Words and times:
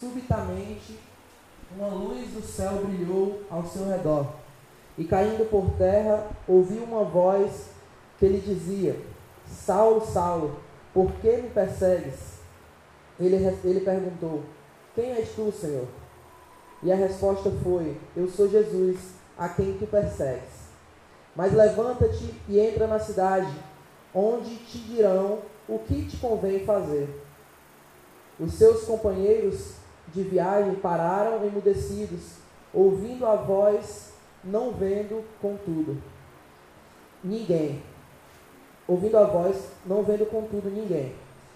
Subitamente, 0.00 0.96
uma 1.76 1.88
luz 1.88 2.30
do 2.30 2.40
céu 2.40 2.84
brilhou 2.84 3.42
ao 3.50 3.64
seu 3.64 3.84
redor, 3.88 4.32
e 4.96 5.02
caindo 5.02 5.50
por 5.50 5.70
terra, 5.76 6.24
ouviu 6.46 6.84
uma 6.84 7.02
voz 7.02 7.70
que 8.16 8.28
lhe 8.28 8.38
dizia: 8.38 8.94
Saulo, 9.44 10.06
Saulo, 10.06 10.60
por 10.94 11.10
que 11.14 11.38
me 11.38 11.50
persegues? 11.50 12.38
Ele, 13.18 13.44
ele 13.64 13.80
perguntou: 13.80 14.44
Quem 14.94 15.14
és 15.14 15.30
tu, 15.34 15.50
Senhor? 15.50 15.88
E 16.80 16.92
a 16.92 16.94
resposta 16.94 17.50
foi: 17.64 17.96
Eu 18.16 18.28
sou 18.28 18.48
Jesus, 18.48 19.14
a 19.36 19.48
quem 19.48 19.78
tu 19.78 19.86
persegues. 19.88 20.68
Mas 21.34 21.52
levanta-te 21.52 22.36
e 22.48 22.60
entra 22.60 22.86
na 22.86 23.00
cidade, 23.00 23.52
onde 24.14 24.58
te 24.58 24.78
dirão 24.78 25.40
o 25.68 25.80
que 25.80 26.06
te 26.06 26.18
convém 26.18 26.64
fazer. 26.64 27.08
Os 28.38 28.54
seus 28.54 28.84
companheiros 28.84 29.87
de 30.12 30.22
viagem 30.22 30.74
pararam 30.76 31.44
emudecidos, 31.44 32.36
ouvindo 32.72 33.26
a 33.26 33.36
voz, 33.36 34.12
não 34.42 34.72
vendo, 34.72 35.24
contudo, 35.40 36.00
ninguém. 37.22 37.82
Ouvindo 38.86 39.18
a 39.18 39.24
voz, 39.24 39.70
não 39.84 40.02
vendo, 40.02 40.24
contudo, 40.30 40.70
ninguém. 40.70 41.14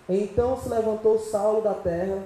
Então 0.08 0.56
se 0.56 0.68
levantou 0.68 1.18
Saulo 1.18 1.62
da 1.62 1.72
terra 1.72 2.22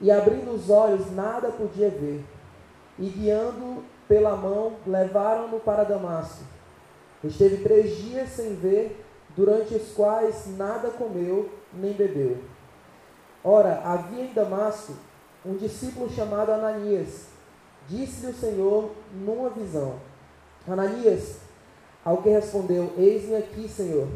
e, 0.00 0.10
abrindo 0.10 0.52
os 0.52 0.68
olhos, 0.68 1.10
nada 1.12 1.50
podia 1.50 1.88
ver. 1.88 2.24
E, 2.98 3.08
guiando 3.08 3.82
pela 4.06 4.36
mão, 4.36 4.74
levaram-no 4.86 5.60
para 5.60 5.84
Damasco. 5.84 6.44
Esteve 7.24 7.62
três 7.62 7.96
dias 7.96 8.28
sem 8.30 8.54
ver, 8.54 9.04
durante 9.36 9.74
os 9.74 9.92
quais 9.92 10.56
nada 10.56 10.90
comeu 10.90 11.48
nem 11.72 11.92
bebeu. 11.92 12.38
Ora, 13.42 13.80
havia 13.84 14.24
em 14.24 14.32
Damasco 14.32 14.94
um 15.44 15.56
discípulo 15.56 16.10
chamado 16.10 16.52
Ananias. 16.52 17.26
Disse-lhe 17.88 18.32
o 18.32 18.34
Senhor 18.34 18.90
numa 19.12 19.50
visão: 19.50 19.94
Ananias, 20.66 21.38
ao 22.04 22.18
que 22.18 22.28
respondeu: 22.28 22.92
Eis-me 22.96 23.36
aqui, 23.36 23.68
Senhor. 23.68 24.08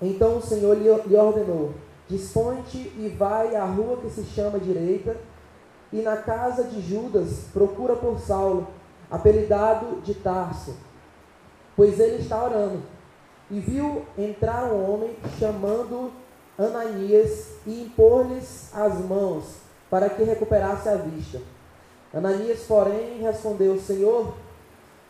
Então 0.00 0.38
o 0.38 0.42
Senhor 0.42 0.76
lhe 0.76 1.16
ordenou: 1.16 1.74
Dispõe-te 2.08 2.78
e 2.78 3.14
vai 3.16 3.56
à 3.56 3.64
rua 3.64 3.98
que 3.98 4.10
se 4.10 4.24
chama 4.24 4.60
Direita, 4.60 5.16
e 5.92 6.02
na 6.02 6.16
casa 6.16 6.64
de 6.64 6.80
Judas 6.80 7.46
procura 7.52 7.96
por 7.96 8.18
Saulo, 8.18 8.68
apelidado 9.10 10.00
de 10.02 10.14
Tarso, 10.14 10.76
pois 11.74 11.98
ele 11.98 12.16
está 12.16 12.44
orando. 12.44 12.82
E 13.50 13.60
viu 13.60 14.04
entrar 14.18 14.64
um 14.64 14.92
homem 14.92 15.16
chamando 15.38 16.12
Ananias 16.58 17.48
e 17.66 17.82
impor-lhes 17.82 18.70
as 18.74 18.98
mãos 19.00 19.56
para 19.90 20.08
que 20.08 20.22
recuperasse 20.22 20.88
a 20.88 20.96
vista. 20.96 21.40
Ananias, 22.12 22.64
porém, 22.66 23.20
respondeu: 23.20 23.78
Senhor, 23.80 24.34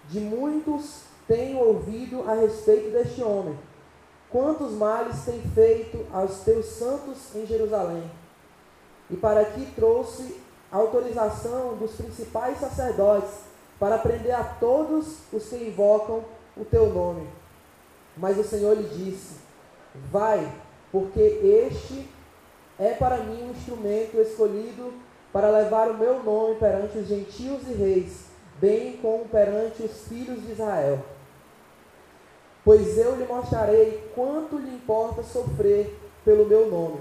de 0.08 0.20
muitos 0.20 1.02
tenho 1.26 1.58
ouvido 1.58 2.28
a 2.28 2.34
respeito 2.34 2.90
deste 2.90 3.22
homem. 3.22 3.58
Quantos 4.30 4.72
males 4.72 5.24
tem 5.24 5.40
feito 5.54 6.04
aos 6.12 6.40
teus 6.40 6.66
santos 6.66 7.34
em 7.34 7.46
Jerusalém? 7.46 8.10
E 9.08 9.16
para 9.16 9.44
que 9.44 9.66
trouxe 9.72 10.40
autorização 10.70 11.76
dos 11.76 11.92
principais 11.92 12.58
sacerdotes 12.58 13.30
para 13.78 13.98
prender 13.98 14.34
a 14.34 14.42
todos 14.42 15.18
os 15.32 15.48
que 15.48 15.56
invocam 15.56 16.24
o 16.56 16.64
teu 16.64 16.92
nome. 16.92 17.28
Mas 18.16 18.38
o 18.38 18.44
Senhor 18.44 18.76
lhe 18.76 18.88
disse: 18.88 19.36
Vai, 20.10 20.50
porque 20.96 21.20
este 21.20 22.08
é 22.78 22.94
para 22.94 23.18
mim 23.18 23.42
um 23.42 23.50
instrumento 23.50 24.18
escolhido 24.18 24.94
para 25.30 25.50
levar 25.50 25.90
o 25.90 25.98
meu 25.98 26.22
nome 26.22 26.54
perante 26.54 26.96
os 26.96 27.06
gentios 27.06 27.68
e 27.68 27.74
reis, 27.74 28.24
bem 28.58 28.96
como 28.96 29.26
perante 29.26 29.82
os 29.82 30.08
filhos 30.08 30.40
de 30.40 30.52
Israel. 30.52 30.98
Pois 32.64 32.96
eu 32.96 33.14
lhe 33.14 33.26
mostrarei 33.26 34.10
quanto 34.14 34.56
lhe 34.56 34.74
importa 34.74 35.22
sofrer 35.22 35.94
pelo 36.24 36.46
meu 36.46 36.70
nome. 36.70 37.00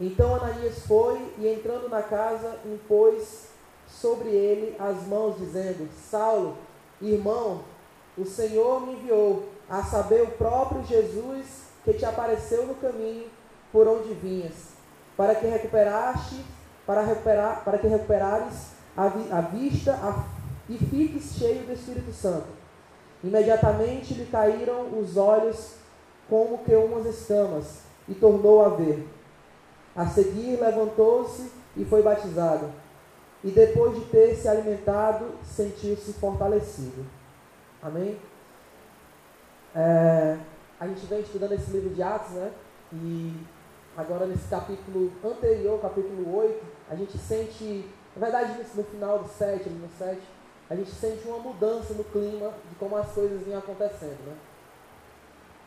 Então 0.00 0.34
Ananias 0.34 0.84
foi 0.84 1.20
e, 1.38 1.46
entrando 1.46 1.88
na 1.88 2.02
casa, 2.02 2.58
impôs 2.66 3.50
sobre 3.86 4.28
ele 4.28 4.74
as 4.76 5.06
mãos, 5.06 5.38
dizendo: 5.38 5.88
Saulo, 6.10 6.56
irmão, 7.00 7.60
o 8.16 8.24
Senhor 8.24 8.84
me 8.84 8.94
enviou, 8.94 9.44
a 9.70 9.84
saber, 9.84 10.22
o 10.22 10.32
próprio 10.32 10.84
Jesus 10.84 11.67
que 11.88 11.94
te 11.94 12.04
apareceu 12.04 12.66
no 12.66 12.74
caminho 12.74 13.28
por 13.72 13.88
onde 13.88 14.12
vinhas, 14.12 14.72
para 15.16 15.34
que 15.34 15.46
recuperaste, 15.46 16.44
para 16.86 17.00
recuperar, 17.00 17.64
para 17.64 17.78
que 17.78 17.86
recuperares 17.86 18.72
a, 18.94 19.08
vi, 19.08 19.32
a 19.32 19.40
vista 19.40 19.94
a, 19.94 20.24
e 20.68 20.76
fiques 20.76 21.32
cheio 21.38 21.64
do 21.64 21.72
Espírito 21.72 22.12
Santo. 22.12 22.48
Imediatamente 23.24 24.12
lhe 24.12 24.26
caíram 24.26 24.98
os 25.00 25.16
olhos 25.16 25.76
como 26.28 26.58
que 26.58 26.74
umas 26.74 27.06
escamas, 27.06 27.80
e 28.06 28.14
tornou 28.14 28.62
a 28.62 28.68
ver. 28.68 29.08
A 29.96 30.06
seguir 30.06 30.60
levantou-se 30.60 31.50
e 31.74 31.86
foi 31.86 32.02
batizado. 32.02 32.70
E 33.42 33.50
depois 33.50 33.94
de 33.94 34.04
ter 34.10 34.34
se 34.34 34.46
alimentado, 34.46 35.24
sentiu-se 35.42 36.12
fortalecido. 36.12 37.06
Amém? 37.82 38.18
É, 39.74 40.36
a 40.80 40.86
gente 40.86 41.06
vem 41.06 41.20
estudando 41.20 41.52
esse 41.52 41.70
livro 41.70 41.90
de 41.90 42.02
Atos, 42.02 42.30
né? 42.30 42.52
E 42.92 43.36
agora 43.96 44.26
nesse 44.26 44.48
capítulo 44.48 45.12
anterior, 45.24 45.80
capítulo 45.80 46.36
8, 46.36 46.64
a 46.90 46.94
gente 46.94 47.18
sente, 47.18 47.88
na 48.16 48.26
verdade 48.26 48.64
no 48.74 48.84
final 48.84 49.18
do 49.18 49.28
7, 49.28 49.68
no 49.68 49.88
7, 49.98 50.20
a 50.70 50.74
gente 50.74 50.90
sente 50.90 51.26
uma 51.26 51.38
mudança 51.38 51.94
no 51.94 52.04
clima 52.04 52.52
de 52.68 52.76
como 52.78 52.96
as 52.96 53.10
coisas 53.12 53.42
vinham 53.42 53.58
acontecendo, 53.58 54.18
né? 54.26 54.36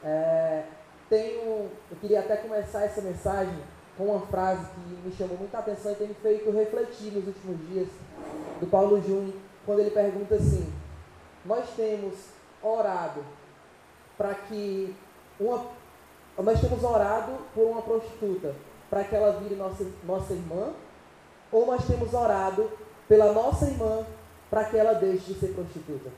É, 0.04 0.64
tenho, 1.10 1.70
eu 1.92 1.98
queria 2.00 2.22
até 2.22 2.38
começar 2.38 2.84
essa 2.84 3.02
mensagem 3.02 3.60
com 3.98 4.06
uma 4.06 4.26
frase 4.28 4.66
que 4.74 5.08
me 5.08 5.12
chamou 5.14 5.38
muita 5.38 5.58
atenção 5.58 5.92
e 5.92 5.96
tem 5.96 6.08
me 6.08 6.14
feito 6.16 6.50
refletir 6.52 7.12
nos 7.12 7.28
últimos 7.28 7.58
dias, 7.68 7.88
do 8.60 8.68
Paulo 8.68 9.02
Júnior, 9.02 9.36
quando 9.66 9.80
ele 9.80 9.92
pergunta 9.92 10.36
assim: 10.36 10.72
Nós 11.46 11.66
temos 11.76 12.14
orado 12.64 13.24
para 14.22 14.36
que 14.36 14.96
uma. 15.40 15.66
Nós 16.38 16.62
temos 16.62 16.84
orado 16.84 17.32
por 17.56 17.66
uma 17.66 17.82
prostituta 17.82 18.54
para 18.88 19.04
que 19.04 19.16
ela 19.16 19.40
vire 19.40 19.56
nossa, 19.56 19.84
nossa 20.06 20.34
irmã, 20.34 20.74
ou 21.52 21.66
nós 21.66 21.86
temos 21.88 22.14
orado 22.14 22.70
pela 23.08 23.34
nossa 23.34 23.66
irmã 23.66 24.06
para 24.50 24.66
que 24.66 24.78
ela 24.78 24.94
deixe 24.94 25.34
de 25.34 25.40
ser 25.40 25.48
prostituta. 25.54 26.10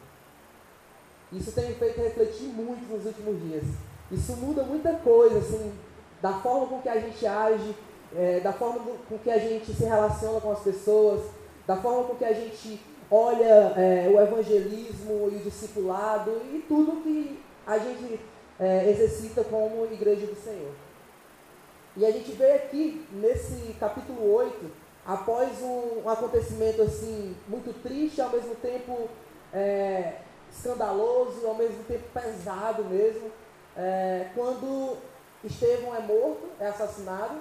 Isso 1.31 1.51
tem 1.53 1.69
me 1.69 1.75
feito 1.75 2.01
refletir 2.01 2.47
muito 2.47 2.91
nos 2.91 3.05
últimos 3.05 3.41
dias. 3.41 3.63
Isso 4.11 4.33
muda 4.33 4.63
muita 4.63 4.93
coisa, 4.95 5.39
assim, 5.39 5.73
da 6.21 6.33
forma 6.33 6.67
com 6.67 6.81
que 6.81 6.89
a 6.89 6.99
gente 6.99 7.25
age, 7.25 7.75
é, 8.15 8.39
da 8.41 8.51
forma 8.51 8.81
com 9.07 9.17
que 9.17 9.31
a 9.31 9.39
gente 9.39 9.73
se 9.73 9.85
relaciona 9.85 10.41
com 10.41 10.51
as 10.51 10.59
pessoas, 10.59 11.21
da 11.65 11.77
forma 11.77 12.03
com 12.03 12.15
que 12.15 12.25
a 12.25 12.33
gente 12.33 12.81
olha 13.09 13.73
é, 13.77 14.11
o 14.13 14.19
evangelismo 14.19 15.29
e 15.31 15.37
o 15.37 15.39
discipulado 15.39 16.31
e 16.51 16.63
tudo 16.67 17.01
que 17.01 17.42
a 17.65 17.77
gente 17.77 18.19
é, 18.59 18.89
exercita 18.89 19.43
como 19.43 19.85
igreja 19.85 20.25
do 20.25 20.35
Senhor. 20.35 20.71
E 21.95 22.05
a 22.05 22.11
gente 22.11 22.31
vê 22.31 22.53
aqui, 22.53 23.05
nesse 23.11 23.73
capítulo 23.79 24.33
8, 24.33 24.71
após 25.05 25.61
um, 25.61 26.01
um 26.05 26.09
acontecimento 26.09 26.81
assim, 26.81 27.35
muito 27.47 27.73
triste, 27.83 28.21
ao 28.21 28.29
mesmo 28.29 28.55
tempo 28.55 29.09
é, 29.53 30.15
escandaloso, 30.51 31.45
ao 31.45 31.55
mesmo 31.55 31.83
tempo 31.83 32.03
pesado 32.13 32.83
mesmo, 32.85 33.29
é, 33.77 34.27
quando 34.35 34.97
Estevão 35.43 35.95
é 35.95 35.99
morto, 35.99 36.49
é 36.59 36.67
assassinado, 36.67 37.35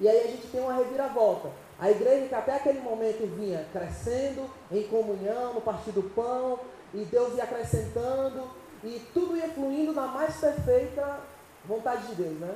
e 0.00 0.08
aí 0.08 0.20
a 0.20 0.26
gente 0.26 0.48
tem 0.48 0.60
uma 0.60 0.74
reviravolta. 0.74 1.48
A 1.78 1.90
igreja 1.90 2.28
que 2.28 2.34
até 2.34 2.56
aquele 2.56 2.80
momento 2.80 3.26
vinha 3.36 3.66
crescendo 3.72 4.48
em 4.70 4.82
comunhão, 4.84 5.54
no 5.54 5.60
partir 5.60 5.90
do 5.92 6.02
pão, 6.02 6.58
e 6.92 7.04
Deus 7.04 7.36
ia 7.36 7.44
acrescentando, 7.44 8.48
e 8.84 9.00
tudo 9.12 9.36
ia 9.36 9.48
fluindo 9.48 9.92
na 9.92 10.06
mais 10.06 10.36
perfeita 10.36 11.20
vontade 11.64 12.06
de 12.08 12.14
Deus, 12.16 12.38
né? 12.38 12.54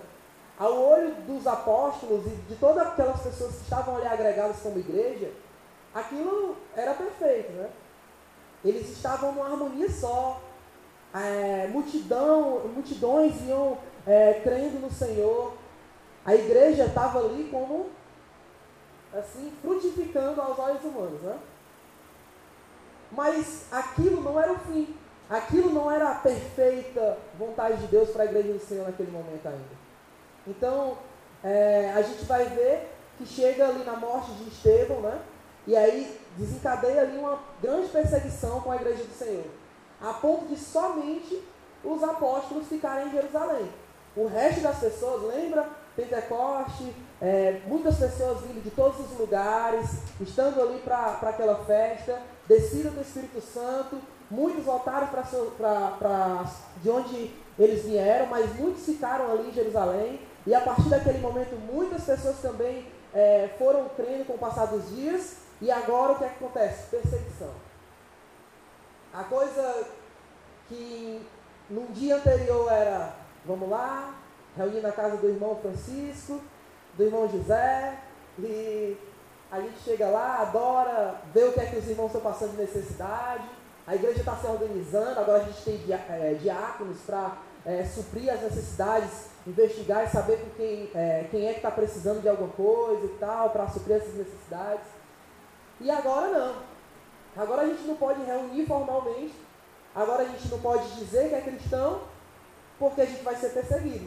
Ao 0.59 0.77
olho 0.77 1.15
dos 1.23 1.47
apóstolos 1.47 2.27
e 2.27 2.31
de 2.31 2.57
todas 2.57 2.87
aquelas 2.87 3.21
pessoas 3.23 3.57
que 3.57 3.63
estavam 3.63 3.97
ali 3.97 4.07
agregadas 4.07 4.61
como 4.61 4.79
igreja, 4.79 5.33
aquilo 5.95 6.57
era 6.77 6.95
perfeito, 6.95 7.53
né? 7.53 7.71
Eles 8.65 8.91
estavam 8.91 9.33
numa 9.33 9.47
harmonia 9.47 9.91
só. 9.91 10.41
É, 11.15 11.67
multidão, 11.69 12.69
multidões 12.75 13.41
iam 13.47 13.79
é, 14.07 14.41
crendo 14.43 14.81
no 14.81 14.91
Senhor. 14.91 15.55
A 16.25 16.35
igreja 16.35 16.85
estava 16.85 17.21
ali 17.21 17.49
como 17.51 17.87
assim, 19.15 19.53
frutificando 19.63 20.41
aos 20.41 20.59
olhos 20.59 20.85
humanos, 20.85 21.23
né? 21.23 21.39
Mas 23.11 23.73
aquilo 23.73 24.21
não 24.21 24.39
era 24.39 24.53
o 24.53 24.59
fim. 24.59 24.95
Aquilo 25.29 25.71
não 25.71 25.91
era 25.91 26.11
a 26.11 26.15
perfeita 26.15 27.19
vontade 27.39 27.77
de 27.79 27.87
Deus 27.89 28.11
para 28.11 28.23
a 28.23 28.27
igreja 28.27 28.53
do 28.53 28.61
Senhor 28.61 28.87
naquele 28.87 29.11
momento 29.11 29.47
ainda. 29.47 29.79
Então, 30.47 30.97
é, 31.45 31.93
a 31.95 32.01
gente 32.01 32.25
vai 32.25 32.47
ver 32.47 32.91
que 33.19 33.27
chega 33.27 33.69
ali 33.69 33.85
na 33.85 33.97
morte 33.97 34.31
de 34.33 34.49
Estevão, 34.49 35.01
né? 35.01 35.21
E 35.67 35.77
aí 35.77 36.19
desencadeia 36.37 37.03
ali 37.03 37.19
uma 37.19 37.41
grande 37.61 37.89
perseguição 37.89 38.61
com 38.61 38.73
a 38.73 38.77
igreja 38.77 39.05
do 39.05 39.13
Senhor, 39.13 39.45
a 40.01 40.15
ponto 40.15 40.47
de 40.47 40.57
somente 40.57 41.43
os 41.85 42.03
apóstolos 42.03 42.67
ficarem 42.69 43.09
em 43.09 43.11
Jerusalém. 43.11 43.71
O 44.17 44.27
resto 44.27 44.63
das 44.63 44.79
pessoas, 44.79 45.23
lembra? 45.35 45.69
Pentecoste, 45.95 46.95
é, 47.21 47.61
muitas 47.67 47.99
pessoas 47.99 48.41
vindo 48.43 48.63
de 48.63 48.71
todos 48.71 48.99
os 49.01 49.19
lugares, 49.19 49.91
estando 50.21 50.61
ali 50.63 50.79
para 50.79 51.19
aquela 51.23 51.57
festa, 51.65 52.21
descido 52.47 52.91
do 52.91 53.01
Espírito 53.01 53.41
Santo, 53.41 54.01
muitos 54.31 54.65
voltaram 54.65 55.09
para 55.09 56.45
de 56.83 56.91
onde 56.91 57.31
eles 57.59 57.85
vieram, 57.85 58.27
mas 58.27 58.55
muitos 58.57 58.85
ficaram 58.85 59.33
ali 59.33 59.49
em 59.49 59.53
Jerusalém, 59.53 60.21
e 60.47 60.55
a 60.55 60.61
partir 60.61 60.89
daquele 60.89 61.19
momento 61.19 61.57
muitas 61.73 62.05
pessoas 62.05 62.39
também 62.41 62.87
é, 63.13 63.51
foram 63.59 63.89
crendo 63.97 64.25
com 64.25 64.35
o 64.35 64.39
passar 64.39 64.67
dos 64.67 64.89
dias, 64.91 65.39
e 65.61 65.71
agora 65.71 66.13
o 66.13 66.19
que, 66.19 66.25
é 66.25 66.29
que 66.29 66.45
acontece? 66.45 66.89
Perseguição. 66.89 67.51
A 69.13 69.25
coisa 69.25 69.87
que 70.69 71.27
num 71.69 71.87
dia 71.87 72.17
anterior 72.17 72.71
era, 72.71 73.15
vamos 73.45 73.69
lá, 73.69 74.15
reunir 74.57 74.81
na 74.81 74.93
casa 74.93 75.17
do 75.17 75.29
irmão 75.29 75.57
Francisco, 75.57 76.41
do 76.95 77.03
irmão 77.03 77.29
José, 77.29 77.99
e 78.39 78.97
a 79.51 79.61
gente 79.61 79.79
chega 79.81 80.09
lá, 80.09 80.43
adora, 80.43 81.21
vê 81.33 81.45
o 81.45 81.53
que 81.53 81.61
é 81.61 81.67
que 81.67 81.77
os 81.77 81.89
irmãos 81.89 82.07
estão 82.07 82.21
passando 82.21 82.53
de 82.53 82.59
necessidade, 82.59 83.49
a 83.89 83.95
igreja 83.95 84.21
está 84.21 84.37
se 84.37 84.47
organizando, 84.47 85.19
agora 85.19 85.43
a 85.43 85.45
gente 85.47 85.63
tem 85.63 85.81
é, 85.91 86.35
diáconos 86.35 86.99
para 87.07 87.39
é, 87.65 87.83
suprir 87.87 88.31
as 88.31 88.43
necessidades, 88.43 89.31
investigar 89.47 90.05
e 90.05 90.11
saber 90.11 90.41
com 90.41 90.51
quem, 90.51 90.91
é, 90.95 91.27
quem 91.31 91.47
é 91.47 91.53
que 91.53 91.61
está 91.61 91.71
precisando 91.71 92.21
de 92.21 92.29
alguma 92.29 92.51
coisa 92.51 93.07
e 93.07 93.17
tal, 93.19 93.49
para 93.49 93.67
suprir 93.69 93.97
essas 93.97 94.13
necessidades. 94.13 94.85
E 95.81 95.91
agora 95.91 96.39
não. 96.39 96.63
Agora 97.43 97.63
a 97.63 97.67
gente 97.67 97.83
não 97.85 97.97
pode 97.97 98.23
reunir 98.23 98.67
formalmente, 98.67 99.35
agora 99.95 100.23
a 100.25 100.27
gente 100.27 100.49
não 100.49 100.59
pode 100.61 100.87
dizer 100.97 101.31
que 101.31 101.35
é 101.37 101.41
cristão, 101.41 102.03
porque 102.79 103.01
a 103.01 103.07
gente 103.07 103.23
vai 103.23 103.37
ser 103.37 103.55
perseguido. 103.55 104.07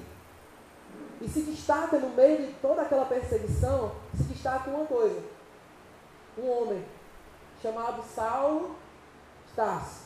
E 1.19 1.27
se 1.27 1.42
destaca 1.42 1.98
no 1.98 2.10
meio 2.10 2.45
de 2.45 2.54
toda 2.62 2.84
aquela 2.84 3.06
perseguição, 3.06 3.95
se 4.16 4.24
destaca 4.25 4.69
uma 4.69 4.86
coisa. 4.86 5.24
Um 6.38 6.48
homem 6.51 6.86
chamado 7.63 8.04
Saulo 8.04 8.75
Tarso. 9.56 10.01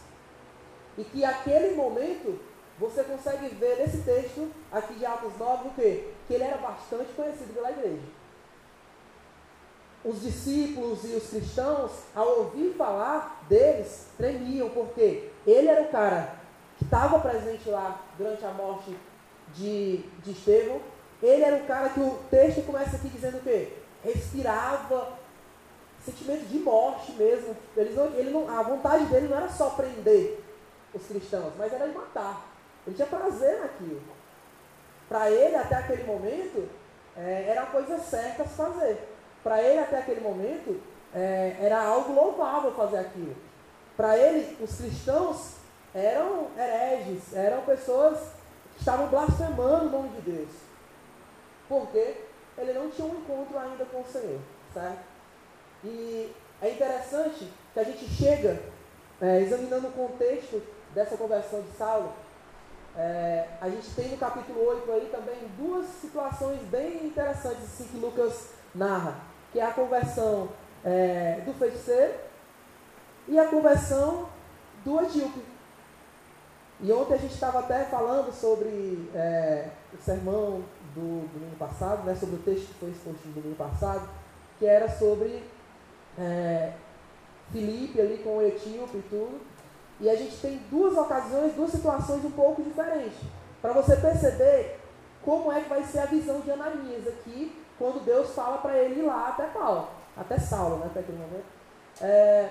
E 0.97 1.03
que 1.03 1.24
aquele 1.24 1.75
momento 1.75 2.39
você 2.77 3.03
consegue 3.03 3.47
ver 3.56 3.77
nesse 3.77 4.00
texto 4.00 4.51
aqui 4.71 4.95
de 4.95 5.06
Atos 5.06 5.38
9 5.38 5.69
o 5.69 5.71
quê? 5.71 6.09
Que 6.27 6.33
ele 6.33 6.44
era 6.44 6.57
bastante 6.57 7.13
conhecido 7.13 7.53
pela 7.53 7.71
igreja. 7.71 8.03
Os 10.03 10.21
discípulos 10.21 11.03
e 11.03 11.15
os 11.15 11.30
cristãos, 11.30 11.92
ao 12.13 12.39
ouvir 12.39 12.75
falar 12.77 13.44
deles, 13.50 14.07
tremiam, 14.18 14.69
porque 14.69 15.31
ele 15.47 15.68
era 15.68 15.83
o 15.83 15.89
cara 15.89 16.36
que 16.77 16.83
estava 16.83 17.19
presente 17.19 17.69
lá 17.69 18.01
durante 18.18 18.45
a 18.45 18.51
morte 18.51 18.95
de, 19.53 19.97
de 20.24 20.31
Estevão. 20.31 20.80
Ele 21.24 21.44
era 21.44 21.56
o 21.56 21.65
cara 21.65 21.89
que 21.89 22.00
o 22.00 22.19
texto 22.30 22.65
começa 22.65 22.97
aqui 22.97 23.07
dizendo 23.07 23.38
o 23.38 23.42
quê? 23.42 23.74
Respirava 24.03 25.18
sentimento 26.06 26.46
de 26.46 26.60
morte 26.60 27.12
mesmo. 27.13 27.56
Eles 27.75 27.96
não, 27.96 28.06
ele 28.13 28.30
não, 28.30 28.50
a 28.50 28.62
vontade 28.62 29.06
dele 29.06 29.28
não 29.28 29.38
era 29.38 29.50
só 29.50 29.72
prender 29.72 30.44
os 30.94 31.06
cristãos, 31.06 31.54
mas 31.57 31.74
era 31.74 31.88
de 31.88 31.94
matar. 31.94 32.46
Ele 32.86 32.96
tinha 32.96 33.07
prazer 33.07 33.60
naquilo. 33.60 34.02
Para 35.10 35.30
ele, 35.30 35.56
até 35.56 35.75
aquele 35.75 36.04
momento, 36.04 36.69
é, 37.18 37.46
era 37.50 37.63
a 37.63 37.68
coisa 37.68 37.98
certa 38.00 38.44
a 38.44 38.48
se 38.48 38.56
fazer. 38.56 38.98
Para 39.44 39.62
ele, 39.62 39.80
até 39.80 40.00
aquele 40.00 40.22
momento, 40.22 40.81
é, 41.13 41.57
era 41.60 41.81
algo 41.81 42.13
louvável 42.13 42.74
fazer 42.74 42.98
aquilo. 42.98 43.36
Para 43.96 44.18
ele, 44.18 44.57
os 44.62 44.75
cristãos 44.78 45.56
eram 45.94 46.48
hereges, 46.57 47.34
eram 47.34 47.62
pessoas 47.62 48.19
que 48.74 48.80
estavam 48.80 49.07
blasfemando 49.07 49.86
o 49.86 49.90
nome 49.90 50.10
de 50.10 50.31
Deus. 50.31 50.50
Porque 51.69 52.18
ele 52.57 52.74
não 52.74 52.90
tinha 52.90 53.07
um 53.07 53.16
encontro 53.16 53.57
ainda 53.57 53.86
com 53.86 54.02
o 54.02 54.06
Senhor, 54.06 54.40
certo? 54.74 55.15
E 55.86 56.34
é 56.62 56.72
interessante 56.72 57.48
que 57.74 57.80
a 57.80 57.84
gente 57.84 58.06
chega, 58.08 58.60
é, 59.22 59.42
examinando 59.42 59.88
o 59.88 59.92
contexto 59.92 60.62
dessa 60.94 61.16
conversão 61.16 61.62
de 61.62 61.78
Saulo, 61.78 62.12
é, 62.98 63.50
a 63.60 63.70
gente 63.70 63.90
tem 63.94 64.10
no 64.10 64.18
capítulo 64.18 64.68
8 64.68 64.92
aí 64.92 65.10
também 65.12 65.36
duas 65.58 65.86
situações 66.02 66.62
bem 66.72 67.06
interessantes 67.06 67.66
assim, 67.66 67.84
que 67.86 67.98
Lucas 67.98 68.52
narra, 68.74 69.16
que 69.52 69.60
é 69.60 69.66
a 69.66 69.74
conversão 69.74 70.50
é, 70.84 71.42
do 71.46 71.54
feiticeiro 71.54 72.14
e 73.28 73.38
a 73.38 73.48
conversão 73.48 74.30
do 74.84 75.02
etíope. 75.04 75.44
E 76.81 76.92
ontem 76.92 77.14
a 77.16 77.18
gente 77.18 77.34
estava 77.34 77.60
até 77.60 77.84
falando 77.86 78.34
sobre 78.34 79.10
é, 79.14 79.70
o 79.94 80.02
sermão 80.02 80.64
do 80.94 81.28
domingo 81.34 81.56
passado, 81.58 82.06
né, 82.06 82.16
sobre 82.16 82.36
o 82.36 82.40
texto 82.40 82.68
que 82.68 82.74
foi 82.76 82.90
exposto 82.90 83.28
no 83.28 83.34
domingo 83.34 83.56
passado, 83.56 84.10
que 84.58 84.66
era 84.66 84.90
sobre 84.90 85.44
é, 86.18 86.74
Filipe 87.52 88.00
ali 88.00 88.18
com 88.24 88.38
o 88.38 88.42
etíope 88.42 88.98
e 88.98 89.04
tudo. 89.10 89.42
E 90.00 90.10
a 90.10 90.16
gente 90.16 90.36
tem 90.38 90.58
duas 90.70 90.96
ocasiões, 90.98 91.54
duas 91.54 91.72
situações 91.72 92.24
um 92.26 92.32
pouco 92.32 92.62
diferentes. 92.62 93.18
Para 93.62 93.74
você 93.74 93.96
perceber 93.96 94.80
como 95.24 95.52
é 95.52 95.62
que 95.62 95.70
vai 95.70 95.84
ser 95.84 96.00
a 96.00 96.06
visão 96.06 96.42
de 96.42 96.52
Ananias 96.52 97.08
aqui, 97.08 97.56
quando 97.78 98.04
Deus 98.04 98.32
fala 98.32 98.58
para 98.58 98.78
ele 98.78 99.00
ir 99.00 99.04
lá 99.04 99.30
até 99.30 99.46
Paulo, 99.48 99.88
até 100.16 100.38
Saulo, 100.38 100.78
né, 100.78 100.88
até 100.88 101.00
aquele 101.00 101.18
momento. 101.18 101.46
É, 102.02 102.50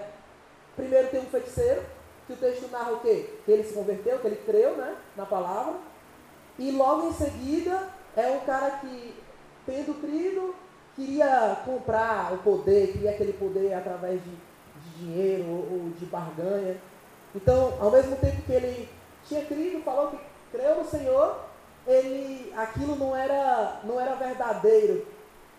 primeiro 0.74 1.08
tem 1.08 1.20
um 1.20 1.26
feiticeiro, 1.26 1.82
que 2.26 2.32
o 2.32 2.36
texto 2.36 2.70
narra 2.70 2.92
o 2.92 3.00
quê? 3.00 3.38
Que 3.44 3.52
ele 3.52 3.64
se 3.64 3.74
converteu, 3.74 4.18
que 4.18 4.26
ele 4.26 4.42
creu 4.44 4.76
né, 4.76 4.96
na 5.16 5.26
palavra. 5.26 5.74
E 6.58 6.70
logo 6.70 7.08
em 7.08 7.12
seguida 7.12 7.88
é 8.16 8.28
um 8.30 8.40
cara 8.40 8.78
que, 8.78 9.14
tendo 9.66 10.00
crido, 10.00 10.54
queria 10.94 11.56
comprar 11.64 12.32
o 12.32 12.38
poder, 12.38 12.92
queria 12.92 13.10
aquele 13.10 13.32
poder 13.32 13.74
através 13.74 14.20
de, 14.22 14.30
de 14.30 14.98
dinheiro 14.98 15.44
ou, 15.44 15.56
ou, 15.56 15.90
de 15.98 16.06
barganha. 16.06 16.76
Então, 17.34 17.74
ao 17.80 17.90
mesmo 17.90 18.16
tempo 18.16 18.42
que 18.42 18.52
ele 18.52 18.88
tinha 19.24 19.44
crido, 19.44 19.82
falou 19.82 20.08
que 20.08 20.18
creu 20.52 20.76
no 20.76 20.84
Senhor, 20.84 21.36
ele, 21.86 22.52
aquilo 22.56 22.96
não 22.96 23.14
era, 23.14 23.80
não 23.84 24.00
era 24.00 24.14
verdadeiro 24.14 25.06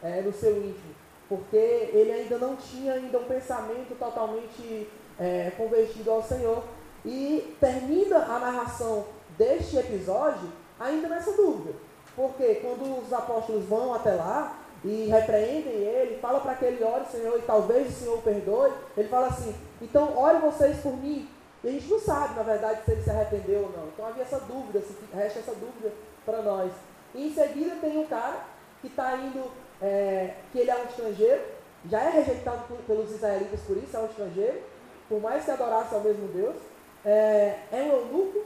é, 0.01 0.21
no 0.21 0.33
seu 0.33 0.57
íntimo, 0.57 0.95
porque 1.27 1.55
ele 1.55 2.11
ainda 2.11 2.37
não 2.37 2.55
tinha 2.55 2.93
ainda 2.93 3.19
um 3.19 3.25
pensamento 3.25 3.97
totalmente 3.97 4.89
é, 5.19 5.51
convertido 5.57 6.11
ao 6.11 6.23
Senhor. 6.23 6.63
E 7.03 7.55
termina 7.59 8.17
a 8.17 8.39
narração 8.39 9.05
deste 9.37 9.77
episódio 9.77 10.51
ainda 10.79 11.07
nessa 11.07 11.33
dúvida. 11.33 11.73
Porque 12.15 12.55
quando 12.55 13.03
os 13.03 13.13
apóstolos 13.13 13.65
vão 13.65 13.93
até 13.93 14.13
lá, 14.13 14.64
e 14.85 15.07
repreendem 15.07 15.73
ele, 15.73 16.19
fala 16.21 16.39
para 16.39 16.53
que 16.53 16.63
ele 16.63 16.83
ore, 16.83 17.05
Senhor, 17.11 17.39
e 17.39 17.41
talvez 17.41 17.89
o 17.89 17.91
Senhor 17.91 18.19
o 18.19 18.21
perdoe. 18.21 18.71
Ele 18.95 19.09
fala 19.09 19.27
assim, 19.27 19.55
então 19.81 20.15
ore 20.15 20.37
vocês 20.37 20.77
por 20.77 20.95
mim. 20.95 21.27
E 21.63 21.67
a 21.67 21.71
gente 21.71 21.87
não 21.87 21.99
sabe, 21.99 22.35
na 22.35 22.43
verdade, 22.43 22.85
se 22.85 22.91
ele 22.91 23.01
se 23.01 23.09
arrependeu 23.09 23.61
ou 23.61 23.71
não. 23.71 23.87
Então 23.87 24.05
havia 24.05 24.21
essa 24.21 24.39
dúvida, 24.41 24.83
resta 25.11 25.39
essa 25.39 25.55
dúvida 25.55 25.91
para 26.23 26.43
nós. 26.43 26.71
E 27.15 27.27
em 27.27 27.33
seguida 27.33 27.77
tem 27.81 27.97
um 27.97 28.05
cara 28.05 28.43
que 28.79 28.85
está 28.85 29.15
indo, 29.15 29.49
é, 29.81 30.35
que 30.51 30.59
ele 30.59 30.69
é 30.69 30.75
um 30.75 30.85
estrangeiro, 30.85 31.41
já 31.89 32.03
é 32.03 32.09
rejeitado 32.11 32.65
pelos 32.85 33.09
israelitas 33.09 33.61
por 33.61 33.77
isso, 33.77 33.97
é 33.97 33.99
um 33.99 34.05
estrangeiro, 34.05 34.61
por 35.09 35.19
mais 35.19 35.45
que 35.45 35.49
adorasse 35.49 35.95
ao 35.95 36.01
mesmo 36.01 36.27
Deus. 36.27 36.55
É, 37.03 37.57
é 37.71 37.77
um 37.77 37.91
eunuco, 37.91 38.43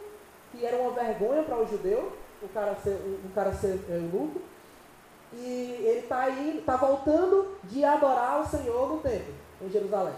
que 0.53 0.65
era 0.65 0.77
uma 0.77 0.91
vergonha 0.91 1.43
para 1.43 1.57
o 1.57 1.67
judeu, 1.67 2.13
o 2.41 2.47
cara 2.47 2.75
ser, 2.81 2.91
o 3.25 3.29
cara 3.35 3.51
ser 3.51 3.77
eunuco 3.89 4.39
e 5.33 5.58
ele 5.99 6.59
está 6.59 6.73
está 6.73 6.75
voltando 6.75 7.55
de 7.63 7.83
adorar 7.83 8.41
o 8.41 8.47
Senhor 8.47 8.89
no 8.89 8.97
templo, 8.99 9.33
em 9.61 9.69
Jerusalém. 9.69 10.13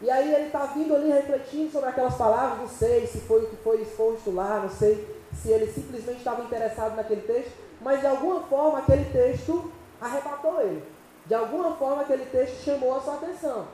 E 0.00 0.10
aí 0.10 0.34
ele 0.34 0.46
está 0.46 0.66
vindo 0.66 0.94
ali 0.94 1.10
refletindo 1.10 1.72
sobre 1.72 1.88
aquelas 1.88 2.16
palavras, 2.16 2.58
não 2.58 2.68
sei 2.68 3.06
se 3.06 3.20
foi 3.20 3.44
o 3.44 3.48
que 3.48 3.56
foi 3.56 3.80
exposto 3.80 4.30
lá, 4.30 4.60
não 4.60 4.68
sei 4.68 5.16
se 5.32 5.50
ele 5.50 5.70
simplesmente 5.72 6.18
estava 6.18 6.42
interessado 6.42 6.96
naquele 6.96 7.22
texto, 7.22 7.52
mas 7.80 8.00
de 8.00 8.06
alguma 8.06 8.42
forma 8.42 8.78
aquele 8.78 9.06
texto 9.06 9.72
arrebatou 10.00 10.60
ele. 10.60 10.84
De 11.24 11.34
alguma 11.34 11.74
forma 11.76 12.02
aquele 12.02 12.26
texto 12.26 12.62
chamou 12.62 12.96
a 12.96 13.00
sua 13.00 13.14
atenção. 13.14 13.66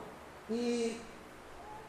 E 0.49 0.99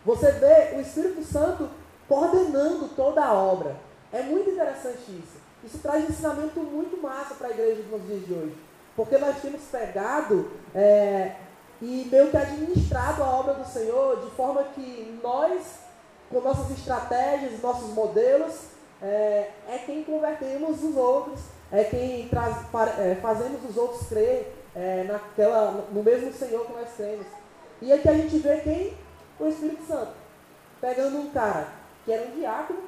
você 0.04 0.32
vê 0.32 0.76
o 0.76 0.80
Espírito 0.80 1.22
Santo 1.24 1.68
coordenando 2.08 2.88
toda 2.88 3.24
a 3.24 3.32
obra. 3.32 3.76
É 4.12 4.22
muito 4.22 4.50
interessante 4.50 5.10
isso. 5.10 5.44
Isso 5.64 5.78
traz 5.78 6.04
um 6.04 6.08
ensinamento 6.08 6.60
muito 6.60 7.00
massa 7.00 7.34
para 7.34 7.48
a 7.48 7.50
igreja 7.50 7.82
nos 7.90 8.06
dias 8.06 8.26
de 8.26 8.32
hoje. 8.34 8.56
Porque 8.96 9.18
nós 9.18 9.40
temos 9.40 9.62
pegado 9.62 10.50
é, 10.74 11.32
e 11.82 12.08
meio 12.10 12.30
que 12.30 12.36
administrado 12.36 13.22
a 13.22 13.30
obra 13.30 13.54
do 13.54 13.66
Senhor 13.66 14.20
de 14.24 14.30
forma 14.30 14.62
que 14.74 15.18
nós, 15.22 15.80
com 16.30 16.40
nossas 16.40 16.70
estratégias, 16.70 17.60
nossos 17.60 17.90
modelos, 17.90 18.54
é, 19.02 19.50
é 19.68 19.82
quem 19.84 20.04
convertemos 20.04 20.82
os 20.82 20.96
outros, 20.96 21.40
é 21.72 21.84
quem 21.84 22.28
traz, 22.28 22.56
é, 22.98 23.16
fazemos 23.16 23.60
os 23.68 23.76
outros 23.76 24.08
crer 24.08 24.54
é, 24.74 25.04
naquela, 25.04 25.86
no 25.90 26.02
mesmo 26.02 26.32
Senhor 26.32 26.64
que 26.66 26.72
nós 26.72 26.88
temos. 26.96 27.26
E 27.82 27.92
aqui 27.92 28.08
a 28.08 28.14
gente 28.14 28.38
vê 28.38 28.58
quem? 28.58 28.96
O 29.38 29.48
Espírito 29.48 29.84
Santo. 29.86 30.12
Pegando 30.80 31.18
um 31.18 31.30
cara 31.30 31.68
que 32.04 32.12
era 32.12 32.26
um 32.26 32.30
diácono, 32.30 32.84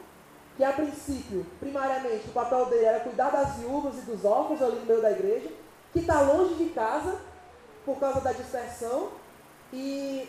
que 0.57 0.65
a 0.65 0.73
princípio, 0.73 1.45
primariamente, 1.61 2.29
o 2.29 2.33
papel 2.33 2.67
dele 2.67 2.85
era 2.85 3.01
cuidar 3.01 3.31
das 3.31 3.57
viúvas 3.57 3.99
e 3.99 4.03
dos 4.03 4.25
órfãos 4.25 4.63
ali 4.63 4.77
no 4.77 4.87
meio 4.87 5.03
da 5.03 5.11
igreja, 5.11 5.51
que 5.97 6.01
está 6.01 6.21
longe 6.21 6.57
de 6.57 6.67
casa 6.71 7.17
por 7.87 7.99
causa 7.99 8.21
da 8.21 8.31
dispersão, 8.31 9.09
e 9.73 10.29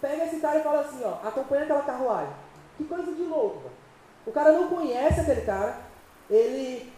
pega 0.00 0.26
esse 0.26 0.38
cara 0.38 0.60
e 0.60 0.62
fala 0.62 0.82
assim, 0.82 1.02
ó, 1.04 1.26
acompanha 1.26 1.64
aquela 1.64 1.82
carruagem. 1.82 2.32
Que 2.76 2.84
coisa 2.84 3.12
de 3.12 3.22
louco, 3.24 3.70
O 4.24 4.30
cara 4.30 4.52
não 4.52 4.68
conhece 4.68 5.20
aquele 5.20 5.40
cara, 5.40 5.78
ele 6.30 6.92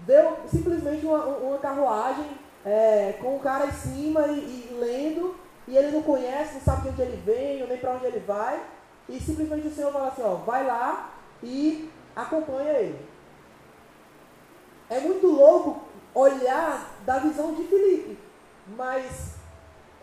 deu 0.00 0.40
simplesmente 0.46 1.06
uma, 1.06 1.24
uma 1.24 1.58
carruagem 1.58 2.26
é, 2.66 3.14
com 3.18 3.36
o 3.36 3.40
cara 3.40 3.66
em 3.66 3.72
cima 3.72 4.26
e, 4.26 4.68
e, 4.70 4.76
lendo, 4.78 5.34
e 5.66 5.76
ele 5.78 5.92
não 5.92 6.02
conhece, 6.02 6.54
não 6.54 6.60
sabe 6.60 6.82
de 6.82 6.88
onde 6.90 7.02
ele 7.02 7.22
vem, 7.24 7.66
nem 7.66 7.78
para 7.78 7.94
onde 7.94 8.04
ele 8.04 8.20
vai, 8.20 8.62
e 9.08 9.18
simplesmente 9.18 9.68
o 9.68 9.74
Senhor 9.74 9.90
fala 9.90 10.08
assim, 10.08 10.22
ó, 10.22 10.34
vai 10.34 10.66
lá 10.66 11.14
e 11.42 11.90
acompanha 12.14 12.72
ele. 12.72 13.08
É 14.90 15.00
muito 15.00 15.26
louco 15.26 15.89
olhar 16.14 16.90
da 17.04 17.18
visão 17.18 17.54
de 17.54 17.64
Filipe, 17.64 18.18
mas 18.76 19.34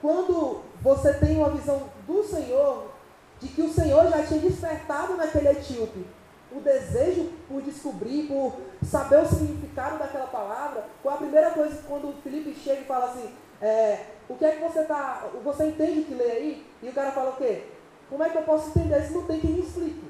quando 0.01 0.61
você 0.81 1.13
tem 1.13 1.37
uma 1.37 1.49
visão 1.49 1.89
do 2.05 2.23
Senhor, 2.23 2.91
de 3.39 3.47
que 3.49 3.61
o 3.61 3.73
Senhor 3.73 4.09
já 4.09 4.25
tinha 4.25 4.39
despertado 4.39 5.15
naquele 5.15 5.49
etíope 5.49 6.05
o 6.51 6.61
desejo 6.61 7.29
por 7.47 7.61
descobrir, 7.61 8.27
por 8.27 8.53
saber 8.85 9.19
o 9.21 9.27
significado 9.27 9.97
daquela 9.97 10.27
palavra, 10.27 10.85
qual 11.03 11.15
a 11.15 11.17
primeira 11.17 11.51
coisa 11.51 11.81
quando 11.87 12.09
o 12.09 12.21
Felipe 12.23 12.55
chega 12.55 12.81
e 12.81 12.85
fala 12.85 13.05
assim, 13.05 13.29
é, 13.61 14.05
o 14.29 14.35
que 14.35 14.45
é 14.45 14.51
que 14.51 14.61
você 14.61 14.83
tá, 14.83 15.25
você 15.43 15.65
entende 15.65 16.03
que 16.03 16.13
lê 16.13 16.31
aí? 16.31 16.65
E 16.81 16.89
o 16.89 16.93
cara 16.93 17.11
fala 17.11 17.31
o 17.31 17.35
quê? 17.35 17.63
Como 18.09 18.23
é 18.23 18.29
que 18.29 18.37
eu 18.37 18.43
posso 18.43 18.69
entender 18.69 19.01
se 19.03 19.13
não 19.13 19.23
tem 19.23 19.39
quem 19.39 19.51
me 19.51 19.61
explique? 19.61 20.06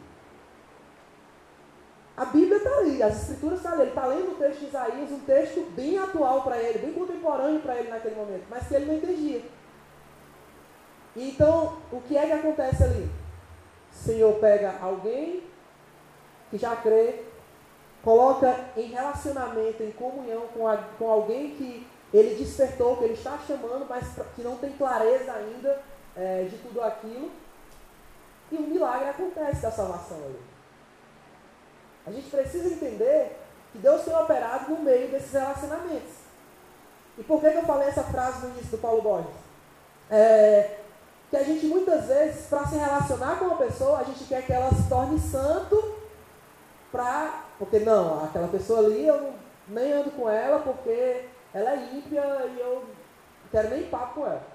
A 2.18 2.26
Bíblia 2.26 2.58
está 2.58 2.78
ali, 2.80 3.04
as 3.04 3.22
escrituras 3.22 3.60
estão 3.60 3.72
tá 3.74 3.78
ali. 3.78 3.84
Ele 3.84 3.92
está 3.92 4.08
lendo 4.08 4.32
o 4.32 4.36
texto 4.36 4.60
de 4.60 4.66
Isaías, 4.66 5.12
um 5.12 5.20
texto 5.20 5.72
bem 5.76 6.00
atual 6.00 6.42
para 6.42 6.58
ele, 6.58 6.80
bem 6.80 6.94
contemporâneo 6.94 7.60
para 7.60 7.78
ele 7.78 7.90
naquele 7.90 8.16
momento, 8.16 8.46
mas 8.50 8.68
que 8.68 8.74
ele 8.74 8.86
não 8.86 8.96
entendia. 8.96 9.46
Então, 11.16 11.78
o 11.92 12.02
que 12.02 12.18
é 12.18 12.26
que 12.26 12.32
acontece 12.32 12.84
ali? 12.84 13.04
O 13.92 13.96
Senhor 13.96 14.34
pega 14.40 14.80
alguém 14.82 15.44
que 16.50 16.58
já 16.58 16.76
crê, 16.76 17.24
coloca 18.04 18.66
em 18.76 18.88
relacionamento, 18.88 19.84
em 19.84 19.92
comunhão 19.92 20.48
com, 20.54 20.68
a, 20.68 20.78
com 20.78 21.10
alguém 21.10 21.52
que 21.52 21.88
ele 22.12 22.36
despertou, 22.36 22.98
que 22.98 23.04
ele 23.04 23.14
está 23.14 23.38
chamando, 23.46 23.86
mas 23.88 24.08
que 24.36 24.42
não 24.42 24.58
tem 24.58 24.72
clareza 24.72 25.34
ainda 25.34 25.82
é, 26.16 26.46
de 26.46 26.58
tudo 26.58 26.82
aquilo. 26.82 27.30
E 28.52 28.56
um 28.56 28.68
milagre 28.68 29.10
acontece 29.10 29.62
da 29.62 29.72
salvação 29.72 30.18
ali. 30.18 30.47
A 32.08 32.12
gente 32.12 32.30
precisa 32.30 32.70
entender 32.70 33.38
que 33.74 33.80
Deus 33.80 34.04
tem 34.04 34.16
operado 34.16 34.72
no 34.72 34.80
meio 34.80 35.10
desses 35.10 35.34
relacionamentos. 35.34 36.14
E 37.18 37.24
por 37.24 37.42
que, 37.42 37.52
que 37.52 37.58
eu 37.58 37.64
falei 37.64 37.90
essa 37.90 38.04
frase 38.04 38.46
no 38.46 38.54
início 38.54 38.72
do 38.72 38.78
Paulo 38.78 39.02
Borges? 39.02 39.36
É, 40.10 40.78
que 41.30 41.36
a 41.36 41.44
gente 41.44 41.66
muitas 41.66 42.06
vezes, 42.06 42.46
para 42.48 42.66
se 42.66 42.78
relacionar 42.78 43.38
com 43.38 43.46
uma 43.46 43.58
pessoa, 43.58 44.00
a 44.00 44.04
gente 44.04 44.24
quer 44.24 44.46
que 44.46 44.54
ela 44.54 44.70
se 44.70 44.88
torne 44.88 45.20
santo 45.20 45.96
pra. 46.92 47.44
Porque 47.60 47.80
não, 47.80 48.24
aquela 48.24 48.48
pessoa 48.48 48.80
ali 48.80 49.06
eu 49.06 49.22
não, 49.22 49.34
nem 49.68 49.92
ando 49.92 50.12
com 50.12 50.30
ela 50.30 50.60
porque 50.60 51.26
ela 51.54 51.72
é 51.72 51.90
ímpia 51.94 52.22
e 52.22 52.60
eu 52.60 52.76
não 52.76 53.50
quero 53.52 53.70
nem 53.70 53.84
papo 53.90 54.22
com 54.22 54.26
ela. 54.26 54.48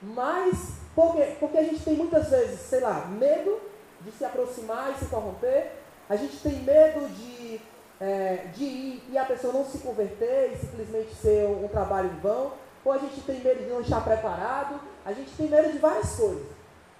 Mas, 0.00 0.74
porque, 0.94 1.22
porque 1.40 1.58
a 1.58 1.64
gente 1.64 1.82
tem 1.82 1.94
muitas 1.94 2.30
vezes, 2.30 2.60
sei 2.60 2.80
lá, 2.80 3.04
medo 3.06 3.60
de 4.00 4.12
se 4.12 4.24
aproximar 4.24 4.92
e 4.92 4.98
se 4.98 5.06
corromper, 5.06 5.72
a 6.08 6.16
gente 6.16 6.36
tem 6.38 6.54
medo 6.62 7.08
de, 7.08 7.60
é, 8.00 8.46
de 8.54 8.64
ir 8.64 9.02
e 9.10 9.18
a 9.18 9.24
pessoa 9.24 9.52
não 9.52 9.64
se 9.64 9.78
converter 9.78 10.52
e 10.52 10.56
simplesmente 10.56 11.14
ser 11.14 11.46
um, 11.46 11.66
um 11.66 11.68
trabalho 11.68 12.10
em 12.10 12.20
vão, 12.20 12.52
ou 12.84 12.92
a 12.92 12.98
gente 12.98 13.20
tem 13.20 13.40
medo 13.40 13.62
de 13.62 13.68
não 13.68 13.80
estar 13.80 14.00
preparado, 14.00 14.80
a 15.04 15.12
gente 15.12 15.30
tem 15.36 15.48
medo 15.48 15.72
de 15.72 15.78
várias 15.78 16.16
coisas. 16.16 16.46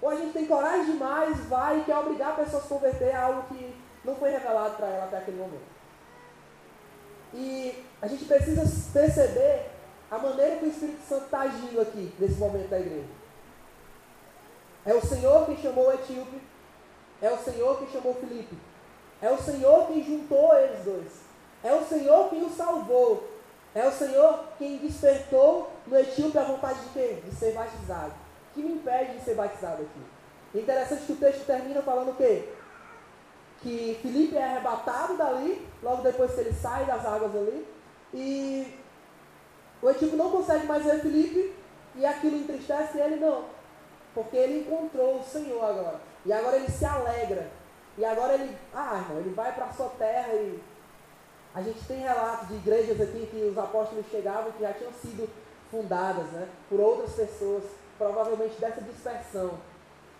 Ou 0.01 0.09
a 0.09 0.15
gente 0.15 0.33
tem 0.33 0.45
coragem 0.45 0.93
demais, 0.93 1.37
vai 1.47 1.79
e 1.79 1.83
quer 1.83 1.97
obrigar 1.97 2.31
a 2.31 2.43
pessoa 2.43 2.59
a 2.59 2.63
se 2.63 2.69
converter 2.69 3.13
a 3.15 3.23
algo 3.23 3.43
que 3.49 3.75
não 4.05 4.15
foi 4.15 4.29
revelado 4.29 4.75
para 4.75 4.87
ela 4.87 5.05
até 5.05 5.17
aquele 5.17 5.37
momento. 5.37 5.79
E 7.33 7.83
a 8.01 8.07
gente 8.07 8.25
precisa 8.25 8.63
perceber 8.93 9.65
a 10.09 10.17
maneira 10.17 10.57
que 10.57 10.65
o 10.65 10.69
Espírito 10.69 11.01
Santo 11.07 11.25
está 11.25 11.41
agindo 11.41 11.81
aqui, 11.81 12.13
nesse 12.17 12.35
momento 12.35 12.69
da 12.69 12.79
igreja. 12.79 13.19
É 14.85 14.93
o 14.93 15.01
Senhor 15.05 15.45
quem 15.45 15.57
chamou 15.57 15.87
o 15.87 15.93
etíope, 15.93 16.41
é 17.21 17.29
o 17.29 17.37
Senhor 17.37 17.77
quem 17.77 17.89
chamou 17.89 18.15
Filipe, 18.15 18.57
é 19.21 19.29
o 19.31 19.37
Senhor 19.37 19.87
quem 19.87 20.03
juntou 20.03 20.55
eles 20.55 20.83
dois, 20.85 21.11
é 21.63 21.73
o 21.73 21.85
Senhor 21.85 22.29
quem 22.29 22.43
os 22.43 22.55
salvou, 22.55 23.29
é 23.75 23.87
o 23.87 23.91
Senhor 23.91 24.45
quem 24.57 24.77
despertou 24.77 25.71
no 25.85 25.97
etíope 25.97 26.37
a 26.37 26.43
vontade 26.43 26.79
de 26.79 26.89
quê? 26.89 27.21
De 27.23 27.35
ser 27.35 27.53
batizado. 27.53 28.11
O 28.11 28.53
que 28.53 28.63
me 28.63 28.73
impede 28.73 29.17
de 29.17 29.23
ser 29.23 29.35
batizado 29.35 29.83
aqui? 29.83 30.59
Interessante 30.59 31.05
que 31.05 31.13
o 31.13 31.17
texto 31.17 31.45
termina 31.45 31.81
falando 31.81 32.09
o 32.09 32.15
quê? 32.15 32.49
que 33.61 33.99
Felipe 34.01 34.37
é 34.37 34.43
arrebatado 34.43 35.17
dali, 35.17 35.67
logo 35.83 36.01
depois 36.01 36.33
que 36.33 36.41
ele 36.41 36.53
sai 36.53 36.85
das 36.85 37.05
águas 37.05 37.35
ali, 37.35 37.67
e 38.13 38.79
o 39.81 39.89
Etíope 39.89 40.15
não 40.15 40.31
consegue 40.31 40.65
mais 40.65 40.83
ver 40.83 41.01
Felipe, 41.01 41.53
e 41.95 42.05
aquilo 42.05 42.37
entristece 42.37 42.97
ele 42.97 43.17
não, 43.17 43.45
porque 44.13 44.37
ele 44.37 44.61
encontrou 44.61 45.19
o 45.19 45.23
Senhor 45.23 45.63
agora, 45.63 45.99
e 46.25 46.31
agora 46.31 46.57
ele 46.57 46.71
se 46.71 46.85
alegra, 46.85 47.51
e 47.99 48.05
agora 48.05 48.33
ele, 48.35 48.57
ah 48.73 49.01
irmão, 49.03 49.19
ele 49.19 49.33
vai 49.35 49.51
para 49.53 49.65
a 49.65 49.73
sua 49.73 49.89
terra 49.89 50.33
e 50.33 50.57
a 51.53 51.61
gente 51.61 51.83
tem 51.85 51.99
relatos 51.99 52.47
de 52.47 52.55
igrejas 52.55 53.01
aqui 53.01 53.27
que 53.29 53.43
os 53.43 53.57
apóstolos 53.57 54.05
chegavam 54.09 54.53
que 54.53 54.61
já 54.61 54.71
tinham 54.71 54.93
sido 54.93 55.29
fundadas 55.69 56.25
né, 56.27 56.47
por 56.69 56.79
outras 56.79 57.11
pessoas, 57.11 57.65
provavelmente 57.97 58.57
dessa 58.57 58.79
dispersão. 58.79 59.51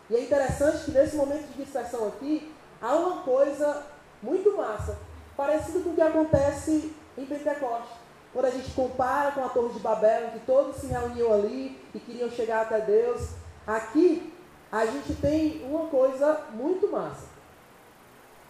E 0.10 0.16
é 0.18 0.24
interessante 0.26 0.84
que 0.84 0.92
nesse 0.92 1.16
momento 1.16 1.48
de 1.48 1.64
dispersão 1.64 2.06
aqui, 2.10 2.54
há 2.82 2.94
uma 2.96 3.22
coisa 3.22 3.86
muito 4.22 4.58
massa, 4.58 4.98
parecido 5.38 5.80
com 5.80 5.92
o 5.92 5.96
que 5.96 6.02
acontece 6.02 6.94
em 7.18 7.26
Pentecostes. 7.26 7.96
Quando 8.34 8.46
a 8.46 8.52
gente 8.52 8.72
compara 8.72 9.32
com 9.32 9.46
a 9.46 9.48
Torre 9.48 9.74
de 9.74 9.80
Babel, 9.80 10.32
que 10.32 10.40
todos 10.40 10.76
se 10.76 10.88
reuniam 10.88 11.32
ali 11.32 11.82
e 11.96 12.00
queriam 12.00 12.30
chegar 12.30 12.64
até 12.64 12.82
Deus, 12.82 13.30
aqui 13.66 14.34
a 14.70 14.86
gente 14.86 15.16
tem 15.16 15.64
uma 15.64 15.88
coisa 15.88 16.42
muito 16.52 16.92
massa, 16.92 17.29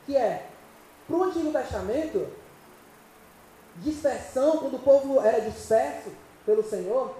que 0.09 0.17
é, 0.17 0.47
para 1.07 1.15
o 1.15 1.23
Antigo 1.23 1.51
Testamento, 1.51 2.27
dispersão, 3.75 4.57
quando 4.57 4.77
o 4.77 4.79
povo 4.79 5.21
era 5.21 5.39
disperso 5.39 6.09
pelo 6.43 6.63
Senhor, 6.63 7.15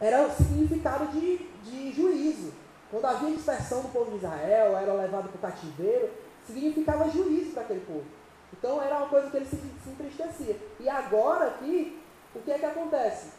era 0.00 0.30
significado 0.30 1.08
de, 1.08 1.38
de 1.64 1.92
juízo. 1.92 2.52
Quando 2.92 3.06
havia 3.06 3.34
dispersão 3.34 3.82
do 3.82 3.88
povo 3.88 4.12
de 4.12 4.18
Israel, 4.18 4.76
era 4.76 4.92
levado 4.92 5.28
para 5.30 5.36
o 5.36 5.50
cativeiro, 5.50 6.10
significava 6.46 7.10
juízo 7.10 7.50
para 7.50 7.64
aquele 7.64 7.80
povo. 7.80 8.04
Então 8.52 8.80
era 8.80 8.98
uma 8.98 9.08
coisa 9.08 9.28
que 9.28 9.36
ele 9.36 9.46
se, 9.46 9.56
se 9.56 9.90
entristecia. 9.90 10.56
E 10.78 10.88
agora 10.88 11.46
aqui, 11.46 12.00
o 12.36 12.40
que 12.40 12.52
é 12.52 12.58
que 12.58 12.66
acontece? 12.66 13.30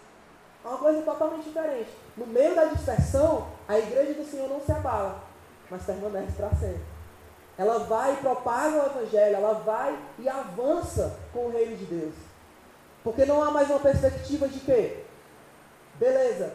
É 0.62 0.68
uma 0.68 0.78
coisa 0.78 1.02
totalmente 1.04 1.46
diferente. 1.46 1.92
No 2.18 2.28
meio 2.28 2.54
da 2.54 2.66
dispersão, 2.66 3.48
a 3.66 3.80
igreja 3.80 4.14
do 4.14 4.30
Senhor 4.30 4.50
não 4.50 4.60
se 4.60 4.74
abala, 4.74 5.24
mas 5.72 5.84
permanece 5.84 6.34
para 6.34 6.50
sempre. 6.50 6.95
Ela 7.58 7.80
vai 7.80 8.14
e 8.14 8.18
propaga 8.18 8.76
o 8.76 8.86
evangelho, 8.86 9.36
ela 9.36 9.54
vai 9.54 9.98
e 10.20 10.28
avança 10.28 11.18
com 11.32 11.46
o 11.46 11.52
reino 11.52 11.78
de 11.78 11.86
Deus. 11.86 12.14
Porque 13.04 13.26
não 13.26 13.42
há 13.42 13.52
mais 13.52 13.70
uma 13.70 13.80
perspectiva 13.80 14.48
de 14.48 14.60
quê? 14.60 15.04
Beleza, 15.96 16.54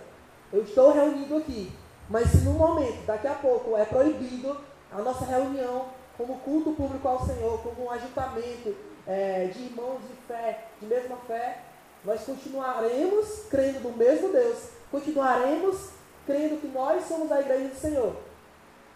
eu 0.53 0.63
estou 0.63 0.93
reunido 0.93 1.37
aqui, 1.37 1.73
mas 2.09 2.29
se 2.29 2.39
no 2.39 2.53
momento, 2.53 3.07
daqui 3.07 3.27
a 3.27 3.35
pouco, 3.35 3.77
é 3.77 3.85
proibido 3.85 4.57
a 4.93 5.01
nossa 5.01 5.25
reunião 5.25 5.87
como 6.17 6.39
culto 6.41 6.73
público 6.73 7.09
ao 7.09 7.25
Senhor, 7.25 7.63
como 7.63 7.87
um 7.87 7.91
ajuntamento 7.91 8.75
é, 9.07 9.47
de 9.47 9.63
irmãos 9.63 10.01
de 10.03 10.15
fé, 10.27 10.67
de 10.81 10.87
mesma 10.87 11.17
fé, 11.27 11.63
nós 12.05 12.23
continuaremos 12.25 13.45
crendo 13.51 13.81
no 13.81 13.97
mesmo 13.97 14.29
Deus, 14.29 14.71
continuaremos 14.91 15.91
crendo 16.27 16.61
que 16.61 16.69
nós 16.69 17.05
somos 17.07 17.31
a 17.33 17.41
igreja 17.41 17.69
do 17.69 17.77
Senhor. 17.77 18.17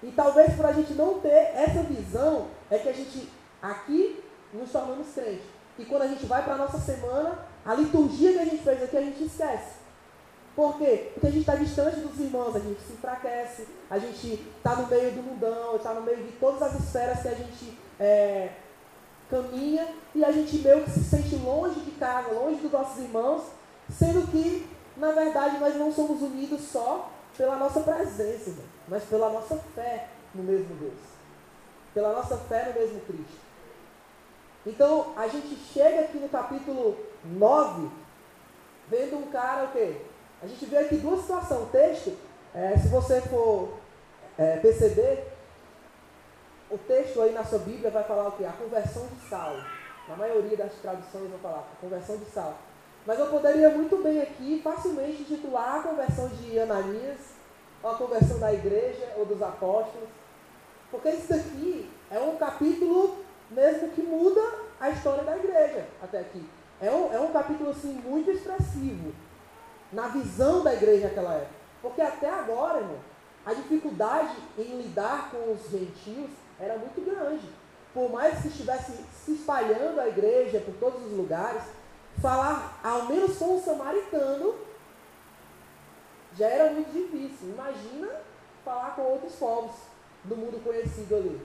E 0.05 0.13
talvez 0.13 0.55
por 0.55 0.67
a 0.67 0.73
gente 0.73 0.93
não 0.95 1.19
ter 1.21 1.29
essa 1.29 1.83
visão, 1.83 2.47
é 2.71 2.79
que 2.79 2.89
a 2.89 2.93
gente 2.93 3.29
aqui 3.61 4.23
nos 4.53 4.71
tornamos 4.71 5.09
crentes. 5.15 5.47
E 5.79 5.85
quando 5.85 6.03
a 6.03 6.07
gente 6.07 6.25
vai 6.27 6.45
para 6.45 6.55
a 6.55 6.59
nossa 6.59 6.79
semana, 6.79 7.39
a 7.65 7.75
liturgia 7.75 8.33
que 8.33 8.39
a 8.39 8.45
gente 8.45 8.63
fez 8.63 8.83
aqui, 8.83 8.97
a 8.97 9.01
gente 9.01 9.25
esquece. 9.25 9.85
Por 10.55 10.79
quê? 10.79 11.11
Porque 11.15 11.27
a 11.27 11.31
gente 11.31 11.41
está 11.41 11.57
distante 11.57 11.99
dos 11.99 12.21
irmãos, 12.21 12.55
a 12.55 12.61
gente 12.61 12.81
se 12.83 12.93
enfraquece, 12.93 13.67
a 13.91 13.99
gente 13.99 14.47
está 14.57 14.77
no 14.77 14.87
meio 14.87 15.11
do 15.11 15.23
mundão, 15.23 15.75
está 15.75 15.93
no 15.95 16.03
meio 16.03 16.19
de 16.19 16.33
todas 16.33 16.63
as 16.63 16.79
esferas 16.79 17.23
que 17.23 17.29
a 17.29 17.35
gente 17.35 17.79
é, 17.99 18.51
caminha 19.29 19.89
e 20.15 20.25
a 20.25 20.31
gente 20.31 20.59
meio 20.59 20.85
que 20.85 20.91
se 20.91 21.03
sente 21.03 21.35
longe 21.37 21.81
de 21.81 21.91
casa, 21.93 22.33
longe 22.33 22.61
dos 22.61 22.71
nossos 22.71 23.03
irmãos 23.03 23.43
Sendo 23.91 24.27
que, 24.31 24.67
na 24.97 25.13
verdade, 25.13 25.59
nós 25.59 25.77
não 25.77 25.93
somos 25.93 26.23
unidos 26.23 26.61
só 26.63 27.11
pela 27.37 27.57
nossa 27.57 27.81
presença, 27.81 28.51
irmão, 28.51 28.65
mas 28.89 29.05
pela 29.05 29.31
nossa 29.31 29.57
fé 29.75 30.09
no 30.35 30.43
mesmo 30.43 30.75
Deus. 30.77 31.01
Pela 31.93 32.13
nossa 32.13 32.37
fé 32.37 32.73
no 32.73 32.81
mesmo 32.81 33.01
Cristo. 33.01 33.45
Então, 34.67 35.13
a 35.17 35.29
gente 35.29 35.55
chega 35.73 36.01
aqui 36.01 36.19
no 36.19 36.29
capítulo 36.29 36.97
9, 37.25 37.91
vendo 38.89 39.19
um 39.19 39.31
cara 39.31 39.65
o 39.65 39.73
quê? 39.73 40.01
A 40.43 40.47
gente 40.47 40.65
vê 40.67 40.79
aqui 40.79 40.97
duas 40.97 41.21
situações. 41.21 41.63
O 41.63 41.67
texto, 41.67 42.17
é, 42.55 42.77
se 42.79 42.89
você 42.89 43.21
for 43.23 43.75
é, 44.39 44.57
perceber, 44.57 45.33
o 46.71 46.79
texto 46.79 47.21
aí 47.21 47.33
na 47.33 47.45
sua 47.45 47.59
Bíblia 47.59 47.91
vai 47.91 48.05
falar 48.05 48.29
o 48.29 48.33
quê? 48.33 48.45
A 48.45 48.53
conversão 48.53 49.07
de 49.07 49.29
Saulo. 49.29 49.63
Na 50.09 50.17
maioria 50.17 50.57
das 50.57 50.73
traduções 50.75 51.31
vai 51.31 51.39
falar 51.41 51.59
a 51.61 51.81
conversão 51.81 52.17
de 52.17 52.25
Saulo. 52.27 52.57
Mas 53.07 53.19
eu 53.19 53.27
poderia 53.27 53.69
muito 53.71 54.03
bem 54.03 54.23
aqui, 54.23 54.61
facilmente, 54.63 55.25
titular 55.25 55.77
a 55.77 55.83
conversão 55.83 56.29
de 56.29 56.59
Ananias, 56.59 57.19
ou 57.85 57.91
a 57.91 57.95
conversão 57.97 58.39
da 58.39 58.53
igreja, 58.53 59.13
ou 59.19 59.27
dos 59.27 59.43
apóstolos. 59.43 60.09
Porque 60.91 61.11
isso 61.11 61.35
aqui 61.35 61.91
é 62.11 62.19
um 62.19 62.37
capítulo 62.37 63.19
mesmo 63.51 63.91
que 63.91 64.03
muda 64.03 64.41
a 64.81 64.91
história 64.91 65.23
da 65.23 65.37
igreja 65.37 65.87
até 66.03 66.21
aqui. 66.21 66.49
É 66.81 66.91
um, 66.91 67.13
é 67.13 67.21
um 67.21 67.31
capítulo 67.31 67.71
assim 67.71 67.93
muito 68.05 68.31
expressivo 68.31 69.13
na 69.93 70.09
visão 70.09 70.63
da 70.63 70.73
igreja 70.73 71.09
naquela 71.09 71.35
época. 71.35 71.55
Porque 71.83 72.01
até 72.01 72.31
agora, 72.31 72.79
irmão, 72.79 72.99
a 73.45 73.53
dificuldade 73.53 74.35
em 74.59 74.81
lidar 74.81 75.31
com 75.31 75.53
os 75.53 75.71
gentios 75.71 76.31
era 76.59 76.79
muito 76.79 77.05
grande. 77.05 77.47
Por 77.93 78.11
mais 78.11 78.41
que 78.41 78.49
estivesse 78.49 78.93
se 79.25 79.33
espalhando 79.33 80.01
a 80.01 80.09
igreja 80.09 80.61
por 80.61 80.75
todos 80.77 81.05
os 81.07 81.13
lugares, 81.13 81.63
falar 82.21 82.81
ao 82.83 83.07
menos 83.07 83.37
com 83.37 83.57
o 83.57 83.63
samaritano 83.63 84.55
já 86.37 86.47
era 86.47 86.73
muito 86.73 86.93
difícil. 86.93 87.51
Imagina 87.51 88.09
falar 88.65 88.95
com 88.97 89.03
outros 89.03 89.35
povos 89.35 89.73
do 90.25 90.37
mundo 90.37 90.63
conhecido 90.63 91.15
ali. 91.17 91.41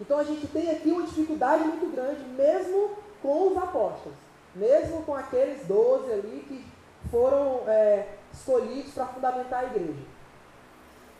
Então 0.00 0.18
a 0.18 0.24
gente 0.24 0.46
tem 0.48 0.70
aqui 0.70 0.90
uma 0.90 1.06
dificuldade 1.06 1.64
muito 1.64 1.94
grande, 1.94 2.24
mesmo 2.24 2.96
com 3.22 3.48
os 3.48 3.56
apóstolos, 3.56 4.16
mesmo 4.54 5.02
com 5.02 5.14
aqueles 5.14 5.66
doze 5.66 6.12
ali 6.12 6.44
que 6.48 6.64
foram 7.10 7.62
é, 7.68 8.16
escolhidos 8.32 8.92
para 8.92 9.06
fundamentar 9.06 9.60
a 9.60 9.64
igreja. 9.64 10.02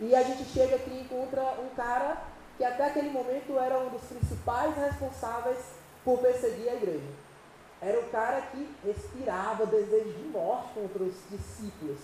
E 0.01 0.15
a 0.15 0.23
gente 0.23 0.45
chega 0.45 0.77
aqui 0.77 0.91
e 0.91 1.01
encontra 1.03 1.43
um 1.61 1.75
cara 1.77 2.19
que 2.57 2.65
até 2.65 2.87
aquele 2.87 3.11
momento 3.11 3.59
era 3.59 3.79
um 3.79 3.91
dos 3.91 4.03
principais 4.03 4.77
responsáveis 4.77 5.59
por 6.05 6.19
perseguir 6.19 6.69
a 6.69 6.75
igreja. 6.75 7.25
Era 7.81 8.01
o 8.01 8.09
cara 8.11 8.41
que 8.41 8.69
respirava 8.85 9.67
desejo 9.67 10.11
de 10.11 10.25
morte 10.29 10.75
contra 10.75 11.03
os 11.03 11.15
discípulos, 11.31 12.01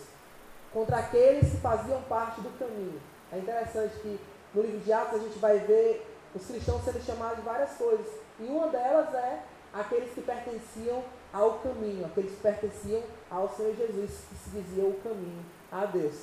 contra 0.72 0.98
aqueles 0.98 1.50
que 1.50 1.56
faziam 1.58 2.00
parte 2.02 2.40
do 2.40 2.58
caminho. 2.58 3.00
É 3.32 3.38
interessante 3.38 3.94
que 4.00 4.20
no 4.54 4.62
livro 4.62 4.80
de 4.80 4.92
Atos 4.92 5.20
a 5.20 5.24
gente 5.24 5.38
vai 5.38 5.58
ver 5.58 6.06
os 6.34 6.46
cristãos 6.46 6.84
sendo 6.84 7.04
chamados 7.04 7.36
de 7.36 7.42
várias 7.42 7.70
coisas. 7.72 8.06
E 8.38 8.44
uma 8.44 8.68
delas 8.68 9.12
é 9.14 9.42
aqueles 9.72 10.12
que 10.12 10.20
pertenciam 10.20 11.02
ao 11.32 11.58
caminho, 11.58 12.06
aqueles 12.06 12.32
que 12.32 12.40
pertenciam 12.40 13.02
ao 13.30 13.48
Senhor 13.54 13.74
Jesus, 13.76 14.10
que 14.28 14.34
se 14.36 14.50
dizia 14.50 14.84
o 14.84 14.94
caminho 15.00 15.44
a 15.70 15.84
Deus. 15.86 16.14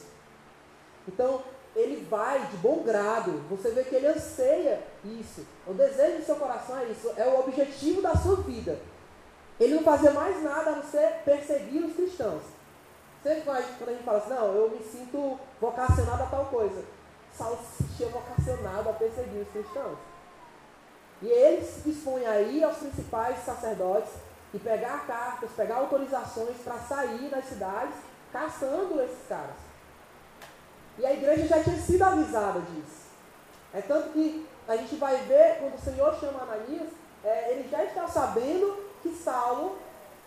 Então, 1.07 1.41
ele 1.75 2.05
vai 2.09 2.45
de 2.47 2.57
bom 2.57 2.83
grado, 2.83 3.31
você 3.49 3.69
vê 3.71 3.83
que 3.83 3.95
ele 3.95 4.07
anseia 4.07 4.81
isso. 5.05 5.45
O 5.65 5.73
desejo 5.73 6.17
do 6.17 6.25
seu 6.25 6.35
coração 6.35 6.77
é 6.79 6.85
isso, 6.85 7.13
é 7.15 7.25
o 7.27 7.39
objetivo 7.39 8.01
da 8.01 8.15
sua 8.15 8.37
vida. 8.37 8.79
Ele 9.59 9.75
não 9.75 9.83
fazia 9.83 10.11
mais 10.11 10.41
nada 10.43 10.71
a 10.71 10.75
não 10.77 10.83
ser 10.83 11.21
perseguir 11.23 11.83
os 11.83 11.95
cristãos. 11.95 12.43
Sempre 13.23 13.41
quando 13.41 13.57
a 13.57 13.61
gente 13.61 14.03
fala 14.03 14.17
assim, 14.17 14.29
não, 14.29 14.53
eu 14.53 14.69
me 14.69 14.83
sinto 14.83 15.39
vocacionado 15.59 16.23
a 16.23 16.27
tal 16.27 16.45
coisa. 16.45 16.83
Saulo 17.33 17.59
se 17.63 17.83
sentia 17.83 18.07
vocacionado 18.07 18.89
a 18.89 18.93
perseguir 18.93 19.41
os 19.41 19.49
cristãos. 19.49 19.97
E 21.21 21.27
ele 21.27 21.65
se 21.65 21.81
dispõe 21.81 22.25
aí 22.25 22.63
aos 22.63 22.77
principais 22.77 23.43
sacerdotes 23.43 24.11
e 24.53 24.59
pegar 24.59 25.05
cartas, 25.05 25.49
pegar 25.55 25.77
autorizações 25.77 26.57
para 26.63 26.77
sair 26.79 27.29
das 27.29 27.45
cidades 27.45 27.95
caçando 28.31 29.01
esses 29.01 29.27
caras. 29.27 29.55
E 30.97 31.05
a 31.05 31.13
igreja 31.13 31.47
já 31.47 31.63
tinha 31.63 31.77
sido 31.77 32.03
avisada 32.03 32.59
disso. 32.61 33.07
É 33.73 33.81
tanto 33.81 34.09
que 34.09 34.47
a 34.67 34.75
gente 34.75 34.95
vai 34.95 35.15
ver, 35.17 35.59
quando 35.59 35.75
o 35.75 35.81
Senhor 35.81 36.15
chama 36.19 36.41
Ananias, 36.41 36.89
é, 37.23 37.51
ele 37.51 37.69
já 37.69 37.83
está 37.83 38.07
sabendo 38.07 38.83
que 39.01 39.09
Saulo, 39.09 39.77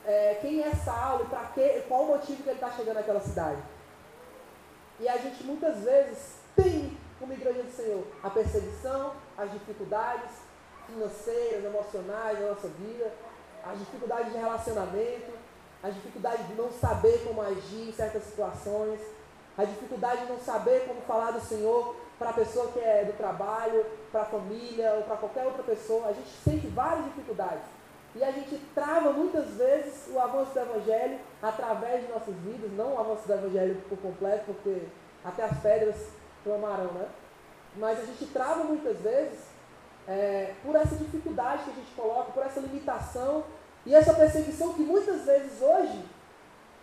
é, 0.06 0.38
quem 0.40 0.62
é 0.62 0.74
Saulo, 0.74 1.26
para 1.26 1.50
qual 1.88 2.02
o 2.02 2.06
motivo 2.08 2.42
que 2.42 2.48
ele 2.48 2.56
está 2.56 2.70
chegando 2.70 2.96
naquela 2.96 3.20
cidade. 3.20 3.60
E 4.98 5.08
a 5.08 5.16
gente 5.16 5.42
muitas 5.44 5.78
vezes 5.78 6.36
tem 6.54 6.96
como 7.18 7.32
igreja 7.32 7.62
do 7.62 7.72
Senhor 7.72 8.06
a 8.22 8.30
perseguição, 8.30 9.12
as 9.36 9.50
dificuldades 9.52 10.30
financeiras, 10.86 11.64
emocionais 11.64 12.38
da 12.38 12.48
nossa 12.48 12.68
vida, 12.68 13.12
as 13.64 13.78
dificuldades 13.78 14.32
de 14.32 14.38
relacionamento, 14.38 15.32
as 15.82 15.94
dificuldades 15.94 16.46
de 16.48 16.54
não 16.54 16.70
saber 16.70 17.24
como 17.26 17.40
agir 17.42 17.88
em 17.88 17.92
certas 17.92 18.24
situações, 18.24 19.00
a 19.56 19.64
dificuldade 19.64 20.26
de 20.26 20.32
não 20.32 20.40
saber 20.40 20.86
como 20.86 21.00
falar 21.02 21.32
do 21.32 21.40
Senhor 21.40 21.96
para 22.18 22.30
a 22.30 22.34
pessoa 22.34 22.68
que 22.72 22.80
é 22.80 23.04
do 23.04 23.16
trabalho, 23.16 23.84
para 24.12 24.22
a 24.22 24.26
família 24.26 24.94
ou 24.94 25.02
para 25.04 25.16
qualquer 25.16 25.46
outra 25.46 25.62
pessoa. 25.62 26.08
A 26.08 26.12
gente 26.12 26.28
sente 26.44 26.66
várias 26.68 27.04
dificuldades. 27.06 27.79
E 28.14 28.25
a 28.25 28.31
gente 28.33 28.61
trava 28.75 29.12
muitas 29.12 29.46
vezes 29.51 30.09
o 30.12 30.18
avanço 30.18 30.53
do 30.53 30.61
Evangelho 30.61 31.18
através 31.40 32.05
de 32.05 32.12
nossas 32.12 32.35
vidas, 32.37 32.73
não 32.73 32.94
o 32.94 32.99
avanço 32.99 33.27
do 33.27 33.33
Evangelho 33.33 33.81
por 33.88 33.99
completo, 33.99 34.46
porque 34.46 34.83
até 35.25 35.44
as 35.44 35.59
pedras 35.61 35.96
clamarão, 36.42 36.92
né? 36.92 37.09
Mas 37.77 38.01
a 38.01 38.05
gente 38.05 38.27
trava 38.27 38.64
muitas 38.64 38.99
vezes 38.99 39.38
é, 40.09 40.55
por 40.64 40.75
essa 40.75 40.96
dificuldade 40.96 41.62
que 41.64 41.70
a 41.70 41.75
gente 41.75 41.94
coloca, 41.94 42.33
por 42.33 42.44
essa 42.44 42.59
limitação 42.59 43.44
e 43.87 43.94
essa 43.94 44.12
perseguição 44.12 44.75
que 44.75 44.83
muitas 44.83 45.25
vezes 45.25 45.62
hoje 45.62 46.05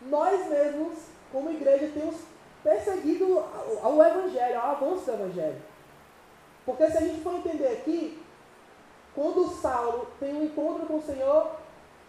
nós 0.03 0.47
mesmos, 0.47 0.97
como 1.31 1.49
igreja, 1.49 1.91
temos 1.93 2.15
perseguido 2.63 3.43
ao 3.83 4.01
Evangelho, 4.01 4.59
ao 4.59 4.71
avanço 4.71 5.05
do 5.05 5.13
Evangelho. 5.13 5.61
Porque 6.65 6.89
se 6.89 6.97
a 6.97 7.01
gente 7.01 7.21
for 7.21 7.35
entender 7.35 7.67
aqui, 7.67 8.21
quando 9.17 9.49
Saulo 9.49 10.07
tem 10.19 10.31
um 10.31 10.43
encontro 10.43 10.85
com 10.85 10.97
o 10.97 11.01
Senhor 11.01 11.55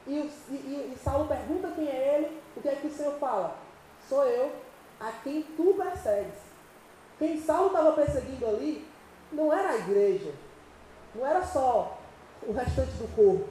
e, 0.07 0.13
e, 0.51 0.93
e 0.93 0.99
Saulo 1.03 1.27
pergunta 1.27 1.73
quem 1.75 1.89
é 1.89 2.17
ele, 2.17 2.39
o 2.55 2.61
que 2.61 2.69
é 2.69 2.75
que 2.75 2.87
o 2.87 2.93
Senhor 2.93 3.15
fala? 3.15 3.57
Sou 4.07 4.27
eu, 4.27 4.53
a 5.01 5.11
quem 5.25 5.43
tu 5.43 5.75
persegues. 5.83 6.39
Quem 7.19 7.41
Saulo 7.41 7.69
estava 7.69 7.93
perseguindo 7.93 8.47
ali 8.47 8.87
não 9.33 9.51
era 9.51 9.71
a 9.71 9.77
igreja, 9.77 10.35
não 11.15 11.27
era 11.27 11.43
só 11.47 11.99
o 12.47 12.53
restante 12.53 12.93
do 12.93 13.17
corpo, 13.17 13.49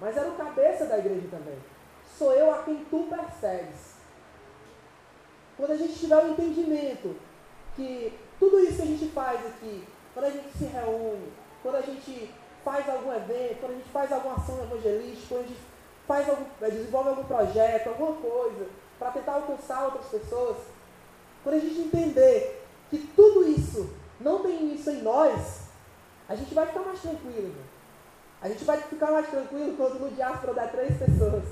mas 0.00 0.16
era 0.16 0.28
o 0.28 0.36
cabeça 0.36 0.86
da 0.86 0.98
igreja 0.98 1.28
também. 1.30 1.58
Sou 2.18 2.32
eu 2.32 2.52
a 2.52 2.64
quem 2.64 2.84
tu 2.90 3.06
persegues. 3.08 3.92
Quando 5.56 5.70
a 5.70 5.76
gente 5.76 6.00
tiver 6.00 6.16
o 6.16 6.30
entendimento 6.32 7.14
que 7.76 8.18
tudo 8.40 8.58
isso 8.58 8.78
que 8.78 8.82
a 8.82 8.86
gente 8.86 9.06
faz 9.10 9.46
aqui, 9.46 9.86
quando 10.12 10.24
a 10.24 10.30
gente 10.30 10.58
se 10.58 10.64
reúne, 10.64 11.32
quando 11.62 11.76
a 11.76 11.80
gente 11.80 12.41
faz 12.64 12.88
algum 12.88 13.12
evento, 13.12 13.60
quando 13.60 13.72
a 13.72 13.76
gente 13.76 13.90
faz 13.90 14.12
alguma 14.12 14.36
ação 14.36 14.62
evangelística, 14.62 15.28
quando 15.28 15.44
a 15.44 15.48
gente 15.48 15.60
faz 16.06 16.28
algum, 16.28 16.44
desenvolve 16.60 17.08
algum 17.10 17.24
projeto, 17.24 17.88
alguma 17.88 18.12
coisa, 18.14 18.66
para 18.98 19.10
tentar 19.10 19.32
alcançar 19.32 19.84
outras 19.84 20.06
pessoas, 20.06 20.56
quando 21.42 21.56
a 21.56 21.58
gente 21.58 21.80
entender 21.80 22.64
que 22.90 22.98
tudo 23.16 23.48
isso 23.48 23.94
não 24.20 24.42
tem 24.42 24.74
isso 24.74 24.90
em 24.90 25.02
nós, 25.02 25.62
a 26.28 26.34
gente 26.34 26.54
vai 26.54 26.66
ficar 26.66 26.80
mais 26.80 27.00
tranquilo. 27.00 27.54
A 28.40 28.48
gente 28.48 28.64
vai 28.64 28.76
ficar 28.78 29.10
mais 29.10 29.28
tranquilo 29.28 29.76
quando 29.76 30.00
no 30.00 30.10
diáspora 30.10 30.54
dá 30.54 30.66
três 30.66 30.96
pessoas. 30.98 31.44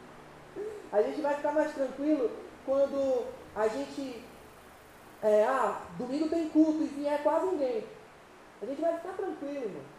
a 0.92 1.02
gente 1.02 1.20
vai 1.20 1.34
ficar 1.34 1.52
mais 1.52 1.72
tranquilo 1.72 2.30
quando 2.64 3.26
a 3.54 3.68
gente. 3.68 4.24
É, 5.22 5.44
ah, 5.44 5.80
domingo 5.98 6.28
tem 6.28 6.48
culto 6.48 6.82
e 6.82 6.86
vier 6.86 7.22
quase 7.22 7.46
ninguém. 7.46 7.84
A 8.62 8.66
gente 8.66 8.80
vai 8.80 8.96
ficar 8.96 9.12
tranquilo, 9.14 9.64
irmão. 9.64 9.97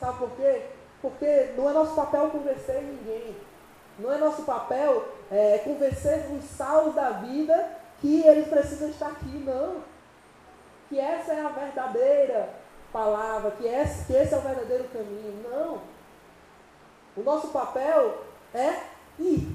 Sabe 0.00 0.18
por 0.18 0.30
quê? 0.30 0.62
Porque 1.02 1.52
não 1.56 1.68
é 1.68 1.72
nosso 1.72 1.94
papel 1.94 2.30
convencer 2.30 2.82
ninguém. 2.82 3.36
Não 3.98 4.10
é 4.10 4.16
nosso 4.16 4.42
papel 4.42 5.06
é, 5.30 5.58
convencer 5.58 6.26
os 6.32 6.44
salvos 6.44 6.94
da 6.94 7.10
vida 7.10 7.78
que 8.00 8.22
eles 8.26 8.48
precisam 8.48 8.88
estar 8.88 9.08
aqui, 9.08 9.28
não. 9.28 9.82
Que 10.88 10.98
essa 10.98 11.34
é 11.34 11.44
a 11.44 11.50
verdadeira 11.50 12.48
palavra, 12.90 13.50
que 13.52 13.66
esse, 13.66 14.06
que 14.06 14.14
esse 14.14 14.34
é 14.34 14.38
o 14.38 14.40
verdadeiro 14.40 14.84
caminho. 14.84 15.44
Não. 15.48 15.82
O 17.16 17.22
nosso 17.22 17.48
papel 17.48 18.24
é 18.54 18.80
ir. 19.18 19.54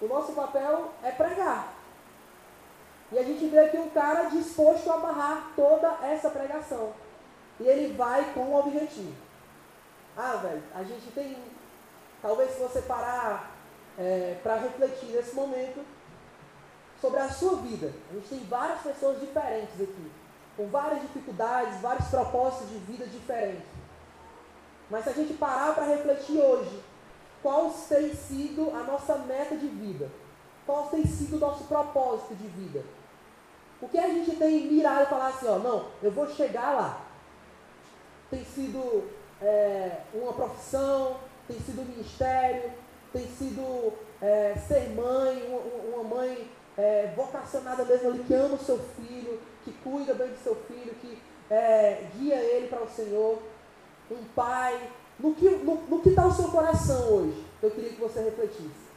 O 0.00 0.06
nosso 0.06 0.32
papel 0.32 0.90
é 1.02 1.10
pregar. 1.12 1.72
E 3.10 3.18
a 3.18 3.22
gente 3.22 3.46
vê 3.46 3.58
aqui 3.58 3.78
um 3.78 3.90
cara 3.90 4.24
disposto 4.24 4.90
a 4.90 4.96
barrar 4.98 5.52
toda 5.54 5.98
essa 6.02 6.30
pregação. 6.30 6.92
E 7.62 7.66
ele 7.66 7.94
vai 7.94 8.32
com 8.34 8.40
um 8.40 8.56
objetivo. 8.56 9.14
Ah, 10.16 10.36
velho, 10.42 10.62
a 10.74 10.82
gente 10.82 11.10
tem. 11.12 11.36
Talvez 12.20 12.50
se 12.50 12.60
você 12.60 12.82
parar 12.82 13.52
é, 13.96 14.36
para 14.42 14.56
refletir 14.56 15.06
nesse 15.06 15.34
momento 15.34 15.84
sobre 17.00 17.20
a 17.20 17.28
sua 17.28 17.56
vida. 17.56 17.92
A 18.10 18.14
gente 18.14 18.28
tem 18.28 18.40
várias 18.44 18.80
pessoas 18.80 19.20
diferentes 19.20 19.80
aqui, 19.80 20.12
com 20.56 20.66
várias 20.68 21.02
dificuldades, 21.02 21.80
vários 21.80 22.08
propósitos 22.08 22.68
de 22.68 22.78
vida 22.78 23.06
diferentes. 23.06 23.66
Mas 24.90 25.04
se 25.04 25.10
a 25.10 25.12
gente 25.12 25.34
parar 25.34 25.74
para 25.74 25.84
refletir 25.84 26.38
hoje, 26.38 26.82
qual 27.42 27.70
tem 27.88 28.14
sido 28.14 28.70
a 28.70 28.82
nossa 28.82 29.16
meta 29.18 29.56
de 29.56 29.68
vida? 29.68 30.10
Qual 30.66 30.86
tem 30.88 31.06
sido 31.06 31.36
o 31.36 31.40
nosso 31.40 31.64
propósito 31.64 32.34
de 32.34 32.46
vida? 32.48 32.84
O 33.80 33.88
que 33.88 33.98
a 33.98 34.08
gente 34.08 34.36
tem 34.36 34.66
mirado 34.66 35.02
e 35.02 35.06
falar 35.06 35.28
assim, 35.28 35.48
ó, 35.48 35.58
não, 35.58 35.86
eu 36.02 36.10
vou 36.10 36.28
chegar 36.28 36.72
lá. 36.72 37.11
Tem 38.32 38.42
sido 38.46 39.10
é, 39.42 39.98
uma 40.14 40.32
profissão, 40.32 41.18
tem 41.46 41.60
sido 41.60 41.86
ministério, 41.86 42.72
tem 43.12 43.26
sido 43.26 43.92
é, 44.22 44.54
ser 44.66 44.88
mãe, 44.94 45.46
uma, 45.46 45.96
uma 45.96 46.16
mãe 46.16 46.50
é, 46.78 47.12
vocacionada 47.14 47.84
mesmo 47.84 48.08
ali, 48.08 48.24
que 48.24 48.32
ama 48.32 48.54
o 48.54 48.58
seu 48.58 48.78
filho, 48.78 49.38
que 49.62 49.72
cuida 49.84 50.14
bem 50.14 50.28
do 50.28 50.42
seu 50.42 50.56
filho, 50.66 50.94
que 50.94 51.20
é, 51.50 52.06
guia 52.16 52.36
ele 52.36 52.68
para 52.68 52.82
o 52.82 52.88
Senhor. 52.88 53.38
Um 54.10 54.24
pai. 54.34 54.80
No 55.18 55.34
que 55.34 55.44
está 55.44 55.64
no, 55.64 55.74
no 55.82 56.00
que 56.00 56.12
tá 56.12 56.26
o 56.26 56.32
seu 56.32 56.48
coração 56.48 57.12
hoje? 57.12 57.44
Eu 57.62 57.70
queria 57.70 57.90
que 57.90 58.00
você 58.00 58.22
refletisse. 58.22 58.90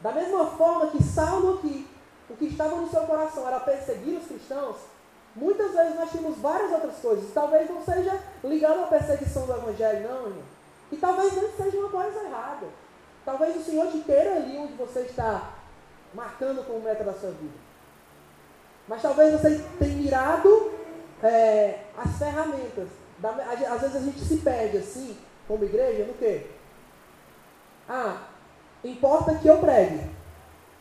Da 0.00 0.12
mesma 0.12 0.52
forma 0.52 0.92
que 0.92 1.02
Saulo 1.02 1.54
aqui, 1.54 1.84
o 2.30 2.36
que 2.36 2.44
estava 2.44 2.76
no 2.76 2.88
seu 2.88 3.00
coração 3.00 3.44
era 3.48 3.58
perseguir 3.58 4.18
os 4.18 4.26
cristãos, 4.28 4.76
muitas 5.34 5.72
vezes 5.72 5.96
nós 5.96 6.10
temos 6.10 6.38
várias 6.38 6.72
outras 6.72 6.96
coisas. 6.96 7.32
Talvez 7.32 7.68
não 7.68 7.82
seja 7.82 8.20
ligado 8.42 8.84
à 8.84 8.86
perseguição 8.86 9.46
do 9.46 9.52
Evangelho, 9.52 10.08
não, 10.08 10.26
irmão. 10.26 10.42
E 10.92 10.96
talvez 10.96 11.34
não 11.34 11.50
seja 11.50 11.78
uma 11.78 11.88
coisa 11.88 12.22
errada. 12.22 12.66
Talvez 13.24 13.56
o 13.56 13.64
Senhor 13.64 13.90
te 13.90 13.98
queira 14.00 14.36
ali 14.36 14.58
onde 14.58 14.74
você 14.74 15.00
está 15.00 15.50
marcando 16.12 16.64
como 16.66 16.80
meta 16.80 17.02
da 17.02 17.12
sua 17.12 17.30
vida. 17.30 17.64
Mas 18.86 19.02
talvez 19.02 19.32
você 19.32 19.64
tenha 19.78 19.94
mirado 19.94 20.72
é, 21.22 21.84
as 21.96 22.18
ferramentas. 22.18 22.88
Às 23.22 23.80
vezes 23.80 23.96
a 23.96 24.00
gente 24.00 24.20
se 24.20 24.36
perde 24.38 24.76
assim, 24.76 25.16
como 25.48 25.64
igreja, 25.64 26.04
no 26.04 26.14
quê? 26.14 26.46
Ah, 27.88 28.18
importa 28.84 29.34
que 29.36 29.48
eu 29.48 29.58
pregue. 29.58 30.10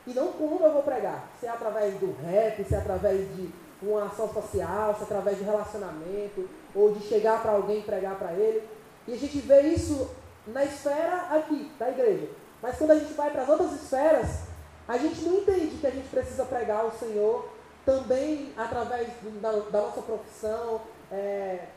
E 0.05 0.13
não 0.13 0.33
como 0.33 0.63
eu 0.65 0.73
vou 0.73 0.83
pregar. 0.83 1.29
Se 1.39 1.45
é 1.45 1.49
através 1.49 1.95
do 1.95 2.13
rap, 2.21 2.63
se 2.63 2.75
é 2.75 2.77
através 2.77 3.19
de 3.35 3.49
uma 3.85 4.05
ação 4.05 4.31
social, 4.31 4.95
se 4.95 5.03
através 5.03 5.37
de 5.37 5.43
relacionamento, 5.43 6.49
ou 6.73 6.93
de 6.93 7.05
chegar 7.05 7.41
para 7.41 7.51
alguém 7.51 7.79
e 7.79 7.83
pregar 7.83 8.15
para 8.15 8.33
ele. 8.33 8.67
E 9.07 9.13
a 9.13 9.17
gente 9.17 9.39
vê 9.39 9.61
isso 9.61 10.09
na 10.47 10.63
esfera 10.63 11.27
aqui, 11.31 11.71
da 11.77 11.89
igreja. 11.89 12.29
Mas 12.61 12.77
quando 12.77 12.91
a 12.91 12.99
gente 12.99 13.13
vai 13.13 13.29
para 13.31 13.43
as 13.43 13.49
outras 13.49 13.73
esferas, 13.73 14.43
a 14.87 14.97
gente 14.97 15.21
não 15.21 15.37
entende 15.37 15.77
que 15.77 15.87
a 15.87 15.91
gente 15.91 16.07
precisa 16.09 16.45
pregar 16.45 16.85
o 16.85 16.91
Senhor 16.91 17.49
também 17.85 18.53
através 18.57 19.09
da, 19.41 19.51
da 19.51 19.81
nossa 19.81 20.01
profissão, 20.01 20.81
é, 21.11 21.67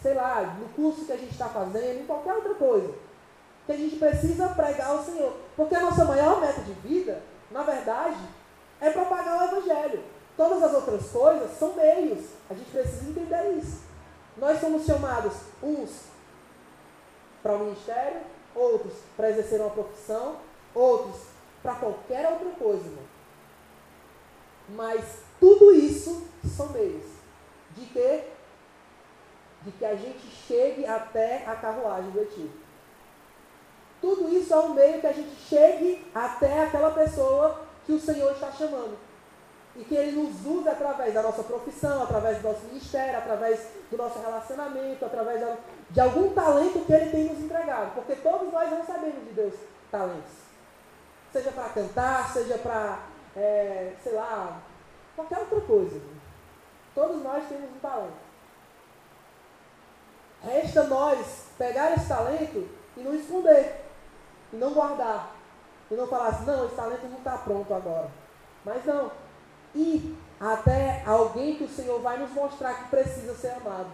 sei 0.00 0.14
lá, 0.14 0.56
no 0.58 0.68
curso 0.70 1.04
que 1.04 1.12
a 1.12 1.16
gente 1.16 1.32
está 1.32 1.48
fazendo, 1.48 2.00
em 2.00 2.06
qualquer 2.06 2.34
outra 2.34 2.54
coisa. 2.54 2.94
Que 3.66 3.72
a 3.72 3.76
gente 3.76 3.96
precisa 3.96 4.48
pregar 4.48 4.94
o 4.94 5.04
Senhor. 5.04 5.36
Porque 5.56 5.74
a 5.74 5.80
nossa 5.80 6.04
maior 6.04 6.40
meta 6.40 6.60
de 6.60 6.72
vida, 6.74 7.22
na 7.50 7.62
verdade, 7.62 8.18
é 8.80 8.90
propagar 8.90 9.40
o 9.40 9.44
Evangelho. 9.56 10.02
Todas 10.36 10.62
as 10.62 10.74
outras 10.74 11.10
coisas 11.10 11.58
são 11.58 11.74
meios. 11.74 12.26
A 12.50 12.54
gente 12.54 12.70
precisa 12.70 13.10
entender 13.10 13.58
isso. 13.58 13.82
Nós 14.36 14.60
somos 14.60 14.84
chamados 14.84 15.32
uns 15.62 15.90
para 17.42 17.54
o 17.54 17.60
ministério, 17.60 18.20
outros 18.54 18.94
para 19.16 19.30
exercer 19.30 19.60
uma 19.60 19.70
profissão, 19.70 20.36
outros 20.74 21.20
para 21.62 21.74
qualquer 21.76 22.30
outra 22.30 22.50
coisa. 22.50 22.90
Mas 24.70 25.18
tudo 25.38 25.72
isso 25.72 26.26
são 26.56 26.68
meios 26.70 27.04
de 27.76 27.86
que 27.86 28.34
de 29.62 29.72
que 29.72 29.84
a 29.84 29.94
gente 29.94 30.26
chegue 30.46 30.84
até 30.84 31.46
a 31.46 31.56
carruagem 31.56 32.10
do 32.10 32.20
Etíope. 32.20 32.64
Tudo 33.98 34.28
isso 34.28 34.52
é 34.52 34.58
um 34.58 34.74
meio 34.74 35.00
que 35.00 35.06
a 35.06 35.12
gente 35.12 35.34
chegue 35.48 36.06
até 36.14 36.64
aquela 36.64 36.90
pessoa 36.90 37.62
que 37.86 37.92
o 37.92 38.00
Senhor 38.00 38.32
está 38.32 38.52
chamando. 38.52 38.98
E 39.76 39.84
que 39.84 39.94
Ele 39.94 40.12
nos 40.12 40.46
usa 40.46 40.70
através 40.70 41.12
da 41.12 41.22
nossa 41.22 41.42
profissão, 41.42 42.04
através 42.04 42.38
do 42.38 42.48
nosso 42.48 42.64
ministério, 42.66 43.18
através 43.18 43.60
do 43.90 43.96
nosso 43.96 44.20
relacionamento, 44.20 45.04
através 45.04 45.42
de 45.90 46.00
algum 46.00 46.32
talento 46.32 46.84
que 46.84 46.92
Ele 46.92 47.10
tem 47.10 47.24
nos 47.24 47.40
entregado. 47.40 47.94
Porque 47.94 48.14
todos 48.16 48.52
nós 48.52 48.70
recebemos 48.70 49.24
de 49.26 49.32
Deus 49.32 49.54
talentos. 49.90 50.32
Seja 51.32 51.50
para 51.50 51.68
cantar, 51.70 52.32
seja 52.32 52.58
para, 52.58 53.00
é, 53.36 53.94
sei 54.02 54.12
lá, 54.12 54.60
qualquer 55.16 55.38
outra 55.40 55.60
coisa. 55.62 56.00
Todos 56.94 57.22
nós 57.22 57.44
temos 57.48 57.70
um 57.70 57.78
talento. 57.80 58.24
Resta 60.44 60.84
nós 60.84 61.46
pegar 61.58 61.94
esse 61.94 62.06
talento 62.06 62.68
e 62.96 63.00
não 63.00 63.14
esconder. 63.14 63.84
E 64.52 64.56
não 64.56 64.72
guardar. 64.72 65.34
E 65.90 65.94
não 65.94 66.06
falar 66.06 66.28
assim, 66.28 66.44
não, 66.44 66.66
esse 66.66 66.76
talento 66.76 67.06
não 67.06 67.18
está 67.18 67.38
pronto 67.38 67.74
agora. 67.74 68.10
Mas 68.64 68.84
não. 68.84 69.10
Ir 69.74 70.16
até 70.40 71.02
alguém 71.06 71.56
que 71.56 71.64
o 71.64 71.68
Senhor 71.68 72.00
vai 72.00 72.18
nos 72.18 72.30
mostrar 72.32 72.74
que 72.74 72.90
precisa 72.90 73.34
ser 73.34 73.50
amado. 73.52 73.90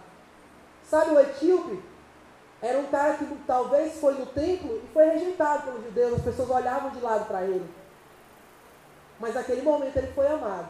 Sabe 0.84 1.12
o 1.12 1.20
etíope? 1.20 1.82
Era 2.62 2.78
um 2.78 2.86
cara 2.88 3.14
que 3.14 3.24
talvez 3.46 3.98
foi 3.98 4.14
no 4.14 4.26
templo 4.26 4.82
e 4.84 4.92
foi 4.92 5.06
rejeitado 5.06 5.64
pelos 5.64 5.84
judeus. 5.84 6.14
As 6.14 6.22
pessoas 6.22 6.50
olhavam 6.50 6.90
de 6.90 7.00
lado 7.00 7.26
para 7.26 7.42
ele. 7.42 7.68
Mas 9.18 9.34
naquele 9.34 9.62
momento 9.62 9.96
ele 9.96 10.12
foi 10.12 10.26
amado. 10.26 10.68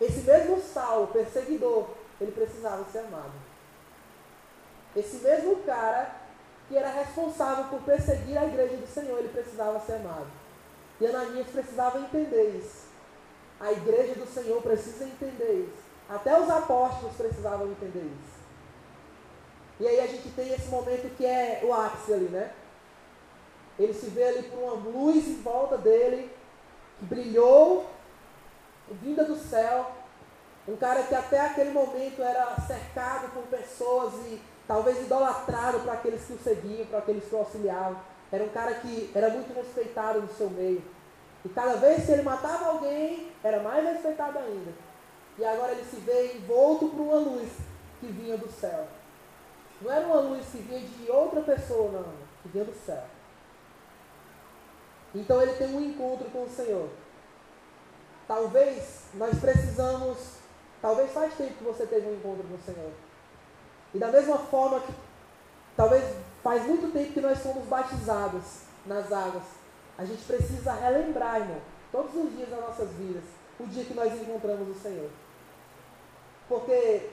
Esse 0.00 0.20
mesmo 0.20 0.60
Saulo, 0.60 1.06
perseguidor, 1.06 1.88
ele 2.20 2.32
precisava 2.32 2.84
ser 2.90 2.98
amado. 2.98 3.32
Esse 4.96 5.16
mesmo 5.16 5.56
cara 5.62 6.10
que 6.68 6.76
era 6.76 6.88
responsável 6.88 7.64
por 7.64 7.80
perseguir 7.82 8.38
a 8.38 8.44
igreja 8.44 8.76
do 8.76 8.86
Senhor, 8.86 9.18
ele 9.18 9.28
precisava 9.28 9.80
ser 9.80 9.94
amado. 9.94 10.43
E 11.00 11.06
Ananias 11.06 11.48
precisava 11.48 11.98
entender 11.98 12.56
isso. 12.58 12.84
A 13.60 13.72
igreja 13.72 14.14
do 14.14 14.26
Senhor 14.26 14.60
precisa 14.62 15.04
entender 15.04 15.68
isso. 15.68 15.84
Até 16.08 16.38
os 16.38 16.50
apóstolos 16.50 17.16
precisavam 17.16 17.68
entender 17.68 18.04
isso. 18.04 18.34
E 19.80 19.86
aí 19.88 20.00
a 20.00 20.06
gente 20.06 20.28
tem 20.30 20.52
esse 20.52 20.68
momento 20.68 21.16
que 21.16 21.26
é 21.26 21.60
o 21.64 21.72
ápice 21.72 22.12
ali, 22.12 22.28
né? 22.28 22.52
Ele 23.78 23.92
se 23.92 24.06
vê 24.06 24.24
ali 24.24 24.42
por 24.44 24.58
uma 24.58 24.74
luz 24.74 25.26
em 25.26 25.42
volta 25.42 25.76
dele, 25.76 26.30
que 26.98 27.04
brilhou, 27.06 27.86
vinda 28.88 29.24
do 29.24 29.36
céu. 29.36 29.90
Um 30.68 30.76
cara 30.76 31.02
que 31.02 31.14
até 31.14 31.40
aquele 31.40 31.70
momento 31.70 32.22
era 32.22 32.56
cercado 32.66 33.32
por 33.32 33.42
pessoas 33.44 34.14
e 34.26 34.40
talvez 34.66 34.98
idolatrado 34.98 35.80
para 35.80 35.94
aqueles 35.94 36.24
que 36.24 36.34
o 36.34 36.38
seguiam, 36.38 36.86
para 36.86 37.00
aqueles 37.00 37.24
que 37.24 37.34
o 37.34 37.38
auxiliavam. 37.38 38.00
Era 38.34 38.42
um 38.42 38.48
cara 38.48 38.74
que 38.74 39.12
era 39.14 39.30
muito 39.30 39.54
respeitado 39.54 40.20
no 40.20 40.28
seu 40.34 40.50
meio. 40.50 40.82
E 41.44 41.48
cada 41.50 41.76
vez 41.76 42.04
que 42.04 42.10
ele 42.10 42.22
matava 42.22 42.64
alguém, 42.64 43.30
era 43.44 43.62
mais 43.62 43.84
respeitado 43.84 44.40
ainda. 44.40 44.72
E 45.38 45.44
agora 45.44 45.70
ele 45.70 45.84
se 45.84 45.96
vê 46.00 46.34
envolto 46.34 46.88
por 46.88 47.00
uma 47.00 47.18
luz 47.18 47.48
que 48.00 48.06
vinha 48.08 48.36
do 48.36 48.50
céu. 48.50 48.88
Não 49.80 49.92
era 49.92 50.04
uma 50.04 50.18
luz 50.18 50.46
que 50.50 50.58
vinha 50.58 50.80
de 50.80 51.08
outra 51.12 51.42
pessoa, 51.42 51.92
não, 51.92 52.12
que 52.42 52.48
vinha 52.48 52.64
do 52.64 52.74
céu. 52.74 53.04
Então 55.14 55.40
ele 55.40 55.52
tem 55.52 55.72
um 55.72 55.80
encontro 55.80 56.28
com 56.30 56.42
o 56.42 56.50
Senhor. 56.50 56.88
Talvez 58.26 59.04
nós 59.14 59.38
precisamos, 59.38 60.38
talvez 60.82 61.12
faz 61.12 61.34
tempo 61.34 61.54
que 61.54 61.62
você 61.62 61.86
teve 61.86 62.08
um 62.08 62.14
encontro 62.14 62.42
com 62.48 62.56
o 62.56 62.74
Senhor. 62.74 62.90
E 63.94 63.98
da 63.98 64.08
mesma 64.08 64.38
forma 64.38 64.80
que 64.80 64.92
talvez 65.76 66.02
faz 66.44 66.66
muito 66.66 66.92
tempo 66.92 67.14
que 67.14 67.20
nós 67.22 67.38
fomos 67.38 67.66
batizados 67.66 68.64
nas 68.84 69.10
águas, 69.10 69.44
a 69.96 70.04
gente 70.04 70.22
precisa 70.24 70.74
relembrar, 70.74 71.40
irmão, 71.40 71.56
todos 71.90 72.14
os 72.14 72.36
dias 72.36 72.50
das 72.50 72.60
nossas 72.60 72.90
vidas, 72.90 73.24
o 73.58 73.66
dia 73.66 73.84
que 73.84 73.94
nós 73.94 74.12
encontramos 74.12 74.68
o 74.68 74.78
Senhor. 74.78 75.08
Porque, 76.46 77.08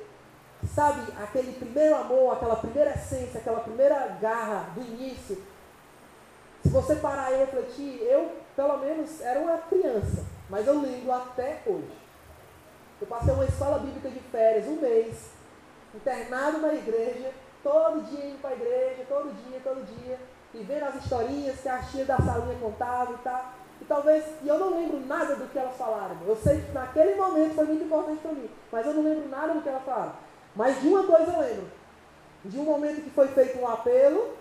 sabe, 0.75 1.13
aquele 1.17 1.53
primeiro 1.53 1.95
amor, 1.95 2.33
aquela 2.33 2.57
primeira 2.57 2.91
essência, 2.91 3.39
aquela 3.39 3.61
primeira 3.61 4.17
garra 4.21 4.71
do 4.75 4.81
início, 4.81 5.41
se 6.61 6.69
você 6.69 6.95
parar 6.95 7.31
e 7.31 7.37
refletir, 7.37 8.01
eu, 8.03 8.35
pelo 8.53 8.77
menos, 8.79 9.21
era 9.21 9.39
uma 9.39 9.59
criança, 9.59 10.25
mas 10.49 10.67
eu 10.67 10.81
lembro 10.81 11.11
até 11.13 11.61
hoje. 11.65 11.97
Eu 12.99 13.07
passei 13.07 13.33
uma 13.33 13.45
escola 13.45 13.79
bíblica 13.79 14.09
de 14.09 14.19
férias, 14.19 14.67
um 14.67 14.75
mês, 14.75 15.29
internado 15.95 16.59
na 16.59 16.73
igreja, 16.73 17.31
todo 17.63 18.03
dia 18.03 18.25
indo 18.25 18.41
para 18.41 18.51
a 18.51 18.53
igreja, 18.53 19.05
todo 19.07 19.33
dia, 19.33 19.59
todo 19.63 19.85
dia, 19.85 20.19
e 20.53 20.63
vendo 20.63 20.83
as 20.83 20.95
historinhas 20.95 21.59
que 21.59 21.69
a 21.69 21.79
tia 21.79 22.05
da 22.05 22.17
salinha 22.17 22.57
contava 22.59 23.13
e 23.13 23.17
tal. 23.17 23.53
E 23.81 23.85
talvez, 23.85 24.23
e 24.43 24.47
eu 24.47 24.59
não 24.59 24.77
lembro 24.77 24.99
nada 25.07 25.35
do 25.35 25.47
que 25.47 25.57
elas 25.57 25.75
falaram. 25.75 26.17
Eu 26.25 26.35
sei 26.35 26.61
que 26.61 26.71
naquele 26.71 27.15
momento 27.15 27.55
foi 27.55 27.65
muito 27.65 27.83
importante 27.83 28.19
para 28.21 28.31
mim, 28.31 28.49
mas 28.71 28.85
eu 28.85 28.93
não 28.93 29.03
lembro 29.03 29.29
nada 29.29 29.53
do 29.53 29.61
que 29.61 29.69
elas 29.69 29.83
falaram. 29.83 30.13
Mas 30.55 30.81
de 30.81 30.87
uma 30.87 31.03
coisa 31.03 31.31
eu 31.31 31.39
lembro. 31.39 31.67
De 32.45 32.59
um 32.59 32.63
momento 32.63 33.03
que 33.03 33.09
foi 33.11 33.27
feito 33.29 33.59
um 33.59 33.67
apelo, 33.67 34.35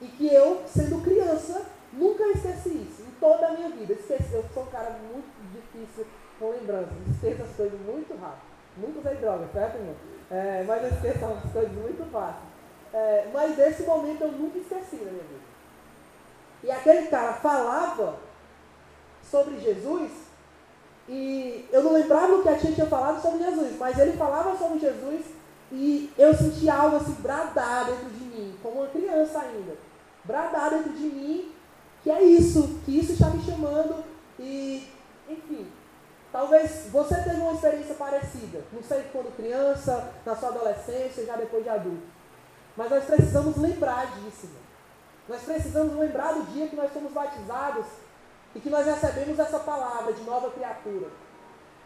E 0.00 0.06
que 0.06 0.26
eu, 0.32 0.62
sendo 0.66 1.02
criança, 1.02 1.64
nunca 1.92 2.24
esqueci 2.28 2.68
isso, 2.68 3.02
em 3.02 3.10
toda 3.20 3.46
a 3.46 3.52
minha 3.52 3.70
vida. 3.70 3.92
Esqueci, 3.92 4.34
eu 4.34 4.44
sou 4.52 4.64
um 4.64 4.66
cara 4.66 4.98
muito 5.12 5.32
difícil 5.52 6.06
com 6.38 6.50
lembranças, 6.50 6.92
esqueço 7.10 7.42
as 7.42 7.56
coisas 7.56 7.80
muito 7.80 8.14
rápido. 8.20 8.42
Nunca 8.76 8.98
usei 8.98 9.14
droga, 9.16 9.48
certo, 9.52 9.76
irmão? 9.76 9.94
É, 10.30 10.64
mas 10.66 10.82
eu 10.82 10.88
esqueço 10.90 11.24
as 11.24 11.52
coisas 11.52 11.72
muito 11.72 12.10
fácil. 12.10 12.42
É, 12.92 13.28
mas 13.32 13.58
esse 13.58 13.82
momento 13.82 14.22
eu 14.22 14.32
nunca 14.32 14.58
esqueci 14.58 14.96
na 14.96 15.10
minha 15.10 15.24
vida. 15.24 15.44
E 16.62 16.70
aquele 16.70 17.08
cara 17.08 17.34
falava 17.34 18.18
sobre 19.22 19.58
Jesus 19.58 20.10
e 21.08 21.68
eu 21.70 21.82
não 21.82 21.92
lembrava 21.92 22.36
o 22.36 22.42
que 22.42 22.48
a 22.48 22.56
tia 22.56 22.72
tinha 22.72 22.86
falado 22.86 23.20
sobre 23.20 23.44
Jesus, 23.44 23.76
mas 23.78 23.98
ele 23.98 24.16
falava 24.16 24.56
sobre 24.56 24.78
Jesus 24.78 25.26
e 25.70 26.10
eu 26.16 26.34
senti 26.34 26.70
algo 26.70 26.96
assim 26.96 27.14
bradar 27.20 27.86
dentro 27.86 28.08
de 28.10 28.24
mim, 28.24 28.58
como 28.62 28.80
uma 28.80 28.86
criança 28.86 29.40
ainda. 29.40 29.76
Bradar 30.24 30.70
dentro 30.70 30.92
de 30.92 31.06
mim 31.06 31.52
que 32.04 32.10
é 32.10 32.22
isso, 32.22 32.80
que 32.84 32.98
isso 32.98 33.12
está 33.12 33.30
me 33.30 33.42
chamando 33.42 34.04
e, 34.38 34.86
enfim, 35.28 35.66
talvez 36.34 36.88
você 36.90 37.14
tenha 37.22 37.36
uma 37.36 37.52
experiência 37.52 37.94
parecida, 37.94 38.64
não 38.72 38.82
sei 38.82 39.04
quando 39.12 39.36
criança, 39.36 40.12
na 40.26 40.34
sua 40.34 40.48
adolescência, 40.48 41.24
já 41.24 41.36
depois 41.36 41.62
de 41.62 41.70
adulto. 41.70 42.02
Mas 42.76 42.90
nós 42.90 43.04
precisamos 43.04 43.56
lembrar 43.56 44.04
disso. 44.16 44.48
Né? 44.48 44.60
Nós 45.28 45.42
precisamos 45.42 45.96
lembrar 45.96 46.32
do 46.32 46.42
dia 46.52 46.66
que 46.66 46.74
nós 46.74 46.92
fomos 46.92 47.12
batizados 47.12 47.86
e 48.52 48.58
que 48.58 48.68
nós 48.68 48.84
recebemos 48.84 49.38
essa 49.38 49.60
palavra 49.60 50.12
de 50.12 50.24
nova 50.24 50.50
criatura. 50.50 51.08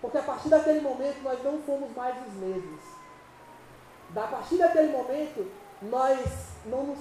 Porque 0.01 0.17
a 0.17 0.23
partir 0.23 0.49
daquele 0.49 0.81
momento 0.81 1.21
nós 1.23 1.45
não 1.45 1.59
fomos 1.59 1.95
mais 1.95 2.17
os 2.27 2.33
mesmos. 2.33 2.81
A 4.17 4.29
partir 4.29 4.57
daquele 4.57 4.91
momento, 4.91 5.47
nós 5.83 6.21
não, 6.65 6.85
nos, 6.85 6.99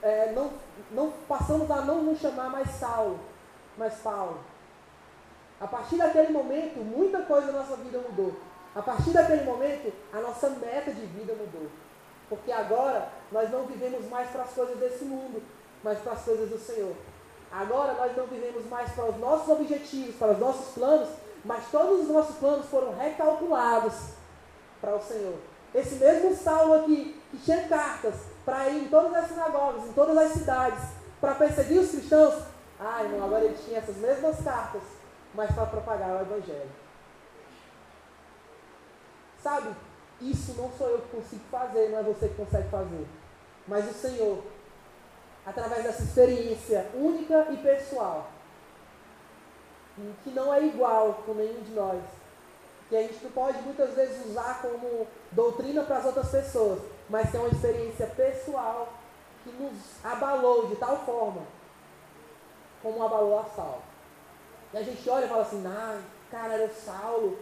é, 0.00 0.32
não, 0.32 0.50
não 0.92 1.12
passamos 1.28 1.70
a 1.70 1.82
não 1.82 2.02
nos 2.04 2.18
chamar 2.20 2.48
mais 2.48 2.70
Saulo, 2.70 3.20
mas 3.76 3.96
Paulo. 3.96 4.40
A 5.60 5.66
partir 5.66 5.96
daquele 5.96 6.32
momento, 6.32 6.78
muita 6.78 7.22
coisa 7.22 7.46
na 7.46 7.60
nossa 7.60 7.76
vida 7.76 7.98
mudou. 7.98 8.34
A 8.74 8.82
partir 8.82 9.10
daquele 9.10 9.44
momento, 9.44 9.92
a 10.12 10.20
nossa 10.20 10.50
meta 10.50 10.92
de 10.92 11.06
vida 11.06 11.32
mudou. 11.32 11.68
Porque 12.28 12.52
agora 12.52 13.08
nós 13.32 13.50
não 13.50 13.64
vivemos 13.64 14.06
mais 14.10 14.28
para 14.30 14.42
as 14.42 14.50
coisas 14.50 14.76
desse 14.76 15.04
mundo, 15.04 15.42
mas 15.82 15.98
para 16.00 16.12
as 16.12 16.22
coisas 16.22 16.50
do 16.50 16.58
Senhor. 16.58 16.94
Agora 17.50 17.94
nós 17.94 18.14
não 18.16 18.26
vivemos 18.26 18.66
mais 18.66 18.92
para 18.92 19.06
os 19.06 19.16
nossos 19.18 19.48
objetivos, 19.48 20.16
para 20.16 20.32
os 20.32 20.38
nossos 20.38 20.74
planos, 20.74 21.08
mas 21.44 21.70
todos 21.70 22.02
os 22.02 22.08
nossos 22.08 22.36
planos 22.36 22.66
foram 22.66 22.94
recalculados 22.94 23.94
para 24.80 24.96
o 24.96 25.00
Senhor. 25.00 25.38
Esse 25.74 25.94
mesmo 25.96 26.34
Saulo 26.34 26.74
aqui, 26.74 27.20
que 27.30 27.38
tinha 27.38 27.68
cartas 27.68 28.14
para 28.44 28.68
ir 28.68 28.84
em 28.84 28.88
todas 28.88 29.14
as 29.14 29.28
sinagogas, 29.28 29.84
em 29.84 29.92
todas 29.92 30.16
as 30.18 30.32
cidades, 30.32 30.82
para 31.20 31.34
perseguir 31.34 31.80
os 31.80 31.90
cristãos, 31.90 32.34
ah, 32.78 33.02
irmão, 33.02 33.24
agora 33.24 33.44
ele 33.44 33.56
tinha 33.64 33.78
essas 33.78 33.96
mesmas 33.96 34.42
cartas, 34.42 34.82
mas 35.36 35.54
para 35.54 35.66
propagar 35.66 36.16
o 36.16 36.20
Evangelho. 36.22 36.70
Sabe? 39.42 39.76
Isso 40.20 40.54
não 40.54 40.72
sou 40.72 40.88
eu 40.88 41.02
que 41.02 41.16
consigo 41.16 41.44
fazer, 41.50 41.90
não 41.90 41.98
é 41.98 42.02
você 42.02 42.28
que 42.28 42.34
consegue 42.34 42.68
fazer. 42.70 43.06
Mas 43.68 43.88
o 43.90 43.92
Senhor, 43.92 44.42
através 45.44 45.84
dessa 45.84 46.02
experiência 46.02 46.90
única 46.94 47.48
e 47.52 47.58
pessoal, 47.58 48.30
que 50.24 50.30
não 50.30 50.52
é 50.52 50.64
igual 50.64 51.22
com 51.26 51.34
nenhum 51.34 51.62
de 51.62 51.72
nós, 51.72 52.02
que 52.88 52.96
a 52.96 53.02
gente 53.02 53.22
não 53.22 53.30
pode 53.30 53.60
muitas 53.62 53.94
vezes 53.94 54.26
usar 54.26 54.62
como 54.62 55.06
doutrina 55.32 55.82
para 55.82 55.98
as 55.98 56.06
outras 56.06 56.30
pessoas, 56.30 56.80
mas 57.10 57.30
que 57.30 57.36
é 57.36 57.40
uma 57.40 57.50
experiência 57.50 58.06
pessoal 58.06 58.88
que 59.44 59.50
nos 59.50 59.74
abalou 60.02 60.68
de 60.68 60.76
tal 60.76 61.04
forma 61.04 61.42
como 62.82 63.04
abalou 63.04 63.40
a 63.40 63.44
Saulo. 63.44 63.95
E 64.72 64.76
a 64.76 64.82
gente 64.82 65.08
olha 65.08 65.26
e 65.26 65.28
fala 65.28 65.42
assim, 65.42 65.64
ah, 65.66 66.00
cara, 66.30 66.54
era 66.54 66.66
o 66.66 66.74
Saulo, 66.74 67.38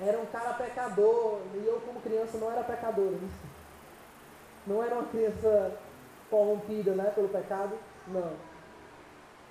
era 0.00 0.18
um 0.18 0.26
cara 0.26 0.54
pecador, 0.54 1.40
e 1.54 1.66
eu 1.66 1.80
como 1.86 2.00
criança 2.00 2.38
não 2.38 2.50
era 2.50 2.62
pecador. 2.64 3.10
Né? 3.10 3.28
Não 4.64 4.80
era 4.80 4.94
uma 4.94 5.08
criança 5.08 5.76
corrompida 6.30 6.92
né, 6.92 7.10
pelo 7.12 7.28
pecado, 7.28 7.76
não. 8.06 8.32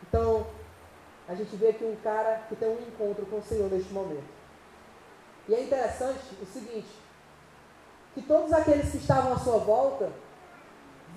Então, 0.08 0.48
a 1.28 1.36
gente 1.36 1.56
vê 1.58 1.68
aqui 1.70 1.84
um 1.84 1.98
cara 1.98 2.44
que 2.48 2.56
tem 2.56 2.70
um 2.70 2.82
encontro 2.82 3.26
com 3.26 3.38
o 3.40 3.44
Senhor 3.44 3.70
neste 3.70 3.94
momento. 3.94 4.24
E 5.48 5.54
é 5.54 5.64
interessante 5.64 6.36
o 6.42 6.46
seguinte, 6.46 6.90
que 8.14 8.22
todos 8.22 8.52
aqueles 8.54 8.90
que 8.90 8.98
estavam 8.98 9.34
à 9.34 9.40
sua 9.40 9.58
volta 9.58 10.12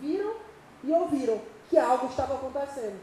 viram 0.01 0.35
e 0.83 0.93
ouviram 0.93 1.41
que 1.69 1.79
algo 1.79 2.07
estava 2.09 2.35
acontecendo, 2.35 3.01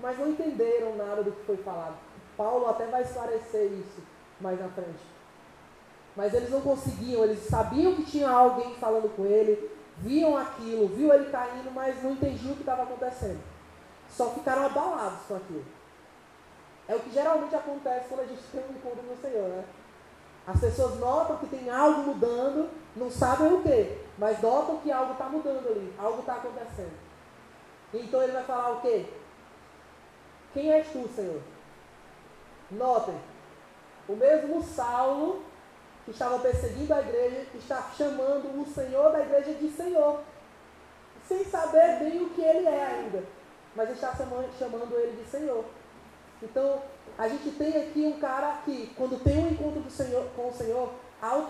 mas 0.00 0.18
não 0.18 0.28
entenderam 0.28 0.96
nada 0.96 1.22
do 1.22 1.32
que 1.32 1.44
foi 1.44 1.56
falado. 1.58 1.96
Paulo 2.36 2.68
até 2.68 2.86
vai 2.86 3.02
esclarecer 3.02 3.72
isso 3.72 4.02
mais 4.40 4.60
na 4.60 4.68
frente. 4.68 5.16
Mas 6.14 6.32
eles 6.34 6.50
não 6.50 6.60
conseguiam, 6.60 7.24
eles 7.24 7.40
sabiam 7.40 7.94
que 7.94 8.04
tinha 8.04 8.28
alguém 8.28 8.74
falando 8.76 9.14
com 9.14 9.24
ele, 9.24 9.70
viam 9.98 10.36
aquilo, 10.36 10.88
viu 10.88 11.12
ele 11.12 11.30
caindo, 11.30 11.70
mas 11.72 12.02
não 12.02 12.12
entendiam 12.12 12.52
o 12.52 12.56
que 12.56 12.62
estava 12.62 12.82
acontecendo. 12.82 13.40
Só 14.08 14.30
ficaram 14.30 14.66
abalados 14.66 15.20
com 15.28 15.36
aquilo. 15.36 15.64
É 16.88 16.94
o 16.94 17.00
que 17.00 17.10
geralmente 17.10 17.54
acontece 17.54 18.08
quando 18.08 18.20
a 18.20 18.26
gente 18.26 18.42
tem 18.52 18.62
um 18.62 18.76
encontro 18.76 19.02
no 19.02 19.16
Senhor, 19.16 19.48
né? 19.48 19.64
As 20.46 20.60
pessoas 20.60 21.00
notam 21.00 21.38
que 21.38 21.48
tem 21.48 21.68
algo 21.68 22.02
mudando, 22.02 22.70
não 22.94 23.10
sabem 23.10 23.52
o 23.52 23.62
que, 23.62 23.98
mas 24.16 24.40
notam 24.40 24.78
que 24.78 24.92
algo 24.92 25.12
está 25.12 25.24
mudando 25.24 25.66
ali, 25.68 25.92
algo 25.98 26.20
está 26.20 26.34
acontecendo. 26.34 26.96
Então 27.92 28.22
ele 28.22 28.32
vai 28.32 28.44
falar 28.44 28.72
o 28.72 28.80
quê? 28.80 29.06
Quem 30.56 30.72
és 30.72 30.86
tu, 30.88 31.06
Senhor? 31.14 31.42
Notem, 32.70 33.14
o 34.08 34.16
mesmo 34.16 34.62
Saulo 34.62 35.44
que 36.06 36.12
estava 36.12 36.38
perseguindo 36.38 36.94
a 36.94 37.00
igreja, 37.00 37.44
está 37.54 37.90
chamando 37.94 38.58
o 38.58 38.64
Senhor 38.64 39.12
da 39.12 39.20
igreja 39.20 39.52
de 39.52 39.68
Senhor, 39.68 40.20
sem 41.28 41.44
saber 41.44 41.98
bem 41.98 42.22
o 42.22 42.30
que 42.30 42.40
ele 42.40 42.66
é 42.66 42.86
ainda, 42.86 43.22
mas 43.74 43.90
está 43.90 44.14
chamando 44.14 44.98
ele 44.98 45.22
de 45.22 45.28
Senhor. 45.28 45.62
Então, 46.42 46.80
a 47.18 47.28
gente 47.28 47.50
tem 47.50 47.76
aqui 47.76 48.06
um 48.06 48.18
cara 48.18 48.62
que, 48.64 48.94
quando 48.96 49.22
tem 49.22 49.36
um 49.36 49.50
encontro 49.50 49.82
do 49.82 49.90
Senhor, 49.90 50.24
com 50.34 50.48
o 50.48 50.54
Senhor, 50.54 50.90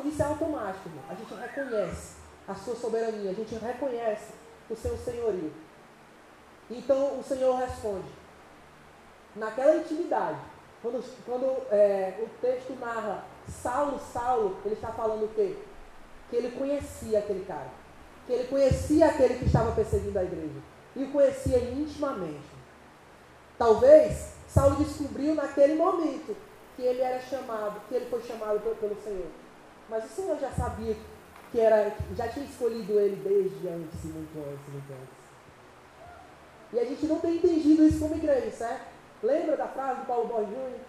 isso 0.05 0.21
é 0.21 0.25
automático. 0.25 0.91
A 1.09 1.15
gente 1.15 1.33
reconhece 1.33 2.17
a 2.49 2.55
sua 2.57 2.75
soberania, 2.75 3.31
a 3.31 3.35
gente 3.35 3.55
reconhece 3.55 4.33
o 4.69 4.75
seu 4.75 4.97
senhorio. 4.97 5.53
Então, 6.69 7.21
o 7.21 7.23
Senhor 7.23 7.55
responde. 7.55 8.26
Naquela 9.37 9.77
intimidade, 9.77 10.39
quando, 10.83 11.05
quando 11.25 11.45
é, 11.71 12.15
o 12.23 12.29
texto 12.41 12.79
narra 12.81 13.25
Saulo, 13.49 14.01
Saulo, 14.13 14.57
ele 14.65 14.75
está 14.75 14.89
falando 14.89 15.25
o 15.25 15.29
quê? 15.35 15.57
Que 16.31 16.37
ele 16.37 16.57
conhecia 16.57 17.19
aquele 17.19 17.45
cara. 17.45 17.69
Que 18.27 18.33
ele 18.33 18.49
conhecia 18.49 19.07
aquele 19.07 19.35
que 19.35 19.45
estava 19.45 19.73
perseguindo 19.73 20.19
a 20.19 20.25
igreja. 20.25 20.61
E 20.95 21.05
o 21.05 21.13
conhecia 21.13 21.59
intimamente. 21.59 22.57
Talvez 23.59 24.33
Saulo 24.49 24.77
descobriu 24.77 25.35
naquele 25.35 25.75
momento 25.75 26.37
que 26.75 26.83
ele 26.83 27.01
era 27.01 27.21
chamado, 27.21 27.81
que 27.89 27.95
ele 27.95 28.07
foi 28.07 28.23
chamado 28.23 28.61
pelo 28.61 29.01
Senhor. 29.03 29.29
Mas 29.89 30.05
o 30.05 30.09
Senhor 30.09 30.39
já 30.39 30.51
sabia 30.51 30.97
que 31.53 31.61
era, 31.61 31.95
já 32.17 32.29
tinha 32.29 32.45
escolhido 32.45 32.99
ele 32.99 33.17
desde 33.17 33.69
antes, 33.69 34.05
muito 34.05 34.39
antes, 34.39 34.73
muito 34.73 34.93
antes. 34.93 35.27
E 36.73 36.79
a 36.81 36.85
gente 36.85 37.07
não 37.07 37.21
tem 37.21 37.37
entendido 37.37 37.85
isso 37.87 38.01
como 38.01 38.17
igreja, 38.17 38.51
certo? 38.51 38.96
Lembra 39.23 39.57
da 39.57 39.67
frase 39.67 40.01
do 40.01 40.07
Paulo 40.07 40.29
Borges 40.29 40.51
Júnior? 40.51 40.81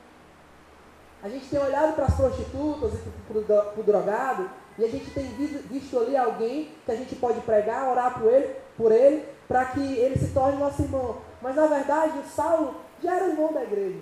A 1.23 1.29
gente 1.29 1.49
tem 1.49 1.59
olhado 1.59 1.95
para 1.95 2.05
as 2.05 2.15
prostitutas 2.15 2.93
e 2.93 3.33
para 3.33 3.79
o 3.79 3.83
drogado 3.83 4.49
e 4.77 4.85
a 4.85 4.87
gente 4.87 5.09
tem 5.11 5.25
visto 5.25 5.97
ali 5.97 6.15
alguém 6.15 6.75
que 6.85 6.91
a 6.91 6.95
gente 6.95 7.15
pode 7.15 7.41
pregar, 7.41 7.89
orar 7.89 8.19
por 8.19 8.31
ele, 8.31 8.55
por 8.77 8.91
ele, 8.91 9.27
para 9.47 9.65
que 9.65 9.79
ele 9.79 10.17
se 10.17 10.31
torne 10.33 10.59
nosso 10.59 10.83
irmão. 10.83 11.19
Mas 11.41 11.55
na 11.55 11.65
verdade 11.65 12.19
o 12.19 12.23
Saulo 12.23 12.81
já 13.01 13.15
era 13.15 13.29
irmão 13.29 13.51
da 13.51 13.63
igreja. 13.63 13.99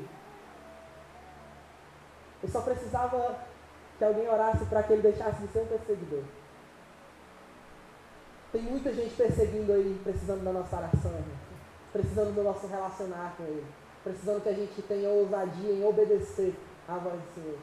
Ele 2.44 2.52
só 2.52 2.62
precisava 2.62 3.38
que 3.98 4.04
alguém 4.04 4.28
orasse 4.28 4.66
para 4.66 4.84
que 4.84 4.94
ele 4.94 5.02
deixasse 5.02 5.42
de 5.42 5.48
ser 5.48 5.60
um 5.60 5.68
perseguidor. 5.68 6.24
Tem 8.52 8.62
muita 8.62 8.94
gente 8.94 9.16
perseguindo 9.16 9.72
aí, 9.72 10.00
precisando 10.04 10.44
da 10.44 10.52
nossa 10.52 10.78
oração, 10.78 11.12
precisando 11.92 12.36
do 12.36 12.44
nosso 12.44 12.68
relacionar 12.68 13.34
com 13.38 13.44
ele, 13.44 13.66
precisando 14.06 14.44
que 14.44 14.50
a 14.50 14.54
gente 14.54 14.82
tenha 14.84 15.10
ousadia 15.10 15.74
em 15.74 15.84
obedecer 15.84 16.54
a 16.88 16.94
voz 16.94 17.16
do 17.16 17.34
Senhor. 17.34 17.58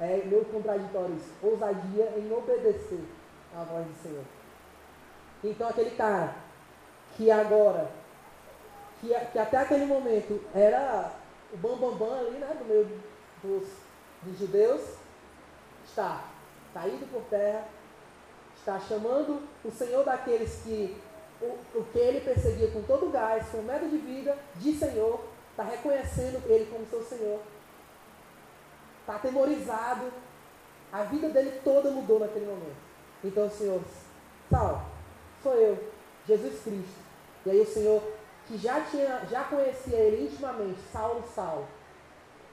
É 0.00 0.22
meio 0.24 0.44
contraditório 0.44 1.16
isso. 1.16 1.32
Ousadia 1.42 2.14
em 2.16 2.32
obedecer 2.32 3.04
a 3.52 3.64
voz 3.64 3.84
do 3.84 4.02
Senhor. 4.02 4.24
Então 5.42 5.68
aquele 5.68 5.90
cara 5.90 6.36
que 7.16 7.28
agora, 7.32 7.90
que, 9.00 9.08
que 9.08 9.38
até 9.38 9.56
aquele 9.56 9.86
momento 9.86 10.40
era 10.54 11.12
o 11.52 11.56
bambambam 11.56 11.96
bam, 11.96 12.08
bam 12.08 12.18
ali, 12.20 12.38
né, 12.38 12.56
do 12.58 12.64
meio 12.64 13.02
dos, 13.42 13.68
dos 14.22 14.38
judeus, 14.38 14.82
está 15.84 16.24
caído 16.72 17.06
por 17.06 17.22
terra, 17.22 17.66
está 18.56 18.78
chamando 18.78 19.42
o 19.64 19.70
Senhor 19.72 20.04
daqueles 20.04 20.62
que 20.62 20.96
o, 21.40 21.78
o 21.78 21.84
que 21.92 21.98
ele 21.98 22.20
perseguia 22.20 22.70
com 22.70 22.82
todo 22.82 23.06
o 23.06 23.10
gás, 23.10 23.48
com 23.48 23.62
meta 23.62 23.86
de 23.86 23.98
vida, 23.98 24.36
de 24.56 24.74
Senhor, 24.74 25.20
está 25.58 25.64
reconhecendo 25.64 26.40
ele 26.46 26.66
como 26.66 26.86
seu 26.86 27.02
Senhor, 27.02 27.40
está 29.00 29.16
atemorizado, 29.16 30.12
a 30.92 31.02
vida 31.02 31.28
dele 31.30 31.60
toda 31.64 31.90
mudou 31.90 32.20
naquele 32.20 32.46
momento. 32.46 32.76
Então, 33.24 33.50
Senhor, 33.50 33.82
Saulo, 34.48 34.82
sou 35.42 35.54
eu, 35.54 35.92
Jesus 36.28 36.62
Cristo. 36.62 37.00
E 37.44 37.50
aí 37.50 37.60
o 37.60 37.66
Senhor, 37.66 38.00
que 38.46 38.56
já, 38.56 38.82
tinha, 38.82 39.26
já 39.28 39.44
conhecia 39.44 39.96
ele 39.96 40.26
intimamente, 40.26 40.78
Saulo, 40.92 41.24
Saulo, 41.34 41.66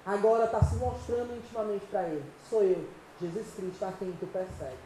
agora 0.04 0.46
está 0.46 0.64
se 0.64 0.76
mostrando 0.78 1.38
intimamente 1.38 1.86
para 1.86 2.04
ele. 2.06 2.26
Sou 2.50 2.64
eu, 2.64 2.88
Jesus 3.22 3.54
Cristo, 3.56 3.86
a 3.86 3.92
quem 3.92 4.12
tu 4.14 4.26
persegues. 4.26 4.80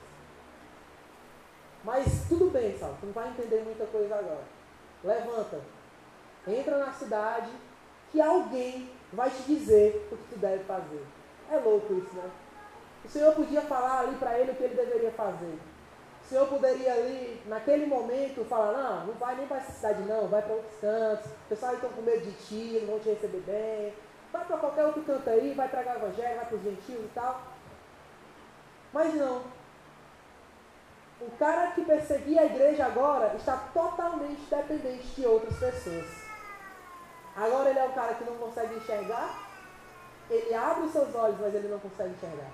Mas 1.86 2.26
tudo 2.28 2.52
bem, 2.52 2.78
Saulo, 2.78 2.98
tu 3.00 3.06
não 3.06 3.14
vai 3.14 3.30
entender 3.30 3.62
muita 3.64 3.86
coisa 3.86 4.14
agora. 4.14 4.44
Levanta, 5.06 5.62
entra 6.46 6.78
na 6.78 6.92
cidade, 6.92 7.50
que 8.12 8.22
alguém 8.22 8.90
vai 9.14 9.30
te 9.30 9.44
dizer 9.44 10.08
o 10.12 10.18
que 10.18 10.34
tu 10.34 10.40
deve 10.40 10.64
fazer. 10.64 11.06
É 11.52 11.58
louco 11.58 11.94
isso, 11.94 12.16
né? 12.16 12.30
O 13.04 13.10
Senhor 13.10 13.34
podia 13.34 13.62
falar 13.62 14.02
ali 14.02 14.16
para 14.18 14.38
ele 14.38 14.52
o 14.52 14.56
que 14.56 14.64
ele 14.64 14.76
deveria 14.76 15.12
fazer. 15.12 15.58
O 16.24 16.28
Senhor 16.28 16.48
poderia 16.48 16.94
ali, 16.94 17.42
naquele 17.48 17.88
momento, 17.88 18.46
falar, 18.46 18.72
não, 18.72 19.08
não 19.08 19.14
vai 19.16 19.36
nem 19.36 19.48
para 19.48 19.58
essa 19.58 19.72
cidade 19.72 20.04
não, 20.04 20.28
vai 20.28 20.42
para 20.44 20.54
outros 20.54 20.76
cantos, 20.80 21.26
o 21.26 21.50
pessoal 21.50 21.74
estão 21.74 21.90
com 21.90 22.02
medo 22.02 22.22
de 22.22 22.32
ti, 22.34 22.80
não 22.82 22.92
vão 22.92 23.00
te 23.00 23.10
receber 23.10 23.42
bem, 23.48 23.94
vai 24.32 24.46
para 24.46 24.58
qualquer 24.58 24.86
outro 24.86 25.02
canto 25.02 25.28
aí, 25.30 25.54
vai 25.56 25.68
pregar 25.68 25.96
o 25.96 26.06
evangelho, 26.06 26.36
vai 26.36 26.46
para 26.46 26.56
os 26.56 26.64
gentios 26.64 27.04
e 27.04 27.12
tal. 27.16 27.42
Mas 28.94 29.16
não. 29.16 29.42
O 31.22 31.32
cara 31.38 31.72
que 31.72 31.84
perseguia 31.84 32.42
a 32.42 32.46
igreja 32.46 32.86
agora 32.86 33.34
está 33.36 33.58
totalmente 33.74 34.42
dependente 34.50 35.08
de 35.16 35.26
outras 35.26 35.58
pessoas. 35.58 36.29
Agora 37.40 37.70
ele 37.70 37.80
é 37.80 37.86
o 37.86 37.94
cara 37.94 38.16
que 38.16 38.26
não 38.26 38.36
consegue 38.36 38.76
enxergar, 38.76 39.48
ele 40.30 40.54
abre 40.54 40.84
os 40.84 40.92
seus 40.92 41.16
olhos, 41.16 41.40
mas 41.40 41.56
ele 41.56 41.70
não 41.70 41.80
consegue 41.80 42.10
enxergar. 42.10 42.52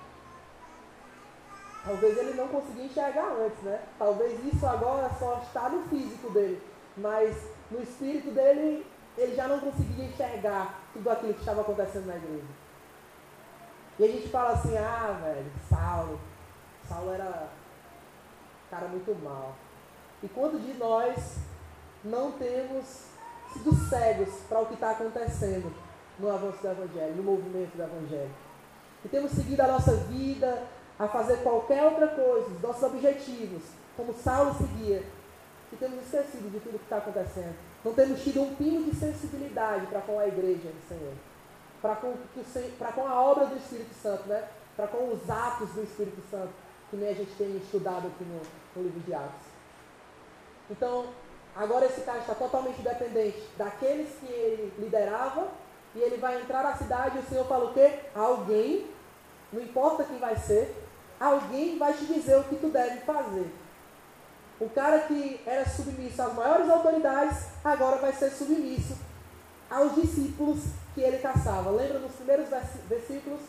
Talvez 1.84 2.16
ele 2.16 2.34
não 2.34 2.46
conseguia 2.46 2.84
enxergar 2.84 3.32
antes, 3.32 3.60
né? 3.62 3.82
Talvez 3.98 4.44
isso 4.44 4.64
agora 4.64 5.10
só 5.18 5.40
está 5.42 5.68
no 5.68 5.88
físico 5.88 6.30
dele, 6.30 6.62
mas 6.96 7.36
no 7.68 7.82
espírito 7.82 8.30
dele 8.30 8.86
ele 9.18 9.34
já 9.34 9.48
não 9.48 9.58
conseguia 9.58 10.04
enxergar 10.04 10.78
tudo 10.92 11.10
aquilo 11.10 11.34
que 11.34 11.40
estava 11.40 11.62
acontecendo 11.62 12.06
na 12.06 12.16
igreja. 12.16 12.46
E 13.98 14.04
a 14.04 14.08
gente 14.08 14.28
fala 14.28 14.50
assim, 14.52 14.76
ah, 14.76 15.18
velho, 15.24 15.50
Saulo, 15.68 16.20
Saulo 16.86 17.12
era 17.12 17.48
um 18.66 18.70
cara 18.70 18.86
muito 18.86 19.12
mal. 19.24 19.54
E 20.22 20.28
quanto 20.28 20.60
de 20.60 20.74
nós 20.74 21.38
não 22.04 22.32
temos 22.32 23.15
sido 23.58 23.74
cegos 23.88 24.28
para 24.48 24.60
o 24.60 24.66
que 24.66 24.74
está 24.74 24.90
acontecendo 24.90 25.72
no 26.18 26.30
avanço 26.30 26.58
do 26.62 26.68
Evangelho, 26.68 27.16
no 27.16 27.22
movimento 27.22 27.76
do 27.76 27.82
Evangelho? 27.82 28.30
E 29.04 29.08
temos 29.08 29.32
seguido 29.32 29.60
a 29.62 29.66
nossa 29.68 29.94
vida, 29.96 30.62
a 30.98 31.06
fazer 31.06 31.38
qualquer 31.38 31.82
outra 31.84 32.08
coisa, 32.08 32.48
os 32.48 32.62
nossos 32.62 32.82
objetivos, 32.82 33.62
como 33.96 34.14
Saulo 34.14 34.54
seguia, 34.54 35.02
e 35.72 35.76
temos 35.76 36.02
esquecido 36.04 36.50
de 36.50 36.60
tudo 36.60 36.78
que 36.78 36.84
está 36.84 36.98
acontecendo. 36.98 37.54
Não 37.84 37.92
temos 37.92 38.22
tido 38.22 38.42
um 38.42 38.54
pingo 38.54 38.90
de 38.90 38.96
sensibilidade 38.96 39.86
para 39.86 40.00
com 40.00 40.18
a 40.18 40.26
igreja 40.26 40.68
do 40.68 40.88
Senhor, 40.88 41.12
para 41.82 41.96
com, 41.96 42.14
com 42.94 43.06
a 43.06 43.20
obra 43.20 43.46
do 43.46 43.56
Espírito 43.56 43.94
Santo, 43.94 44.28
né? 44.28 44.48
para 44.76 44.86
com 44.88 45.12
os 45.12 45.28
atos 45.30 45.70
do 45.70 45.82
Espírito 45.82 46.22
Santo, 46.30 46.50
que 46.90 46.96
nem 46.96 47.08
a 47.08 47.14
gente 47.14 47.32
tem 47.36 47.56
estudado 47.56 48.06
aqui 48.06 48.24
no, 48.24 48.40
no 48.76 48.82
livro 48.82 49.00
de 49.00 49.14
Atos. 49.14 49.46
Então, 50.70 51.06
agora 51.56 51.86
esse 51.86 52.02
cara 52.02 52.18
está 52.18 52.34
totalmente 52.34 52.82
dependente 52.82 53.42
daqueles 53.56 54.08
que 54.20 54.30
ele 54.30 54.72
liderava, 54.78 55.48
e 55.94 55.98
ele 55.98 56.18
vai 56.18 56.40
entrar 56.40 56.62
na 56.62 56.76
cidade 56.76 57.16
e 57.16 57.20
o 57.20 57.26
Senhor 57.26 57.46
fala 57.46 57.70
o 57.70 57.72
quê? 57.72 58.00
Alguém, 58.14 58.86
não 59.50 59.62
importa 59.62 60.04
quem 60.04 60.18
vai 60.18 60.36
ser, 60.36 60.74
alguém 61.18 61.78
vai 61.78 61.94
te 61.94 62.04
dizer 62.04 62.38
o 62.38 62.44
que 62.44 62.56
tu 62.56 62.68
deve 62.68 63.00
fazer. 63.00 63.50
O 64.60 64.68
cara 64.68 65.00
que 65.00 65.40
era 65.46 65.66
submisso 65.66 66.20
às 66.20 66.34
maiores 66.34 66.68
autoridades, 66.68 67.46
agora 67.64 67.96
vai 67.96 68.12
ser 68.12 68.30
submisso 68.30 68.96
aos 69.70 69.94
discípulos 69.94 70.60
que 70.94 71.00
ele 71.00 71.18
caçava. 71.18 71.70
Lembra 71.70 71.98
nos 71.98 72.12
primeiros 72.12 72.48
versículos 72.88 73.40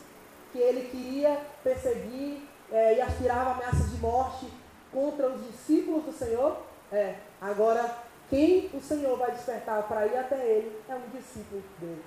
que 0.52 0.58
ele 0.58 0.90
queria 0.90 1.40
perseguir 1.64 2.48
é, 2.72 2.96
e 2.96 3.02
aspirava 3.02 3.52
ameaças 3.52 3.92
de 3.92 3.98
morte 3.98 4.52
contra 4.92 5.30
os 5.30 5.46
discípulos 5.48 6.04
do 6.06 6.12
Senhor? 6.12 6.58
É, 6.92 7.16
agora 7.42 7.98
quem 8.30 8.70
o 8.74 8.82
Senhor 8.82 9.18
vai 9.18 9.32
despertar 9.32 9.84
para 9.84 10.06
ir 10.08 10.18
até 10.18 10.38
ele 10.46 10.82
é 10.90 10.96
um 10.96 11.10
discípulo 11.18 11.64
dele. 11.80 12.04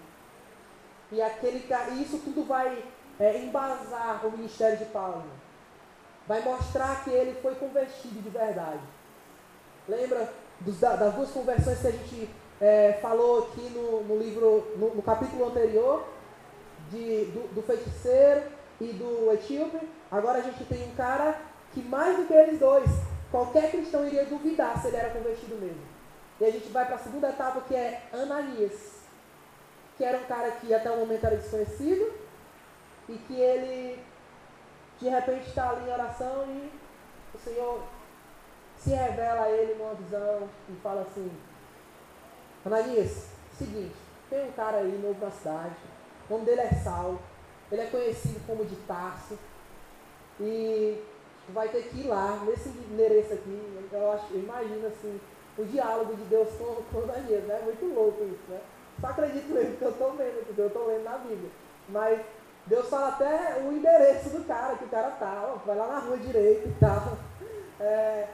E 1.12 1.20
aquele, 1.20 1.64
isso 2.00 2.18
tudo 2.18 2.44
vai 2.46 2.82
é, 3.18 3.38
embasar 3.38 4.24
o 4.26 4.30
ministério 4.32 4.78
de 4.78 4.84
Paulo 4.86 5.24
vai 6.30 6.42
mostrar 6.42 7.02
que 7.02 7.10
ele 7.10 7.34
foi 7.40 7.56
convertido 7.56 8.22
de 8.22 8.28
verdade. 8.28 8.78
Lembra 9.88 10.32
dos, 10.60 10.78
das 10.78 11.14
duas 11.14 11.30
conversões 11.30 11.80
que 11.80 11.86
a 11.88 11.90
gente 11.90 12.30
é, 12.60 12.98
falou 13.02 13.48
aqui 13.48 13.68
no, 13.70 14.04
no 14.04 14.16
livro, 14.16 14.64
no, 14.76 14.94
no, 14.94 15.02
capítulo 15.02 15.48
anterior, 15.48 16.06
de, 16.88 17.24
do, 17.26 17.54
do 17.54 17.62
feiticeiro 17.62 18.42
e 18.80 18.92
do 18.92 19.32
etíope? 19.32 19.80
Agora 20.08 20.38
a 20.38 20.42
gente 20.42 20.62
tem 20.66 20.88
um 20.88 20.94
cara 20.94 21.36
que 21.72 21.82
mais 21.82 22.16
do 22.16 22.26
que 22.26 22.32
eles 22.32 22.60
dois, 22.60 22.88
qualquer 23.30 23.70
cristão 23.70 24.06
iria 24.06 24.24
duvidar 24.24 24.80
se 24.80 24.88
ele 24.88 24.96
era 24.96 25.10
convertido 25.10 25.56
mesmo. 25.56 25.82
E 26.40 26.44
a 26.44 26.50
gente 26.50 26.68
vai 26.68 26.86
para 26.86 26.96
a 26.96 26.98
segunda 26.98 27.28
etapa 27.28 27.60
que 27.62 27.74
é 27.74 28.02
Ananias, 28.12 29.00
que 29.96 30.04
era 30.04 30.18
um 30.18 30.24
cara 30.24 30.50
que 30.52 30.72
até 30.72 30.90
o 30.90 30.96
momento 30.96 31.24
era 31.24 31.36
desconhecido 31.36 32.12
e 33.08 33.18
que 33.18 33.38
ele 33.38 34.02
de 34.98 35.08
repente 35.08 35.48
está 35.48 35.70
ali 35.70 35.88
em 35.88 35.92
oração 35.92 36.44
e 36.46 36.70
o 37.34 37.38
Senhor 37.38 37.82
se 38.76 38.90
revela 38.90 39.42
a 39.42 39.50
ele 39.50 39.74
numa 39.74 39.94
visão 39.94 40.48
e 40.68 40.72
fala 40.82 41.02
assim, 41.02 41.30
Ananias, 42.64 43.28
seguinte, 43.56 43.94
tem 44.28 44.48
um 44.48 44.52
cara 44.52 44.78
aí 44.78 44.98
novo 45.02 45.22
na 45.22 45.30
cidade, 45.30 45.76
o 46.28 46.32
nome 46.32 46.44
dele 46.46 46.62
é 46.62 46.72
Saulo, 46.72 47.20
ele 47.70 47.82
é 47.82 47.86
conhecido 47.86 48.40
como 48.46 48.64
de 48.64 48.76
Tarso, 48.76 49.38
e 50.38 51.02
vai 51.52 51.68
ter 51.68 51.82
que 51.84 52.00
ir 52.00 52.06
lá, 52.08 52.42
nesse 52.46 52.68
endereço 52.68 53.32
aqui, 53.34 53.86
eu, 53.92 54.12
acho, 54.12 54.26
eu 54.32 54.40
imagino 54.40 54.86
assim, 54.86 55.20
o 55.58 55.64
diálogo 55.64 56.14
de 56.14 56.22
Deus 56.24 56.48
com, 56.56 56.82
com 56.92 57.02
Ananias, 57.04 57.44
né? 57.44 57.60
Muito 57.64 57.94
louco 57.94 58.22
isso, 58.24 58.50
né? 58.50 58.60
Só 59.00 59.08
acredito 59.08 59.48
mesmo 59.52 59.76
que 59.76 59.82
eu 59.82 59.90
estou 59.90 60.12
vendo, 60.12 60.46
porque 60.46 60.60
eu 60.60 60.66
estou 60.66 60.86
lendo 60.86 61.04
na 61.04 61.18
Bíblia. 61.18 61.50
Mas 61.88 62.20
Deus 62.66 62.88
fala 62.88 63.08
até 63.08 63.62
o 63.64 63.72
endereço 63.72 64.30
do 64.30 64.44
cara, 64.46 64.76
que 64.76 64.84
o 64.84 64.88
cara 64.88 65.10
tá, 65.12 65.52
ó, 65.52 65.58
vai 65.66 65.76
lá 65.76 65.86
na 65.86 65.98
rua 66.00 66.16
direito 66.18 66.68
e 66.68 66.74
tal. 66.80 67.18
É, 67.82 68.28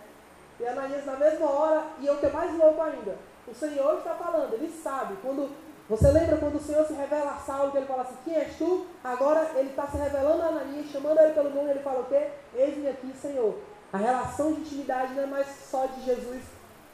e 0.58 0.66
Ananias 0.66 1.06
na 1.06 1.14
mesma 1.14 1.48
hora, 1.48 1.84
e 2.00 2.10
o 2.10 2.16
que 2.16 2.26
é 2.26 2.30
mais 2.30 2.52
louco 2.58 2.82
ainda, 2.82 3.16
o 3.46 3.54
Senhor 3.54 3.98
está 3.98 4.12
falando, 4.14 4.54
ele 4.54 4.68
sabe. 4.68 5.14
Quando 5.22 5.48
Você 5.88 6.10
lembra 6.10 6.36
quando 6.38 6.56
o 6.56 6.60
Senhor 6.60 6.84
se 6.84 6.94
revela 6.94 7.32
a 7.32 7.38
Saulo, 7.38 7.70
que 7.70 7.78
ele 7.78 7.86
fala 7.86 8.02
assim, 8.02 8.16
quem 8.24 8.34
és 8.34 8.56
tu? 8.56 8.86
Agora 9.04 9.52
ele 9.54 9.70
está 9.70 9.86
se 9.86 9.96
revelando 9.96 10.42
a 10.42 10.46
Ananias, 10.46 10.90
chamando 10.90 11.20
ele 11.20 11.32
pelo 11.32 11.50
nome, 11.50 11.70
ele 11.70 11.80
fala 11.80 12.00
o 12.00 12.06
quê? 12.06 12.28
Eis-me 12.54 12.88
aqui, 12.88 13.12
Senhor. 13.20 13.54
A 13.92 13.98
relação 13.98 14.52
de 14.52 14.62
intimidade 14.62 15.14
não 15.14 15.22
é 15.22 15.26
mais 15.26 15.46
só 15.70 15.86
de 15.86 16.04
Jesus 16.04 16.42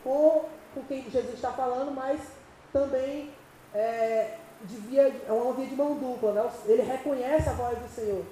com, 0.05 0.44
com 0.74 0.83
quem 0.87 1.09
Jesus 1.11 1.35
está 1.35 1.52
falando, 1.52 1.90
mas 1.92 2.20
também 2.70 3.33
é, 3.74 4.37
de 4.64 4.76
via, 4.76 5.22
é 5.26 5.33
uma 5.33 5.55
via 5.55 5.66
de 5.66 5.74
mão 5.74 5.94
dupla, 5.94 6.33
né? 6.33 6.50
Ele 6.66 6.83
reconhece 6.83 7.48
a 7.48 7.52
voz 7.52 7.78
do 7.78 7.88
Senhor. 7.88 8.24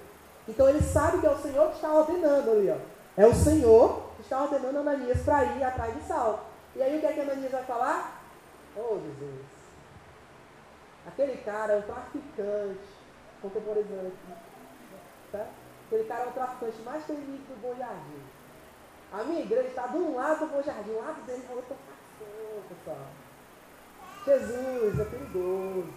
Então 0.47 0.69
ele 0.69 0.83
sabe 0.83 1.21
que 1.21 1.27
é 1.27 1.31
o 1.31 1.39
Senhor 1.39 1.69
que 1.71 1.77
está 1.77 1.93
ordenando 1.93 2.51
ali, 2.51 2.71
ó. 2.71 2.77
É 3.17 3.27
o 3.27 3.35
Senhor 3.35 4.03
que 4.17 4.23
está 4.23 4.43
ordenando 4.43 4.79
Ananias 4.79 5.23
para 5.23 5.45
ir 5.45 5.65
atrás 5.65 5.95
de 5.95 6.03
Saulo. 6.03 6.41
E 6.77 6.83
aí 6.83 6.97
o 6.97 7.01
que 7.01 7.07
é 7.07 7.13
que 7.13 7.21
Ananias 7.21 7.51
vai 7.51 7.65
falar? 7.65 8.23
Oh 8.77 8.99
Jesus. 8.99 9.50
Aquele 11.07 11.37
cara 11.43 11.75
é 11.75 11.77
um 11.79 11.83
traficante. 11.83 13.01
Contemporizando 13.43 14.09
aqui. 14.09 14.41
Tá? 15.33 15.47
Aquele 15.87 16.05
cara 16.05 16.25
é 16.25 16.29
o 16.29 16.33
traficante 16.33 16.83
mais 16.83 17.05
temido 17.05 17.33
do 17.33 17.63
Bom 17.63 17.75
Jardim. 17.77 18.23
A 19.13 19.25
minha 19.25 19.41
igreja 19.41 19.69
está 19.69 19.87
de 19.89 19.97
um 19.97 20.15
lado 20.15 20.41
do 20.41 20.53
Bom 20.53 20.63
Jardim, 20.63 20.91
do 20.91 20.99
lado 20.99 21.23
dele 21.23 21.45
é 21.49 21.55
outra 21.55 21.77
pessoal. 22.69 23.07
Jesus 24.25 25.01
é 25.01 25.05
perigoso. 25.05 25.89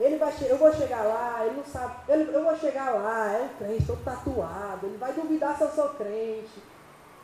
Ele 0.00 0.16
vai 0.16 0.34
eu 0.48 0.58
vou 0.58 0.72
chegar 0.72 1.02
lá, 1.02 1.46
ele 1.46 1.56
não 1.56 1.64
sabe, 1.64 2.12
ele, 2.12 2.34
eu 2.34 2.42
vou 2.42 2.56
chegar 2.56 2.90
lá, 2.94 3.32
é 3.32 3.42
um 3.42 3.48
crente, 3.56 3.86
todo 3.86 4.04
tatuado, 4.04 4.86
ele 4.86 4.96
vai 4.96 5.12
duvidar 5.12 5.56
se 5.56 5.62
eu 5.62 5.70
sou 5.70 5.90
crente. 5.90 6.62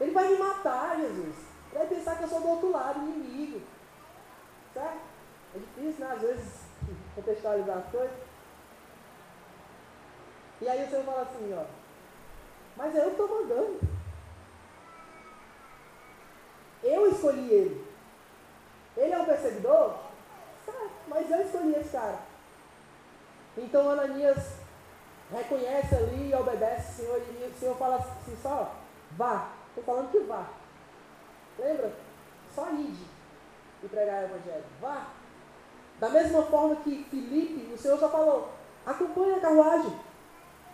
Ele 0.00 0.12
vai 0.12 0.28
me 0.28 0.38
matar, 0.38 0.96
Jesus. 0.96 1.36
Ele 1.72 1.78
vai 1.78 1.86
pensar 1.88 2.16
que 2.16 2.24
eu 2.24 2.28
sou 2.28 2.40
do 2.40 2.48
outro 2.48 2.70
lado, 2.70 3.00
inimigo. 3.00 3.60
Certo? 4.72 5.00
É 5.54 5.58
difícil, 5.58 6.04
né? 6.04 6.12
Às 6.14 6.22
vezes, 6.22 6.59
contextualizar 7.14 7.78
as 7.78 7.90
coisas. 7.90 8.16
E 10.60 10.68
aí 10.68 10.84
o 10.84 10.90
Senhor 10.90 11.04
fala 11.04 11.22
assim, 11.22 11.54
ó. 11.54 11.64
Mas 12.76 12.94
eu 12.94 13.10
estou 13.10 13.28
mandando. 13.28 13.80
Eu 16.82 17.10
escolhi 17.10 17.50
ele. 17.50 17.90
perseguidor? 19.30 19.96
Certo, 20.64 20.90
mas 21.08 21.30
eu 21.30 21.40
escolhi 21.42 21.74
esse 21.74 21.90
cara. 21.90 22.18
Então 23.56 23.90
Ananias 23.90 24.60
reconhece 25.32 25.94
ali 25.94 26.30
e 26.30 26.34
obedece 26.34 26.90
o 26.90 27.04
Senhor, 27.04 27.18
e 27.18 27.44
o 27.44 27.58
Senhor 27.58 27.76
fala 27.76 27.96
assim, 27.96 28.36
só, 28.42 28.74
vá. 29.12 29.50
Estou 29.68 29.84
falando 29.84 30.10
que 30.10 30.20
vá. 30.20 30.46
Lembra? 31.58 31.92
Só 32.54 32.70
ide 32.72 33.06
e 33.82 33.88
pregar 33.88 34.22
o 34.22 34.24
Evangelho. 34.26 34.64
Vá. 34.80 35.06
Da 36.00 36.08
mesma 36.08 36.42
forma 36.44 36.76
que 36.76 37.04
Felipe, 37.10 37.72
o 37.72 37.78
Senhor 37.78 37.98
só 37.98 38.08
falou, 38.08 38.48
acompanha 38.86 39.36
a 39.36 39.40
carruagem. 39.40 39.92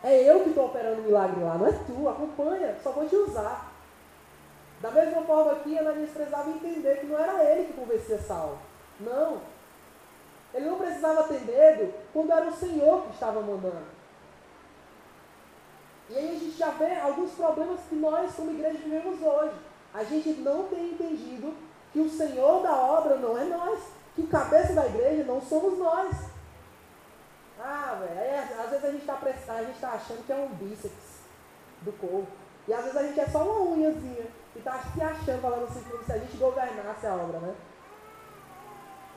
É 0.05 0.23
eu 0.23 0.45
que 0.45 0.51
estou 0.51 0.67
operando 0.67 1.01
o 1.01 1.05
milagre 1.05 1.43
lá, 1.43 1.55
não 1.59 1.67
é 1.67 1.73
tu, 1.73 2.09
acompanha, 2.09 2.77
só 2.81 2.93
vou 2.93 3.09
te 3.09 3.17
usar. 3.17 3.73
Da 4.81 4.91
mesma 4.93 5.23
forma 5.23 5.57
que 5.57 5.77
Ananias 5.77 6.11
precisava 6.11 6.49
entender 6.51 7.01
que 7.01 7.07
não 7.07 7.19
era 7.19 7.43
ele 7.43 7.67
que 7.67 7.73
convencia 7.73 8.19
Saulo. 8.19 8.59
Não. 9.01 9.41
Ele 10.55 10.71
não 10.71 10.79
precisava 10.79 11.25
ter 11.25 11.41
medo 11.41 11.93
quando 12.13 12.31
era 12.31 12.47
o 12.47 12.57
Senhor 12.57 13.03
que 13.03 13.15
estava 13.15 13.41
mandando. 13.41 13.97
E 16.09 16.17
aí 16.17 16.37
a 16.37 16.39
gente 16.39 16.57
já 16.57 16.71
vê 16.71 16.95
alguns 17.01 17.33
problemas 17.33 17.81
que 17.89 17.97
nós, 17.97 18.33
como 18.35 18.53
igreja, 18.53 18.79
vivemos 18.79 19.21
hoje. 19.21 19.55
A 19.93 20.05
gente 20.05 20.29
não 20.35 20.69
tem 20.69 20.91
entendido 20.91 21.53
que 21.93 21.99
o 21.99 22.09
Senhor 22.09 22.63
da 22.63 22.77
obra 22.77 23.17
não 23.17 23.37
é 23.37 23.45
nós, 23.45 23.81
que 24.17 24.23
o 24.23 24.27
cabeça 24.29 24.73
da 24.73 24.87
igreja 24.87 25.25
não 25.25 25.41
somos 25.43 25.79
nós. 25.79 26.17
Ah, 27.61 28.01
velho, 28.01 28.61
às 28.61 28.71
vezes 28.71 28.85
a 28.85 28.91
gente 28.91 29.01
está 29.03 29.15
tá 29.15 29.89
achando 29.93 30.27
que 30.27 30.33
é 30.33 30.37
um 30.37 30.49
bíceps 30.49 31.21
do 31.83 31.93
corpo. 31.93 32.27
E 32.67 32.73
às 32.73 32.83
vezes 32.83 32.97
a 32.97 33.03
gente 33.03 33.21
é 33.21 33.27
só 33.27 33.45
uma 33.45 33.77
unhazinha. 33.77 34.27
E 34.55 34.59
está 34.59 34.79
se 34.79 35.03
achando, 35.03 35.43
falando 35.43 35.65
assim, 35.65 35.83
como 35.83 36.03
se 36.03 36.13
a 36.13 36.19
gente 36.19 36.37
governasse 36.39 37.07
a 37.07 37.15
obra, 37.15 37.39
né? 37.41 37.55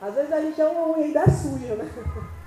Às 0.02 0.14
vezes 0.14 0.32
a 0.32 0.40
gente 0.40 0.60
é 0.60 0.68
uma 0.68 0.96
unha 0.96 1.06
ainda 1.06 1.24
suja, 1.30 1.74
né? 1.76 1.90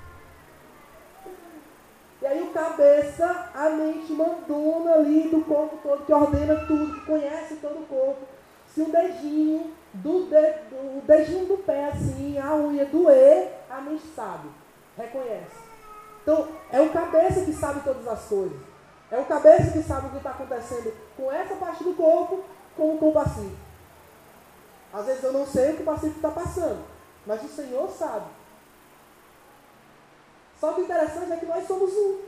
E 2.21 2.25
aí 2.25 2.41
o 2.41 2.53
cabeça, 2.53 3.49
a 3.53 3.69
mente 3.71 4.13
mandona 4.13 4.93
ali 4.93 5.27
do 5.27 5.43
corpo 5.43 5.77
todo, 5.83 6.05
que 6.05 6.13
ordena 6.13 6.55
tudo, 6.65 6.93
que 6.93 7.05
conhece 7.05 7.57
todo 7.57 7.81
o 7.81 7.85
corpo. 7.85 8.21
Se 8.65 8.79
um 8.79 8.89
dedinho 8.89 9.73
do, 9.93 10.25
dedo, 10.25 10.97
o 10.97 11.03
dedinho 11.05 11.45
do 11.45 11.57
pé 11.57 11.85
assim, 11.85 12.37
a 12.39 12.55
unha 12.55 12.85
doer, 12.85 13.51
a 13.69 13.81
mente 13.81 14.05
sabe, 14.15 14.49
reconhece. 14.97 15.63
Então, 16.21 16.47
é 16.71 16.81
o 16.81 16.89
cabeça 16.91 17.45
que 17.45 17.53
sabe 17.53 17.81
todas 17.81 18.07
as 18.07 18.25
coisas. 18.25 18.57
É 19.11 19.19
o 19.19 19.25
cabeça 19.25 19.71
que 19.71 19.83
sabe 19.83 20.07
o 20.07 20.09
que 20.09 20.17
está 20.17 20.31
acontecendo 20.31 20.93
com 21.15 21.31
essa 21.31 21.55
parte 21.55 21.83
do 21.83 21.93
corpo, 21.93 22.43
com 22.75 22.95
o 22.95 23.13
passivo. 23.13 23.55
Às 24.91 25.05
vezes 25.05 25.23
eu 25.23 25.33
não 25.33 25.45
sei 25.45 25.71
o 25.71 25.75
que 25.77 25.83
o 25.83 25.85
passivo 25.85 26.15
está 26.15 26.31
passando, 26.31 26.83
mas 27.25 27.43
o 27.43 27.47
Senhor 27.47 27.89
sabe. 27.89 28.25
Só 30.59 30.73
que 30.73 30.81
o 30.81 30.83
interessante 30.85 31.31
é 31.31 31.37
que 31.37 31.45
nós 31.45 31.67
somos 31.67 31.91
um. 31.91 32.21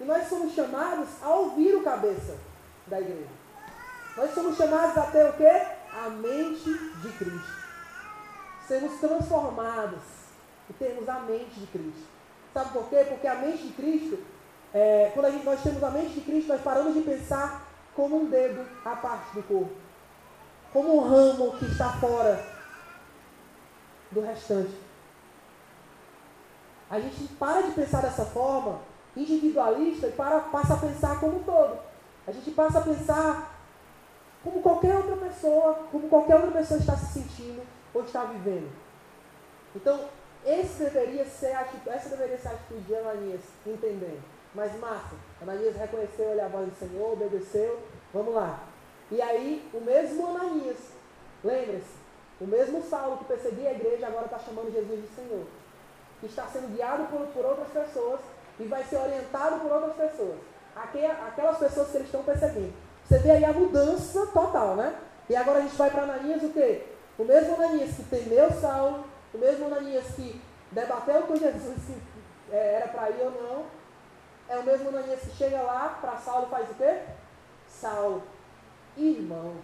E 0.00 0.04
nós 0.04 0.28
somos 0.28 0.52
chamados 0.54 1.08
a 1.22 1.28
ouvir 1.28 1.74
o 1.76 1.82
cabeça 1.82 2.36
da 2.86 3.00
igreja. 3.00 3.28
Nós 4.16 4.34
somos 4.34 4.56
chamados 4.56 4.96
a 4.98 5.02
ter 5.02 5.24
o 5.28 5.32
quê? 5.34 5.66
A 5.94 6.10
mente 6.10 6.64
de 6.64 7.12
Cristo. 7.18 7.64
Sermos 8.66 9.00
transformados 9.00 10.02
e 10.68 10.72
termos 10.72 11.08
a 11.08 11.20
mente 11.20 11.60
de 11.60 11.66
Cristo. 11.66 12.04
Sabe 12.52 12.72
por 12.72 12.88
quê? 12.88 13.04
Porque 13.08 13.26
a 13.26 13.34
mente 13.34 13.66
de 13.66 13.72
Cristo, 13.72 14.18
é, 14.72 15.10
quando 15.14 15.32
gente, 15.32 15.44
nós 15.44 15.62
temos 15.62 15.82
a 15.82 15.90
mente 15.90 16.14
de 16.14 16.20
Cristo, 16.22 16.48
nós 16.48 16.62
paramos 16.62 16.94
de 16.94 17.00
pensar 17.00 17.66
como 17.94 18.22
um 18.22 18.26
dedo 18.26 18.66
à 18.84 18.96
parte 18.96 19.34
do 19.34 19.42
corpo. 19.42 19.72
Como 20.72 20.96
um 20.96 21.08
ramo 21.08 21.58
que 21.58 21.66
está 21.66 21.92
fora 21.92 22.44
do 24.10 24.20
restante. 24.20 24.74
A 26.90 27.00
gente 27.00 27.28
para 27.34 27.62
de 27.62 27.72
pensar 27.72 28.02
dessa 28.02 28.24
forma 28.24 28.80
individualista 29.16 30.08
e 30.08 30.12
para, 30.12 30.40
passa 30.40 30.74
a 30.74 30.78
pensar 30.78 31.20
como 31.20 31.38
um 31.38 31.42
todo. 31.42 31.78
A 32.26 32.32
gente 32.32 32.50
passa 32.52 32.78
a 32.78 32.82
pensar 32.82 33.53
como 34.44 34.62
qualquer 34.62 34.94
outra 34.94 35.16
pessoa, 35.16 35.74
como 35.90 36.08
qualquer 36.08 36.36
outra 36.36 36.52
pessoa 36.52 36.78
está 36.78 36.96
se 36.96 37.14
sentindo 37.14 37.62
ou 37.92 38.04
está 38.04 38.24
vivendo. 38.24 38.70
Então, 39.74 40.08
esse 40.44 40.84
deveria 40.84 41.24
ser 41.24 41.52
atitude, 41.52 41.88
essa 41.88 42.10
deveria 42.10 42.38
ser 42.38 42.48
a 42.48 42.52
atitude 42.52 42.82
de 42.82 42.94
Ananias, 42.94 43.40
entendendo. 43.66 44.22
Mas 44.54 44.78
massa, 44.78 45.16
Ananias 45.42 45.74
reconheceu 45.74 46.44
a 46.44 46.48
voz 46.48 46.68
do 46.68 46.78
Senhor, 46.78 47.12
obedeceu, 47.12 47.80
vamos 48.12 48.34
lá. 48.34 48.60
E 49.10 49.20
aí, 49.20 49.68
o 49.74 49.80
mesmo 49.80 50.28
Ananias, 50.28 50.78
lembre-se, 51.42 52.04
o 52.40 52.46
mesmo 52.46 52.82
Saulo 52.82 53.18
que 53.18 53.24
perseguia 53.24 53.70
a 53.70 53.74
igreja 53.74 54.06
agora 54.06 54.26
está 54.26 54.38
chamando 54.38 54.72
Jesus 54.72 55.00
de 55.00 55.08
Senhor 55.08 55.44
que 56.24 56.30
está 56.30 56.46
sendo 56.46 56.74
guiado 56.74 57.04
por, 57.08 57.26
por 57.28 57.44
outras 57.44 57.68
pessoas 57.68 58.20
e 58.58 58.64
vai 58.64 58.82
ser 58.84 58.96
orientado 58.96 59.60
por 59.60 59.70
outras 59.70 59.94
pessoas. 59.94 60.38
Aquelas 60.74 61.58
pessoas 61.58 61.90
que 61.90 61.96
eles 61.98 62.08
estão 62.08 62.22
percebendo. 62.22 62.72
Você 63.04 63.18
vê 63.18 63.32
aí 63.32 63.44
a 63.44 63.52
mudança 63.52 64.26
total, 64.28 64.76
né? 64.76 64.98
E 65.28 65.36
agora 65.36 65.58
a 65.58 65.62
gente 65.62 65.76
vai 65.76 65.90
para 65.90 66.02
Ananias 66.02 66.42
o 66.42 66.50
quê? 66.50 66.86
O 67.18 67.24
mesmo 67.24 67.54
Ananias 67.54 67.94
que 67.96 68.04
temeu 68.04 68.50
Saulo, 68.52 69.04
o 69.32 69.38
mesmo 69.38 69.66
Ananias 69.66 70.06
que 70.14 70.40
debateu 70.70 71.22
com 71.22 71.36
Jesus 71.36 71.78
se 71.82 71.96
é, 72.50 72.74
era 72.74 72.88
para 72.88 73.10
ir 73.10 73.20
ou 73.20 73.30
não, 73.30 73.66
é 74.48 74.58
o 74.58 74.64
mesmo 74.64 74.88
Ananias 74.88 75.20
que 75.20 75.36
chega 75.36 75.62
lá 75.62 75.98
para 76.00 76.16
Saulo 76.16 76.48
faz 76.48 76.70
o 76.70 76.74
quê? 76.74 77.00
Saulo, 77.68 78.22
irmão. 78.96 79.56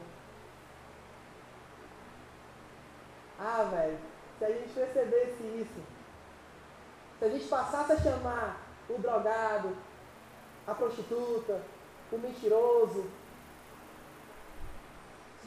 Ah, 3.39 3.67
velho, 3.71 3.99
se 4.39 4.45
a 4.45 4.49
gente 4.49 4.73
percebesse 4.75 5.43
isso, 5.43 5.81
se 7.19 7.25
a 7.25 7.29
gente 7.29 7.49
passasse 7.49 7.93
a 7.93 8.01
chamar 8.01 8.61
o 8.89 8.99
drogado, 8.99 9.77
a 10.67 10.75
prostituta, 10.75 11.61
o 12.13 12.19
mentiroso, 12.19 13.05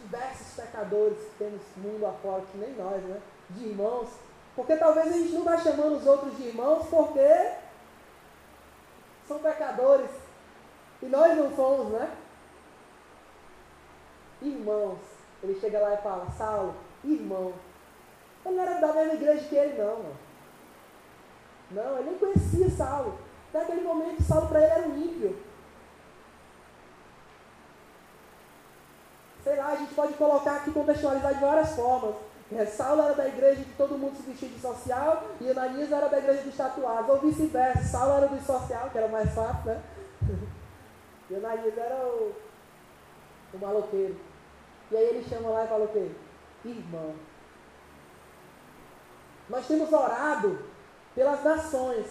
diversos 0.03 0.55
pecadores 0.55 1.17
que 1.17 1.37
temos 1.37 1.61
mundo 1.77 2.05
afora, 2.05 2.43
que 2.51 2.57
nem 2.57 2.73
nós, 2.75 3.01
né? 3.03 3.21
De 3.49 3.69
irmãos. 3.69 4.09
Porque 4.55 4.75
talvez 4.75 5.07
a 5.07 5.11
gente 5.11 5.31
não 5.31 5.39
está 5.39 5.57
chamando 5.57 5.97
os 5.97 6.05
outros 6.05 6.37
de 6.37 6.43
irmãos 6.43 6.87
porque 6.89 7.53
são 9.27 9.39
pecadores. 9.39 10.11
E 11.01 11.05
nós 11.07 11.37
não 11.37 11.55
somos, 11.55 11.91
né? 11.93 12.15
Irmãos. 14.41 14.99
Ele 15.41 15.59
chega 15.59 15.79
lá 15.79 15.93
e 15.93 15.97
fala, 15.97 16.31
Saulo, 16.37 16.75
irmão. 17.03 17.53
Ele 18.45 18.55
não 18.55 18.63
era 18.63 18.79
da 18.79 18.93
mesma 18.93 19.13
igreja 19.13 19.47
que 19.47 19.55
ele, 19.55 19.81
não, 19.81 19.97
mano. 19.97 20.15
Não, 21.71 21.97
ele 21.97 22.11
nem 22.11 22.19
conhecia 22.19 22.69
Saulo. 22.69 23.17
Naquele 23.53 23.81
momento, 23.81 24.23
Saulo 24.23 24.47
para 24.47 24.61
ele 24.61 24.71
era 24.71 24.87
um 24.87 24.97
ímpio. 24.97 25.37
Sei 29.43 29.57
lá, 29.57 29.73
a 29.73 29.75
gente 29.93 29.95
pode 29.95 30.13
colocar 30.13 30.55
aqui, 30.57 30.71
contextualizar 30.71 31.33
de 31.35 31.39
várias 31.39 31.75
formas. 31.75 32.15
É, 32.51 32.65
Saulo 32.65 33.03
era 33.03 33.13
da 33.13 33.27
igreja 33.27 33.63
que 33.63 33.73
todo 33.77 33.97
mundo 33.97 34.15
se 34.15 34.23
vestia 34.23 34.49
de 34.49 34.59
social 34.59 35.23
e 35.39 35.49
Ananias 35.49 35.91
era 35.91 36.07
da 36.07 36.17
igreja 36.17 36.43
dos 36.43 36.55
tatuados, 36.55 37.09
ou 37.09 37.19
vice-versa. 37.19 37.83
Saulo 37.83 38.17
era 38.17 38.27
do 38.27 38.45
social, 38.45 38.89
que 38.91 38.97
era 38.97 39.07
mais 39.07 39.33
fácil, 39.33 39.65
né? 39.65 39.81
E 41.29 41.35
Ananias 41.35 41.77
era 41.77 41.95
o, 42.05 42.33
o 43.53 43.57
maloqueiro. 43.57 44.15
E 44.91 44.97
aí 44.97 45.05
ele 45.05 45.23
chama 45.23 45.49
lá 45.49 45.63
e 45.63 45.67
fala 45.67 45.85
o 45.85 45.87
quê? 45.87 46.11
Irmão. 46.65 47.15
Nós 49.49 49.65
temos 49.65 49.91
orado 49.91 50.59
pelas 51.15 51.43
nações. 51.43 52.05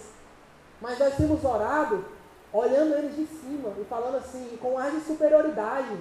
Mas 0.80 0.98
nós 0.98 1.14
temos 1.14 1.44
orado 1.44 2.04
olhando 2.52 2.94
eles 2.94 3.14
de 3.14 3.26
cima 3.26 3.72
e 3.78 3.84
falando 3.84 4.16
assim, 4.16 4.56
com 4.60 4.78
ar 4.78 4.90
de 4.90 5.00
superioridade, 5.02 5.96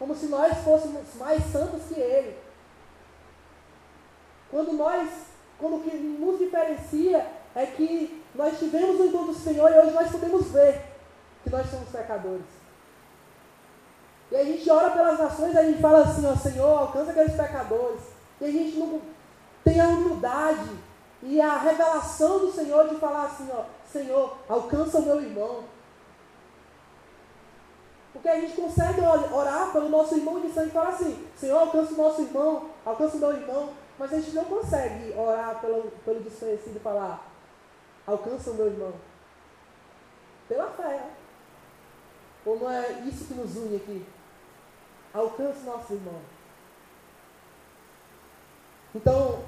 como 0.00 0.14
se 0.16 0.26
nós 0.28 0.56
fôssemos 0.64 1.14
mais 1.16 1.44
santos 1.52 1.82
que 1.86 2.00
ele. 2.00 2.38
Quando 4.50 4.72
nós, 4.72 5.10
quando 5.58 5.76
o 5.76 5.80
que 5.82 5.94
nos 5.94 6.38
diferencia 6.38 7.26
é 7.54 7.66
que 7.66 8.24
nós 8.34 8.58
tivemos 8.58 8.98
o 8.98 9.08
dom 9.10 9.26
do 9.26 9.34
Senhor 9.34 9.70
e 9.70 9.78
hoje 9.78 9.90
nós 9.90 10.10
podemos 10.10 10.50
ver 10.50 10.80
que 11.44 11.50
nós 11.50 11.70
somos 11.70 11.90
pecadores. 11.90 12.46
E 14.32 14.36
a 14.36 14.42
gente 14.44 14.70
ora 14.70 14.90
pelas 14.90 15.18
nações, 15.18 15.54
a 15.54 15.64
gente 15.64 15.82
fala 15.82 16.02
assim, 16.02 16.26
ó 16.26 16.34
Senhor, 16.34 16.78
alcança 16.78 17.10
aqueles 17.10 17.34
pecadores. 17.34 18.00
E 18.40 18.44
a 18.46 18.50
gente 18.50 18.78
não 18.78 19.02
tem 19.62 19.80
a 19.82 19.88
humildade 19.88 20.70
e 21.22 21.38
a 21.42 21.58
revelação 21.58 22.38
do 22.38 22.50
Senhor 22.50 22.88
de 22.88 22.96
falar 22.96 23.26
assim, 23.26 23.50
ó, 23.52 23.64
Senhor, 23.92 24.38
alcança 24.48 24.98
o 24.98 25.02
meu 25.02 25.20
irmão. 25.20 25.64
Porque 28.12 28.28
a 28.28 28.40
gente 28.40 28.56
consegue 28.56 29.00
orar 29.00 29.72
pelo 29.72 29.88
nosso 29.88 30.16
irmão 30.16 30.40
de 30.40 30.50
sangue 30.52 30.68
e 30.68 30.72
falar 30.72 30.88
assim, 30.88 31.26
Senhor, 31.36 31.58
alcança 31.58 31.94
o 31.94 31.96
nosso 31.96 32.22
irmão, 32.22 32.70
alcança 32.84 33.16
o 33.16 33.20
meu 33.20 33.32
irmão. 33.32 33.70
Mas 33.98 34.12
a 34.12 34.16
gente 34.16 34.32
não 34.32 34.44
consegue 34.44 35.12
orar 35.16 35.60
pelo, 35.60 35.90
pelo 36.04 36.20
desconhecido 36.20 36.76
e 36.76 36.80
falar, 36.80 37.30
alcança 38.06 38.50
o 38.50 38.54
meu 38.54 38.66
irmão. 38.66 38.92
Pela 40.48 40.66
fé. 40.70 41.04
Ou 42.44 42.58
não 42.58 42.70
é 42.70 42.92
isso 43.02 43.26
que 43.26 43.34
nos 43.34 43.56
une 43.56 43.76
aqui? 43.76 44.06
Alcança 45.12 45.60
o 45.60 45.64
nosso 45.64 45.92
irmão. 45.92 46.20
Então, 48.94 49.44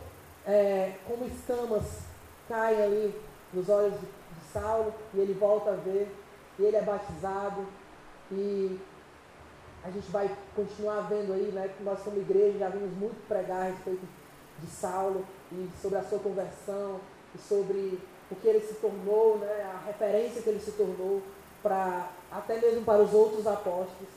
é, 0.47 0.97
como 1.07 1.25
escamas 1.25 2.03
caem 2.49 2.83
ali 2.83 3.21
nos 3.53 3.69
olhos 3.69 3.95
de, 3.95 4.07
de 4.07 4.53
Saulo, 4.53 4.95
e 5.15 5.19
ele 5.19 5.35
volta 5.35 5.71
a 5.71 5.77
ver, 5.77 6.15
e 6.59 6.63
ele 6.63 6.77
é 6.77 6.83
batizado, 6.83 7.67
e 8.33 8.81
a 9.85 9.91
gente 9.91 10.11
vai 10.11 10.31
continuar 10.55 11.03
vendo 11.03 11.33
aí, 11.33 11.51
né, 11.53 11.71
nós 11.81 12.01
como 12.01 12.17
igreja 12.19 12.59
já 12.59 12.69
vimos 12.69 12.93
muito 12.97 13.27
pregar 13.27 13.63
a 13.63 13.71
respeito 13.71 14.07
de 14.59 14.67
Saulo 14.69 15.25
e 15.51 15.69
sobre 15.81 15.99
a 15.99 16.05
sua 16.05 16.19
conversão 16.19 17.01
e 17.35 17.39
sobre 17.39 17.99
o 18.31 18.35
que 18.37 18.49
ele 18.49 18.61
se 18.61 18.75
tornou, 18.75 19.39
né, 19.39 19.71
a 19.75 19.87
referência 19.87 20.41
que 20.41 20.49
ele 20.49 20.61
se 20.61 20.73
tornou 20.73 21.23
para 21.63 22.11
até 22.31 22.59
mesmo 22.59 22.85
para 22.85 23.03
os 23.03 23.13
outros 23.13 23.47
apóstolos, 23.47 24.09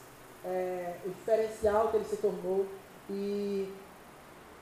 é, 0.43 0.95
o 1.05 1.09
diferencial 1.09 1.89
que 1.89 1.97
ele 1.97 2.05
se 2.05 2.18
tornou. 2.18 2.66
E 3.09 3.72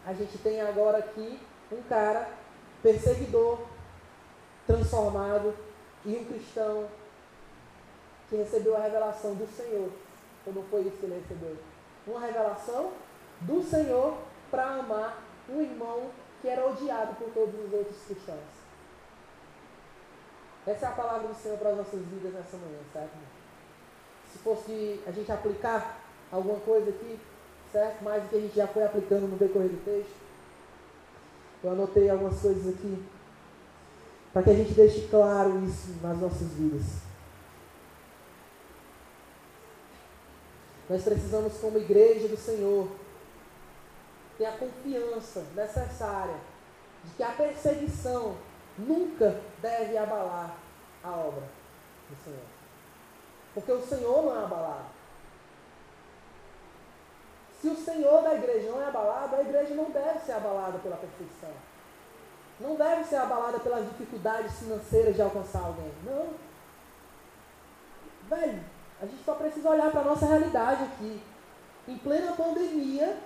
a 0.06 0.14
gente 0.14 0.38
tem 0.40 0.60
agora 0.62 0.98
aqui 0.98 1.40
um 1.72 1.82
cara 1.84 2.30
perseguidor 2.82 3.60
transformado 4.66 5.54
e 6.06 6.18
um 6.18 6.26
cristão 6.26 6.88
que 8.34 8.38
recebeu 8.38 8.76
a 8.76 8.80
revelação 8.80 9.36
do 9.36 9.48
Senhor 9.56 9.92
ou 10.48 10.54
não 10.54 10.64
foi 10.64 10.82
isso 10.82 10.98
que 10.98 11.06
ele 11.06 11.22
recebeu? 11.22 11.56
Uma 12.08 12.20
revelação 12.20 12.92
do 13.42 13.62
Senhor 13.62 14.18
para 14.50 14.80
amar 14.80 15.22
um 15.48 15.62
irmão 15.62 16.10
que 16.42 16.48
era 16.48 16.68
odiado 16.68 17.14
por 17.16 17.30
todos 17.30 17.54
os 17.54 17.72
outros 17.72 17.98
cristãos. 18.08 18.40
Essa 20.66 20.86
é 20.88 20.90
a 20.90 20.94
palavra 20.94 21.28
do 21.28 21.36
Senhor 21.36 21.60
para 21.60 21.70
as 21.70 21.78
nossas 21.78 22.00
vidas 22.00 22.34
nessa 22.34 22.58
manhã, 22.58 22.80
certo? 22.92 23.12
Se 24.32 24.40
fosse 24.40 25.00
a 25.06 25.12
gente 25.12 25.32
aplicar 25.32 26.00
alguma 26.32 26.60
coisa 26.62 26.90
aqui, 26.90 27.20
certo? 27.72 28.04
Mais 28.04 28.24
do 28.24 28.30
que 28.30 28.36
a 28.36 28.42
gente 28.42 28.56
já 28.56 28.66
foi 28.66 28.84
aplicando 28.84 29.28
no 29.28 29.38
decorrer 29.38 29.70
do 29.70 29.86
texto. 29.86 30.16
Eu 31.64 31.72
anotei 31.72 32.10
algumas 32.10 32.42
coisas 32.42 32.74
aqui 32.74 33.06
para 34.34 34.42
que 34.42 34.50
a 34.50 34.56
gente 34.56 34.74
deixe 34.74 35.08
claro 35.08 35.64
isso 35.64 35.96
nas 36.02 36.18
nossas 36.18 36.48
vidas. 36.54 37.13
Nós 40.90 41.04
precisamos, 41.04 41.58
como 41.60 41.78
igreja 41.78 42.28
do 42.28 42.38
Senhor, 42.38 42.88
ter 44.38 44.46
a 44.46 44.58
confiança 44.58 45.46
necessária 45.56 46.36
de 47.04 47.12
que 47.16 47.24
a 47.24 47.32
perseguição 47.32 48.36
nunca 48.78 49.40
deve 49.62 49.98
abalar 49.98 50.56
a 51.04 51.12
obra 51.12 51.44
do 52.10 52.24
Senhor. 52.24 52.46
Porque 53.54 53.72
o 53.72 53.86
Senhor 53.86 54.24
não 54.24 54.42
é 54.42 54.44
abalado. 54.44 54.94
Se 57.62 57.68
o 57.70 57.78
Senhor 57.78 58.24
da 58.24 58.36
igreja 58.36 58.70
não 58.70 58.82
é 58.82 58.88
abalado, 58.88 59.36
a 59.36 59.42
igreja 59.42 59.74
não 59.74 59.90
deve 59.90 60.20
ser 60.20 60.34
abalada 60.34 60.80
pela 60.80 60.98
perseguição. 60.98 61.54
Não 62.60 62.76
deve 62.76 63.06
ser 63.06 63.16
abalada 63.16 63.60
pelas 63.60 63.88
dificuldades 63.90 64.60
financeiras 64.60 65.16
de 65.16 65.22
alcançar 65.22 65.64
alguém. 65.64 65.92
Não. 66.04 66.34
Velho, 68.30 68.64
a 69.04 69.06
gente 69.06 69.22
só 69.26 69.36
precisa 69.36 69.70
olhar 69.70 69.92
para 69.92 70.00
a 70.00 70.06
nossa 70.06 70.26
realidade 70.26 70.84
aqui. 70.86 71.22
Em 71.90 71.98
plena 71.98 72.32
pandemia, 72.32 73.18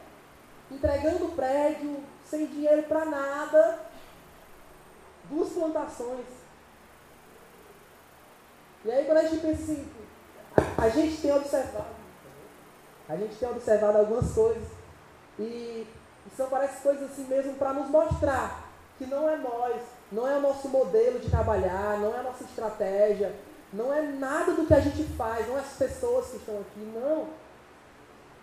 entregando 0.71 1.36
prédio, 1.36 2.03
sem 2.25 2.47
dinheiro 2.47 2.82
para 2.84 3.05
nada, 3.05 3.80
duas 5.30 5.49
plantações. 5.49 6.25
E 8.84 8.91
aí 8.91 9.05
quando 9.05 9.19
a 9.19 9.23
gente 9.28 9.39
pensa 9.39 9.61
assim, 9.61 9.88
a, 10.55 10.84
a 10.84 10.89
gente 10.89 11.21
tem 11.21 11.32
observado, 11.32 11.95
a 13.07 13.15
gente 13.15 13.36
tem 13.36 13.49
observado 13.49 13.99
algumas 13.99 14.34
coisas, 14.34 14.63
e, 15.38 15.43
e 16.25 16.36
são 16.36 16.49
parece 16.49 16.82
coisas 16.82 17.11
assim 17.11 17.25
mesmo 17.25 17.53
para 17.53 17.73
nos 17.73 17.88
mostrar 17.89 18.67
que 18.97 19.05
não 19.05 19.30
é 19.30 19.38
nós, 19.38 19.80
não 20.11 20.28
é 20.28 20.38
o 20.38 20.41
nosso 20.41 20.69
modelo 20.69 21.19
de 21.19 21.30
trabalhar, 21.30 21.99
não 21.99 22.15
é 22.15 22.19
a 22.19 22.23
nossa 22.23 22.43
estratégia, 22.43 23.36
não 23.74 23.93
é 23.93 24.01
nada 24.01 24.53
do 24.53 24.65
que 24.65 24.74
a 24.74 24.80
gente 24.80 25.03
faz, 25.15 25.47
não 25.47 25.57
é 25.57 25.59
as 25.59 25.74
pessoas 25.74 26.28
que 26.28 26.38
estão 26.38 26.55
aqui, 26.59 26.80
não. 26.80 27.28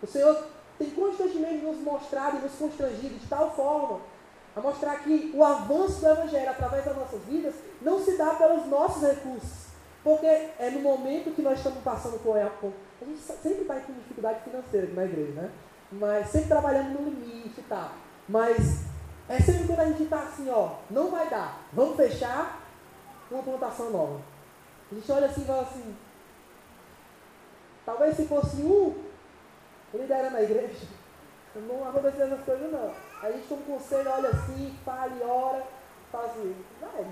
O 0.02 0.06
Senhor 0.06 0.46
tem 0.78 0.90
constantemente 0.90 1.64
nos 1.64 1.78
mostrado 1.78 2.38
e 2.38 2.40
nos 2.40 2.52
constrangido 2.52 3.14
de 3.14 3.26
tal 3.26 3.54
forma 3.54 4.00
a 4.56 4.60
mostrar 4.60 4.96
que 5.02 5.32
o 5.34 5.42
avanço 5.42 6.00
do 6.00 6.08
Evangelho 6.08 6.50
através 6.50 6.84
das 6.84 6.96
nossas 6.96 7.20
vidas 7.24 7.54
não 7.82 8.02
se 8.04 8.16
dá 8.16 8.34
pelos 8.34 8.66
nossos 8.66 9.02
recursos. 9.02 9.64
Porque 10.02 10.26
é 10.26 10.70
no 10.70 10.80
momento 10.80 11.34
que 11.34 11.42
nós 11.42 11.58
estamos 11.58 11.82
passando 11.82 12.22
por. 12.22 12.36
A 12.36 13.04
gente 13.04 13.20
sempre 13.20 13.62
está 13.62 13.80
com 13.80 13.92
dificuldade 13.94 14.44
financeira 14.44 14.86
na 14.92 15.04
igreja, 15.04 15.32
né? 15.32 15.50
Mas 15.90 16.28
sempre 16.28 16.48
trabalhando 16.48 17.00
no 17.00 17.10
limite 17.10 17.58
e 17.58 17.62
tal. 17.62 17.90
Mas 18.28 18.84
é 19.28 19.40
sempre 19.40 19.66
quando 19.66 19.80
a 19.80 19.86
gente 19.86 20.02
está 20.02 20.20
assim, 20.20 20.50
ó, 20.50 20.74
não 20.90 21.10
vai 21.10 21.28
dar. 21.30 21.66
Vamos 21.72 21.96
fechar 21.96 22.60
uma 23.30 23.42
plantação 23.42 23.90
nova. 23.90 24.33
A 24.90 24.94
gente 24.94 25.12
olha 25.12 25.26
assim 25.26 25.42
e 25.42 25.46
fala 25.46 25.62
assim, 25.62 25.96
talvez 27.84 28.16
se 28.16 28.26
fosse 28.26 28.56
um 28.62 29.04
liderando 29.92 30.36
a 30.36 30.42
igreja, 30.42 30.86
não 31.54 31.88
aconteceria 31.88 32.26
essas 32.26 32.44
coisas 32.44 32.70
não. 32.70 32.92
A 33.22 33.30
gente 33.30 33.46
como 33.46 33.62
conselho 33.62 34.10
olha 34.10 34.28
assim, 34.28 34.76
fala 34.84 35.12
e 35.14 35.22
ora, 35.22 35.64
fala 36.10 36.26
assim, 36.26 36.64
vai. 36.80 37.06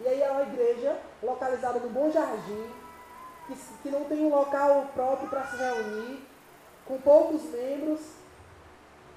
E 0.00 0.08
aí 0.08 0.22
é 0.22 0.30
uma 0.30 0.42
igreja 0.42 0.98
localizada 1.22 1.78
no 1.78 1.90
Bom 1.90 2.10
Jardim, 2.10 2.70
que, 3.46 3.56
que 3.82 3.90
não 3.90 4.04
tem 4.04 4.24
um 4.24 4.30
local 4.30 4.90
próprio 4.94 5.28
para 5.28 5.46
se 5.46 5.56
reunir, 5.56 6.26
com 6.86 6.98
poucos 7.00 7.42
membros, 7.50 8.00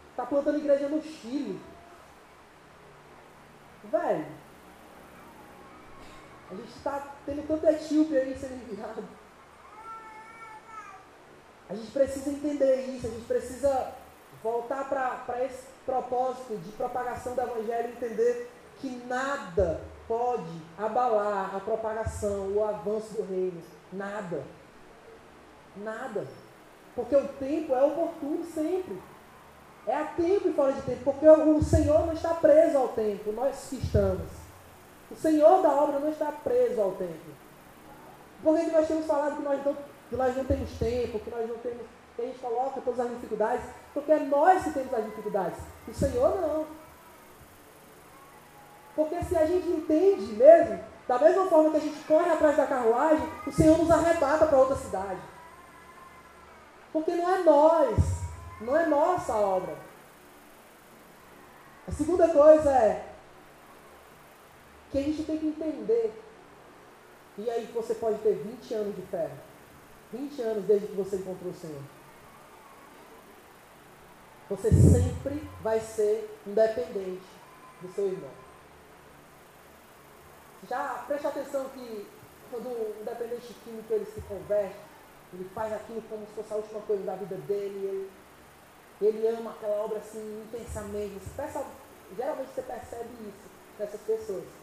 está 0.09 0.25
plantando 0.25 0.57
igreja 0.57 0.89
no 0.89 1.01
Chile. 1.01 1.61
Velho, 3.83 4.25
a 6.51 6.55
gente 6.55 6.75
está 6.75 7.15
tendo 7.25 7.47
tanto 7.47 7.65
etíope 7.65 8.17
aí 8.17 8.37
sendo 8.37 8.55
enviado. 8.55 9.03
A 11.69 11.73
gente 11.73 11.91
precisa 11.91 12.29
entender 12.29 12.87
isso, 12.87 13.07
a 13.07 13.09
gente 13.09 13.25
precisa 13.25 13.93
voltar 14.43 14.89
para 14.89 15.43
esse 15.45 15.63
propósito 15.85 16.57
de 16.57 16.71
propagação 16.73 17.33
do 17.33 17.41
Evangelho 17.41 17.89
e 17.89 17.91
entender 17.93 18.51
que 18.79 18.89
nada 19.07 19.79
pode 20.07 20.61
abalar 20.77 21.55
a 21.55 21.59
propagação, 21.61 22.49
o 22.49 22.63
avanço 22.63 23.13
do 23.13 23.23
reino. 23.23 23.61
Nada. 23.93 24.43
Nada. 25.77 26.27
Porque 26.93 27.15
o 27.15 27.27
tempo 27.29 27.73
é 27.73 27.81
oportuno 27.81 28.43
sempre. 28.43 29.01
É 29.87 29.95
a 29.95 30.03
tempo 30.05 30.49
e 30.49 30.53
fora 30.53 30.73
de 30.73 30.81
tempo. 30.81 31.03
Porque 31.05 31.27
o 31.27 31.63
Senhor 31.63 32.05
não 32.05 32.13
está 32.13 32.33
preso 32.33 32.77
ao 32.77 32.89
tempo, 32.89 33.31
nós 33.31 33.67
que 33.69 33.77
estamos. 33.77 34.40
O 35.11 35.15
Senhor 35.15 35.61
da 35.61 35.69
obra 35.69 35.99
não 35.99 36.09
está 36.09 36.31
preso 36.31 36.81
ao 36.81 36.91
tempo. 36.91 37.31
Por 38.41 38.57
que 38.57 38.71
nós 38.71 38.87
temos 38.87 39.05
falado 39.05 39.35
que 39.35 39.43
nós, 39.43 39.65
não, 39.65 39.77
que 40.09 40.15
nós 40.15 40.35
não 40.35 40.45
temos 40.45 40.71
tempo, 40.79 41.19
que 41.19 41.29
nós 41.29 41.47
não 41.47 41.57
temos, 41.57 41.81
que 42.15 42.21
a 42.21 42.25
gente 42.25 42.39
coloca 42.39 42.81
todas 42.81 42.99
as 43.01 43.09
dificuldades? 43.11 43.65
Porque 43.93 44.11
é 44.11 44.19
nós 44.19 44.63
que 44.63 44.71
temos 44.71 44.93
as 44.93 45.05
dificuldades. 45.05 45.59
O 45.87 45.93
Senhor 45.93 46.41
não. 46.41 46.65
Porque 48.95 49.23
se 49.23 49.37
a 49.37 49.45
gente 49.45 49.67
entende 49.67 50.33
mesmo, 50.33 50.79
da 51.07 51.19
mesma 51.19 51.45
forma 51.47 51.71
que 51.71 51.77
a 51.77 51.81
gente 51.81 52.03
corre 52.05 52.31
atrás 52.31 52.55
da 52.55 52.65
carruagem, 52.65 53.27
o 53.45 53.51
Senhor 53.51 53.77
nos 53.77 53.91
arrebata 53.91 54.45
para 54.45 54.57
outra 54.57 54.75
cidade. 54.75 55.19
Porque 56.93 57.11
não 57.11 57.29
é 57.29 57.43
nós, 57.43 57.97
não 58.61 58.77
é 58.77 58.85
nossa 58.85 59.33
obra. 59.33 59.75
A 61.87 61.91
segunda 61.91 62.27
coisa 62.29 62.69
é, 62.69 63.10
que 64.91 64.97
a 64.97 65.01
gente 65.01 65.23
tem 65.23 65.37
que 65.37 65.47
entender. 65.47 66.13
E 67.37 67.49
aí 67.49 67.65
você 67.73 67.95
pode 67.95 68.19
ter 68.19 68.33
20 68.33 68.73
anos 68.73 68.95
de 68.95 69.01
fé. 69.03 69.31
20 70.11 70.41
anos 70.41 70.65
desde 70.65 70.87
que 70.87 70.95
você 70.95 71.15
encontrou 71.15 71.51
o 71.51 71.55
Senhor. 71.55 71.81
Você 74.49 74.69
sempre 74.69 75.41
vai 75.63 75.79
ser 75.79 76.29
independente 76.45 77.23
do 77.81 77.91
seu 77.93 78.07
irmão. 78.07 78.29
Já 80.67 81.05
preste 81.07 81.25
atenção 81.25 81.69
que 81.69 82.07
quando 82.51 82.67
o 82.67 82.95
independente 83.01 83.55
químico 83.63 83.93
ele 83.93 84.05
se 84.05 84.19
converte, 84.21 84.75
ele 85.33 85.49
faz 85.55 85.71
aquilo 85.71 86.01
como 86.09 86.25
se 86.27 86.33
fosse 86.33 86.53
a 86.53 86.57
última 86.57 86.81
coisa 86.81 87.03
da 87.03 87.15
vida 87.15 87.37
dele, 87.37 88.09
ele, 88.99 89.07
ele 89.07 89.27
ama 89.29 89.51
aquela 89.51 89.85
obra 89.85 89.99
assim 89.99 90.43
intensamente. 90.45 91.17
Você 91.19 91.65
geralmente 92.17 92.49
você 92.53 92.61
percebe 92.61 93.09
isso 93.21 93.49
nessas 93.79 94.01
pessoas. 94.01 94.60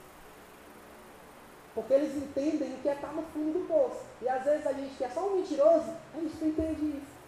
Porque 1.79 1.95
eles 1.95 2.17
entendem 2.17 2.75
o 2.75 2.79
que 2.79 2.89
é 2.89 2.95
estar 2.95 3.13
no 3.13 3.23
fundo 3.23 3.53
do 3.53 3.69
poço. 3.69 4.01
E 4.21 4.29
às 4.29 4.43
vezes 4.43 4.67
a 4.67 4.73
gente 4.73 4.97
que 4.97 5.05
é 5.05 5.09
só 5.09 5.29
um 5.29 5.37
mentiroso, 5.37 5.95
a 6.13 6.19
gente 6.19 6.37
não 6.41 6.49
entende 6.49 6.85
isso. 6.87 7.19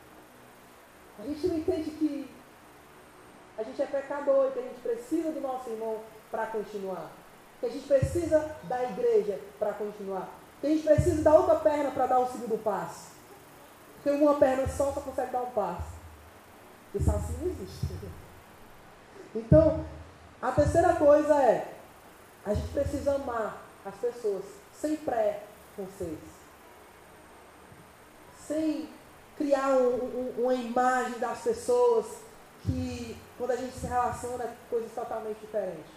A 1.21 1.23
gente 1.23 1.47
não 1.47 1.57
entende 1.57 1.91
que 1.93 2.31
a 3.57 3.63
gente 3.63 3.81
é 3.81 3.87
pecador 3.87 4.49
e 4.49 4.51
que 4.51 4.59
a 4.59 4.63
gente 4.63 4.81
precisa 4.81 5.31
do 5.31 5.41
nosso 5.41 5.71
irmão 5.71 6.01
para 6.33 6.47
continuar. 6.47 7.13
Que 7.61 7.67
a 7.67 7.69
gente 7.69 7.87
precisa 7.87 8.57
da 8.65 8.83
igreja 8.83 9.39
para 9.57 9.73
continuar. 9.73 10.29
Que 10.61 10.67
a 10.67 10.71
gente 10.71 10.83
precisa 10.83 11.23
da 11.23 11.33
outra 11.33 11.55
perna 11.55 11.93
para 11.93 12.07
dar 12.09 12.19
o 12.19 12.27
segundo 12.27 12.61
passo. 12.61 13.13
Porque 13.95 14.11
uma 14.11 14.35
perna 14.35 14.67
só 14.67 14.91
só 14.91 15.01
consegue 15.01 15.31
dar 15.31 15.43
um 15.43 15.51
passo. 15.51 15.93
Isso 16.93 17.09
assim 17.09 17.37
não 17.41 17.47
existe. 17.53 17.87
Então, 19.33 19.85
a 20.43 20.51
terceira 20.51 20.97
coisa 20.97 21.41
é, 21.41 21.73
a 22.45 22.53
gente 22.53 22.73
precisa 22.73 23.15
amar 23.15 23.70
as 23.85 23.95
pessoas 23.97 24.45
sem 24.73 24.97
pré-conceitos. 24.97 26.31
Sem 28.47 28.89
criar 29.37 29.69
um, 29.69 29.97
um, 29.97 30.35
uma 30.39 30.55
imagem 30.55 31.19
das 31.19 31.41
pessoas 31.41 32.07
que, 32.63 33.17
quando 33.39 33.53
a 33.53 33.57
gente 33.57 33.73
se 33.73 33.87
relaciona, 33.87 34.45
é 34.45 34.57
coisas 34.69 34.93
totalmente 34.93 35.39
diferentes. 35.39 35.91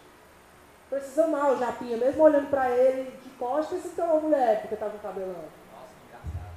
Precisa 0.89 1.25
amar 1.25 1.53
o 1.53 1.57
Japinha, 1.57 1.97
mesmo 1.97 2.23
olhando 2.23 2.49
para 2.49 2.69
ele 2.69 3.11
de 3.23 3.29
costas, 3.31 3.81
é 3.97 4.03
uma 4.03 4.19
mulher, 4.19 4.61
porque 4.61 4.75
tá 4.75 4.89
com 4.89 4.97
cabelão. 4.99 5.34
Nossa, 5.34 5.93
que 5.99 6.05
engraçado. 6.07 6.53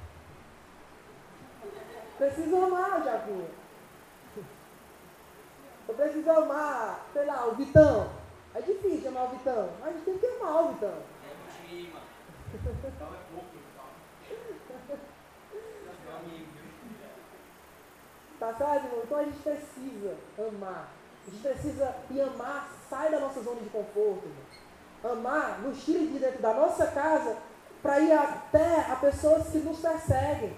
Precisa 2.17 2.57
amar 2.57 3.01
o 3.01 3.03
Japinha. 3.03 3.47
Eu 5.87 5.95
preciso 5.95 6.29
amar, 6.29 7.05
sei 7.13 7.25
lá, 7.25 7.47
o 7.47 7.55
Vitão. 7.55 8.09
É 8.53 8.61
difícil 8.61 9.09
amar 9.09 9.25
o 9.25 9.29
Vitão, 9.29 9.69
mas 9.79 9.89
a 9.89 9.91
gente 9.93 10.03
tem 10.03 10.17
que 10.17 10.25
amar 10.25 10.63
o 10.63 10.73
Vitão. 10.73 10.93
É 11.67 11.73
um 11.73 11.75
time, 11.75 11.89
mano. 11.89 12.05
Então 12.53 13.07
é 13.07 13.19
pouco, 13.31 13.51
então. 13.55 13.85
Amigo. 16.15 16.47
Tá 18.39 18.53
certo, 18.53 18.85
irmão? 18.85 19.01
Então 19.03 19.17
a 19.17 19.23
gente 19.23 19.39
precisa 19.39 20.15
amar. 20.37 20.91
A 21.25 21.29
gente 21.29 21.41
precisa, 21.41 21.95
e 22.09 22.21
amar 22.21 22.69
sai 22.89 23.11
da 23.11 23.19
nossa 23.19 23.41
zona 23.41 23.59
de 23.61 23.69
conforto, 23.69 24.23
irmão. 24.25 25.17
Amar 25.17 25.59
nos 25.59 25.83
tira 25.83 25.99
de 25.99 26.19
dentro 26.19 26.41
da 26.41 26.53
nossa 26.53 26.87
casa 26.87 27.37
para 27.81 27.99
ir 27.99 28.13
até 28.13 28.91
a 28.91 28.95
pessoas 28.95 29.49
que 29.49 29.59
nos 29.59 29.79
perseguem. 29.79 30.55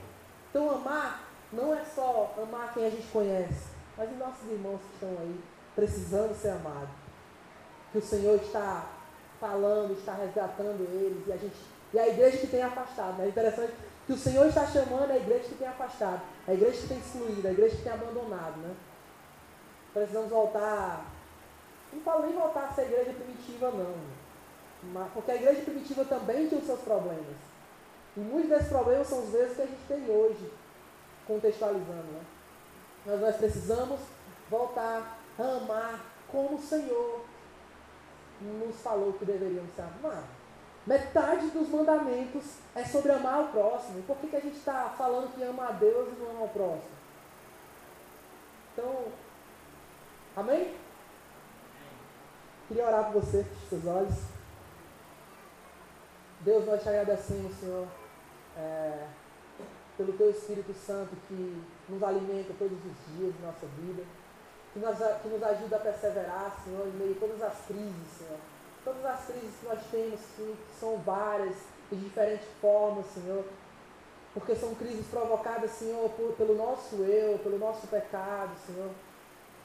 Então 0.50 0.70
amar 0.70 1.24
não 1.52 1.74
é 1.74 1.84
só 1.84 2.36
amar 2.38 2.74
quem 2.74 2.86
a 2.86 2.90
gente 2.90 3.08
conhece, 3.08 3.70
mas 3.98 4.12
os 4.12 4.18
nossos 4.18 4.50
irmãos 4.50 4.80
que 4.82 4.94
estão 4.94 5.10
aí 5.22 5.42
precisando 5.76 6.40
ser 6.40 6.50
amados. 6.50 6.90
Que 7.92 7.98
o 7.98 8.02
Senhor 8.02 8.36
está 8.36 8.99
falando, 9.40 9.98
está 9.98 10.14
resgatando 10.14 10.82
eles 10.82 11.28
e 11.28 11.32
a 11.32 11.38
gente 11.38 11.56
e 11.94 12.00
a 12.00 12.08
igreja 12.08 12.38
que 12.38 12.48
tem 12.48 12.62
afastado. 12.62 13.18
Né? 13.18 13.26
É 13.26 13.30
interessante 13.30 13.74
que 14.06 14.14
o 14.14 14.18
Senhor 14.18 14.48
está 14.48 14.66
chamando 14.68 15.12
a 15.12 15.18
igreja 15.18 15.46
que 15.46 15.56
tem 15.56 15.68
afastado, 15.68 16.22
a 16.48 16.54
igreja 16.54 16.82
que 16.82 16.88
tem 16.88 17.00
excluído, 17.00 17.48
a 17.48 17.52
igreja 17.52 17.76
que 17.76 17.84
tem 17.84 17.92
abandonado. 17.92 18.58
Né? 18.58 18.76
Precisamos 19.94 20.30
voltar. 20.30 21.06
Não 21.92 22.02
falo 22.02 22.26
nem 22.26 22.36
voltar 22.36 22.66
a 22.66 22.74
ser 22.74 22.84
igreja 22.84 23.14
primitiva, 23.14 23.72
não. 23.72 23.96
Mas, 24.94 25.12
porque 25.14 25.32
a 25.32 25.36
igreja 25.36 25.62
primitiva 25.62 26.06
também 26.06 26.48
tinha 26.48 26.60
os 26.60 26.68
seus 26.68 26.82
problemas. 26.82 27.38
E 28.16 28.20
muitos 28.20 28.50
desses 28.50 28.70
problemas 28.70 29.08
são 29.08 29.24
os 29.24 29.30
mesmos 29.30 29.56
que 29.56 29.62
a 29.62 29.66
gente 29.66 29.88
tem 29.88 30.10
hoje, 30.10 30.52
contextualizando. 31.28 31.88
Né? 31.88 32.22
Mas 33.06 33.20
nós 33.20 33.36
precisamos 33.36 34.00
voltar 34.50 35.20
a 35.38 35.44
amar 35.44 36.06
como 36.32 36.56
o 36.56 36.62
Senhor 36.62 37.22
nos 38.44 38.76
falou 38.82 39.14
que 39.14 39.26
deveríamos 39.26 39.74
ser 39.76 39.84
amados. 39.84 40.40
Metade 40.86 41.48
dos 41.52 41.70
mandamentos 41.70 42.58
é 42.74 42.84
sobre 42.84 43.12
amar 43.12 43.42
o 43.42 43.48
próximo. 43.50 44.00
E 44.00 44.02
por 44.04 44.18
que, 44.18 44.28
que 44.28 44.36
a 44.36 44.40
gente 44.40 44.58
está 44.58 44.94
falando 44.98 45.34
que 45.36 45.44
ama 45.44 45.70
a 45.70 45.72
Deus 45.72 46.08
e 46.10 46.20
não 46.20 46.32
ama 46.32 46.46
o 46.46 46.50
próximo? 46.50 47.00
Então, 48.74 49.06
amém? 50.36 50.76
Queria 52.68 52.86
orar 52.88 53.12
por 53.12 53.22
você, 53.22 53.44
feche 53.44 53.68
seus 53.70 53.86
olhos. 53.86 54.16
Deus, 56.42 56.66
nós 56.66 56.82
te 56.82 56.88
agradecemos, 56.88 57.54
Senhor, 57.56 57.88
é, 58.56 59.08
pelo 59.98 60.14
Teu 60.14 60.30
Espírito 60.30 60.74
Santo 60.74 61.16
que 61.28 61.62
nos 61.90 62.02
alimenta 62.02 62.54
todos 62.58 62.78
os 62.78 63.18
dias 63.18 63.36
de 63.36 63.42
nossa 63.42 63.66
vida, 63.78 64.04
que 64.74 64.80
nos, 64.80 64.98
que 64.98 65.28
nos 65.28 65.44
ajuda 65.44 65.76
a 65.76 65.80
perseverar, 65.80 66.62
Senhor, 66.64 66.88
em 66.88 66.92
meio 66.92 67.16
a 67.16 67.20
todas 67.20 67.42
as 67.42 67.66
crises, 67.66 68.18
Senhor 68.18 68.38
todas 68.84 69.06
as 69.06 69.26
crises 69.26 69.56
que 69.60 69.66
nós 69.68 69.80
temos, 69.92 70.20
que 70.36 70.58
são 70.80 70.98
várias, 70.98 71.56
de 71.92 71.98
diferentes 71.98 72.48
formas, 72.62 73.06
Senhor. 73.14 73.44
Porque 74.34 74.56
são 74.56 74.76
crises 74.76 75.06
provocadas, 75.08 75.72
Senhor, 75.72 76.10
por, 76.12 76.34
pelo 76.34 76.56
nosso 76.56 76.96
eu, 76.98 77.40
pelo 77.40 77.58
nosso 77.58 77.88
pecado, 77.88 78.52
Senhor. 78.66 78.90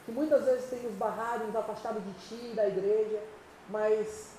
Que 0.04 0.12
muitas 0.12 0.44
vezes 0.44 0.70
tem 0.70 0.80
nos 0.80 0.94
barrado, 0.94 1.44
nos 1.44 1.56
afastado 1.56 2.00
de 2.00 2.12
Ti, 2.26 2.54
da 2.54 2.66
igreja, 2.66 3.20
mas 3.68 4.32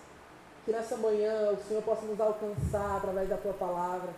que 0.64 0.72
nessa 0.72 0.98
manhã 0.98 1.52
o 1.52 1.64
Senhor 1.64 1.84
possa 1.84 2.06
nos 2.06 2.20
alcançar 2.20 2.98
através 2.98 3.30
da 3.30 3.38
Tua 3.38 3.54
palavra. 3.54 4.10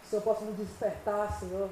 Que 0.00 0.06
o 0.06 0.10
Senhor 0.10 0.22
possa 0.22 0.44
nos 0.44 0.56
despertar, 0.56 1.38
Senhor, 1.38 1.68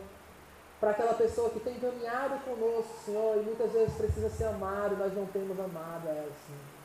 para 0.81 0.91
aquela 0.91 1.15
pessoa 1.15 1.51
que 1.51 1.61
tem 1.61 1.79
caminhado 1.79 2.43
conosco, 2.45 3.05
Senhor, 3.05 3.37
e 3.37 3.43
muitas 3.43 3.71
vezes 3.71 3.95
precisa 3.95 4.31
ser 4.31 4.45
amado, 4.45 4.97
nós 4.97 5.15
não 5.15 5.27
temos 5.27 5.59
amado 5.61 6.09
ela, 6.09 6.33
Senhor 6.47 6.81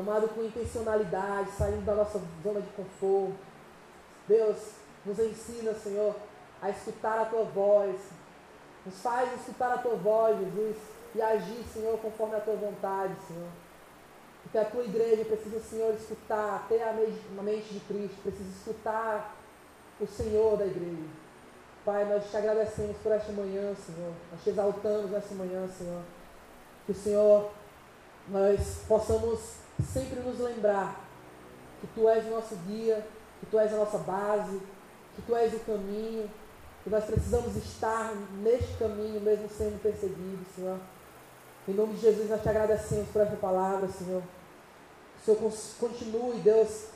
amado 0.00 0.28
com 0.28 0.44
intencionalidade, 0.44 1.50
saindo 1.52 1.84
da 1.84 1.94
nossa 1.94 2.20
zona 2.42 2.60
de 2.60 2.68
conforto. 2.70 3.36
Deus, 4.28 4.56
nos 5.04 5.18
ensina, 5.18 5.72
Senhor, 5.74 6.14
a 6.60 6.70
escutar 6.70 7.20
a 7.20 7.24
tua 7.24 7.44
voz. 7.44 7.96
Nos 8.84 9.00
faz 9.00 9.32
escutar 9.40 9.72
a 9.72 9.78
tua 9.78 9.94
voz, 9.94 10.38
Jesus, 10.38 10.76
e 11.14 11.22
agir, 11.22 11.64
Senhor, 11.72 11.98
conforme 11.98 12.36
a 12.36 12.40
tua 12.40 12.56
vontade, 12.56 13.14
Senhor. 13.26 13.48
Porque 14.42 14.58
a 14.58 14.64
tua 14.64 14.84
igreja 14.84 15.24
precisa, 15.24 15.60
Senhor, 15.60 15.94
escutar, 15.94 16.66
ter 16.68 16.82
a 16.82 16.92
mente 16.92 17.72
de 17.72 17.80
Cristo, 17.80 18.22
precisa 18.22 18.48
escutar 18.50 19.34
o 20.00 20.06
Senhor 20.06 20.56
da 20.56 20.66
igreja. 20.66 21.25
Pai, 21.86 22.04
nós 22.04 22.28
te 22.28 22.36
agradecemos 22.36 22.96
por 22.96 23.12
esta 23.12 23.30
manhã, 23.30 23.72
Senhor. 23.76 24.12
Nós 24.32 24.42
te 24.42 24.50
exaltamos 24.50 25.08
nesta 25.08 25.32
manhã, 25.36 25.68
Senhor. 25.68 26.02
Que 26.84 26.90
o 26.90 26.94
Senhor, 26.96 27.50
nós 28.26 28.80
possamos 28.88 29.38
sempre 29.92 30.18
nos 30.18 30.40
lembrar 30.40 31.00
que 31.80 31.86
Tu 31.86 32.08
és 32.08 32.26
o 32.26 32.30
nosso 32.30 32.56
guia, 32.66 33.06
que 33.38 33.46
Tu 33.46 33.56
és 33.56 33.72
a 33.72 33.76
nossa 33.76 33.98
base, 33.98 34.60
que 35.14 35.22
Tu 35.22 35.36
és 35.36 35.54
o 35.54 35.60
caminho, 35.60 36.28
que 36.82 36.90
nós 36.90 37.04
precisamos 37.04 37.54
estar 37.54 38.12
neste 38.42 38.76
caminho, 38.78 39.20
mesmo 39.20 39.48
sendo 39.48 39.80
perseguidos, 39.80 40.48
Senhor. 40.56 40.80
Em 41.68 41.72
nome 41.72 41.94
de 41.94 42.00
Jesus, 42.00 42.28
nós 42.28 42.42
te 42.42 42.48
agradecemos 42.48 43.08
por 43.10 43.22
essa 43.22 43.36
palavra, 43.36 43.86
Senhor. 43.86 44.24
Que 45.24 45.30
o 45.30 45.36
Senhor 45.36 45.52
continue, 45.78 46.40
Deus, 46.40 46.86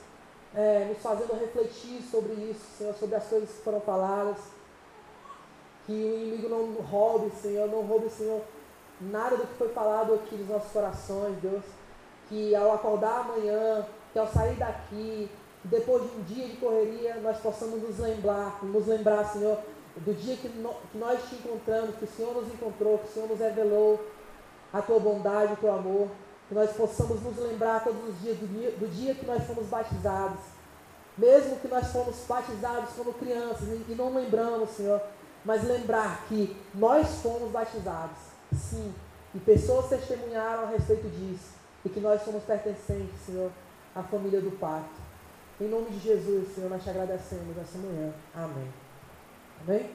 é, 0.52 0.86
nos 0.86 0.98
fazendo 0.98 1.38
refletir 1.38 2.02
sobre 2.10 2.32
isso, 2.32 2.76
Senhor, 2.76 2.92
sobre 2.96 3.14
as 3.14 3.26
coisas 3.28 3.50
que 3.50 3.62
foram 3.62 3.80
faladas. 3.82 4.58
Que 5.90 6.04
o 6.04 6.14
inimigo 6.14 6.48
não 6.48 6.72
roube, 6.84 7.32
Senhor, 7.42 7.68
não 7.68 7.82
roube, 7.82 8.08
Senhor, 8.10 8.42
nada 9.00 9.36
do 9.36 9.44
que 9.44 9.54
foi 9.54 9.70
falado 9.70 10.14
aqui 10.14 10.36
nos 10.36 10.48
nossos 10.48 10.70
corações, 10.70 11.36
Deus. 11.42 11.64
Que 12.28 12.54
ao 12.54 12.72
acordar 12.72 13.22
amanhã, 13.22 13.84
que 14.12 14.18
ao 14.20 14.28
sair 14.28 14.54
daqui, 14.54 15.28
depois 15.64 16.04
de 16.04 16.16
um 16.16 16.22
dia 16.22 16.46
de 16.46 16.58
correria, 16.58 17.16
nós 17.16 17.38
possamos 17.38 17.82
nos 17.82 17.98
lembrar, 17.98 18.64
nos 18.64 18.86
lembrar, 18.86 19.24
Senhor, 19.32 19.58
do 19.96 20.14
dia 20.14 20.36
que, 20.36 20.48
no, 20.50 20.68
que 20.92 20.96
nós 20.96 21.28
te 21.28 21.34
encontramos, 21.34 21.96
que 21.96 22.04
o 22.04 22.08
Senhor 22.08 22.36
nos 22.36 22.54
encontrou, 22.54 22.98
que 22.98 23.08
o 23.08 23.12
Senhor 23.12 23.28
nos 23.28 23.40
revelou 23.40 24.00
a 24.72 24.80
tua 24.80 25.00
bondade, 25.00 25.54
o 25.54 25.56
teu 25.56 25.72
amor, 25.72 26.06
que 26.48 26.54
nós 26.54 26.70
possamos 26.70 27.20
nos 27.20 27.36
lembrar 27.36 27.82
todos 27.82 28.10
os 28.10 28.20
dias 28.20 28.38
do 28.38 28.46
dia, 28.46 28.70
do 28.70 28.86
dia 28.86 29.12
que 29.12 29.26
nós 29.26 29.42
fomos 29.42 29.66
batizados. 29.66 30.38
Mesmo 31.18 31.56
que 31.56 31.66
nós 31.66 31.88
fomos 31.88 32.14
batizados 32.28 32.90
como 32.96 33.12
crianças 33.12 33.66
e 33.88 33.94
não 33.96 34.14
lembramos, 34.14 34.70
Senhor, 34.70 35.02
mas 35.44 35.66
lembrar 35.66 36.26
que 36.28 36.56
nós 36.74 37.22
fomos 37.22 37.50
batizados, 37.50 38.18
sim, 38.52 38.94
e 39.34 39.38
pessoas 39.38 39.88
testemunharam 39.88 40.64
a 40.64 40.70
respeito 40.70 41.08
disso 41.08 41.54
e 41.84 41.88
que 41.88 42.00
nós 42.00 42.22
somos 42.22 42.42
pertencentes, 42.44 43.20
Senhor, 43.24 43.50
à 43.94 44.02
família 44.02 44.40
do 44.40 44.50
pacto. 44.52 45.00
Em 45.60 45.68
nome 45.68 45.90
de 45.90 45.98
Jesus, 45.98 46.54
Senhor, 46.54 46.70
nós 46.70 46.82
te 46.82 46.90
agradecemos 46.90 47.56
essa 47.56 47.78
manhã. 47.78 48.12
Amém. 48.34 48.68
Amém? 49.62 49.90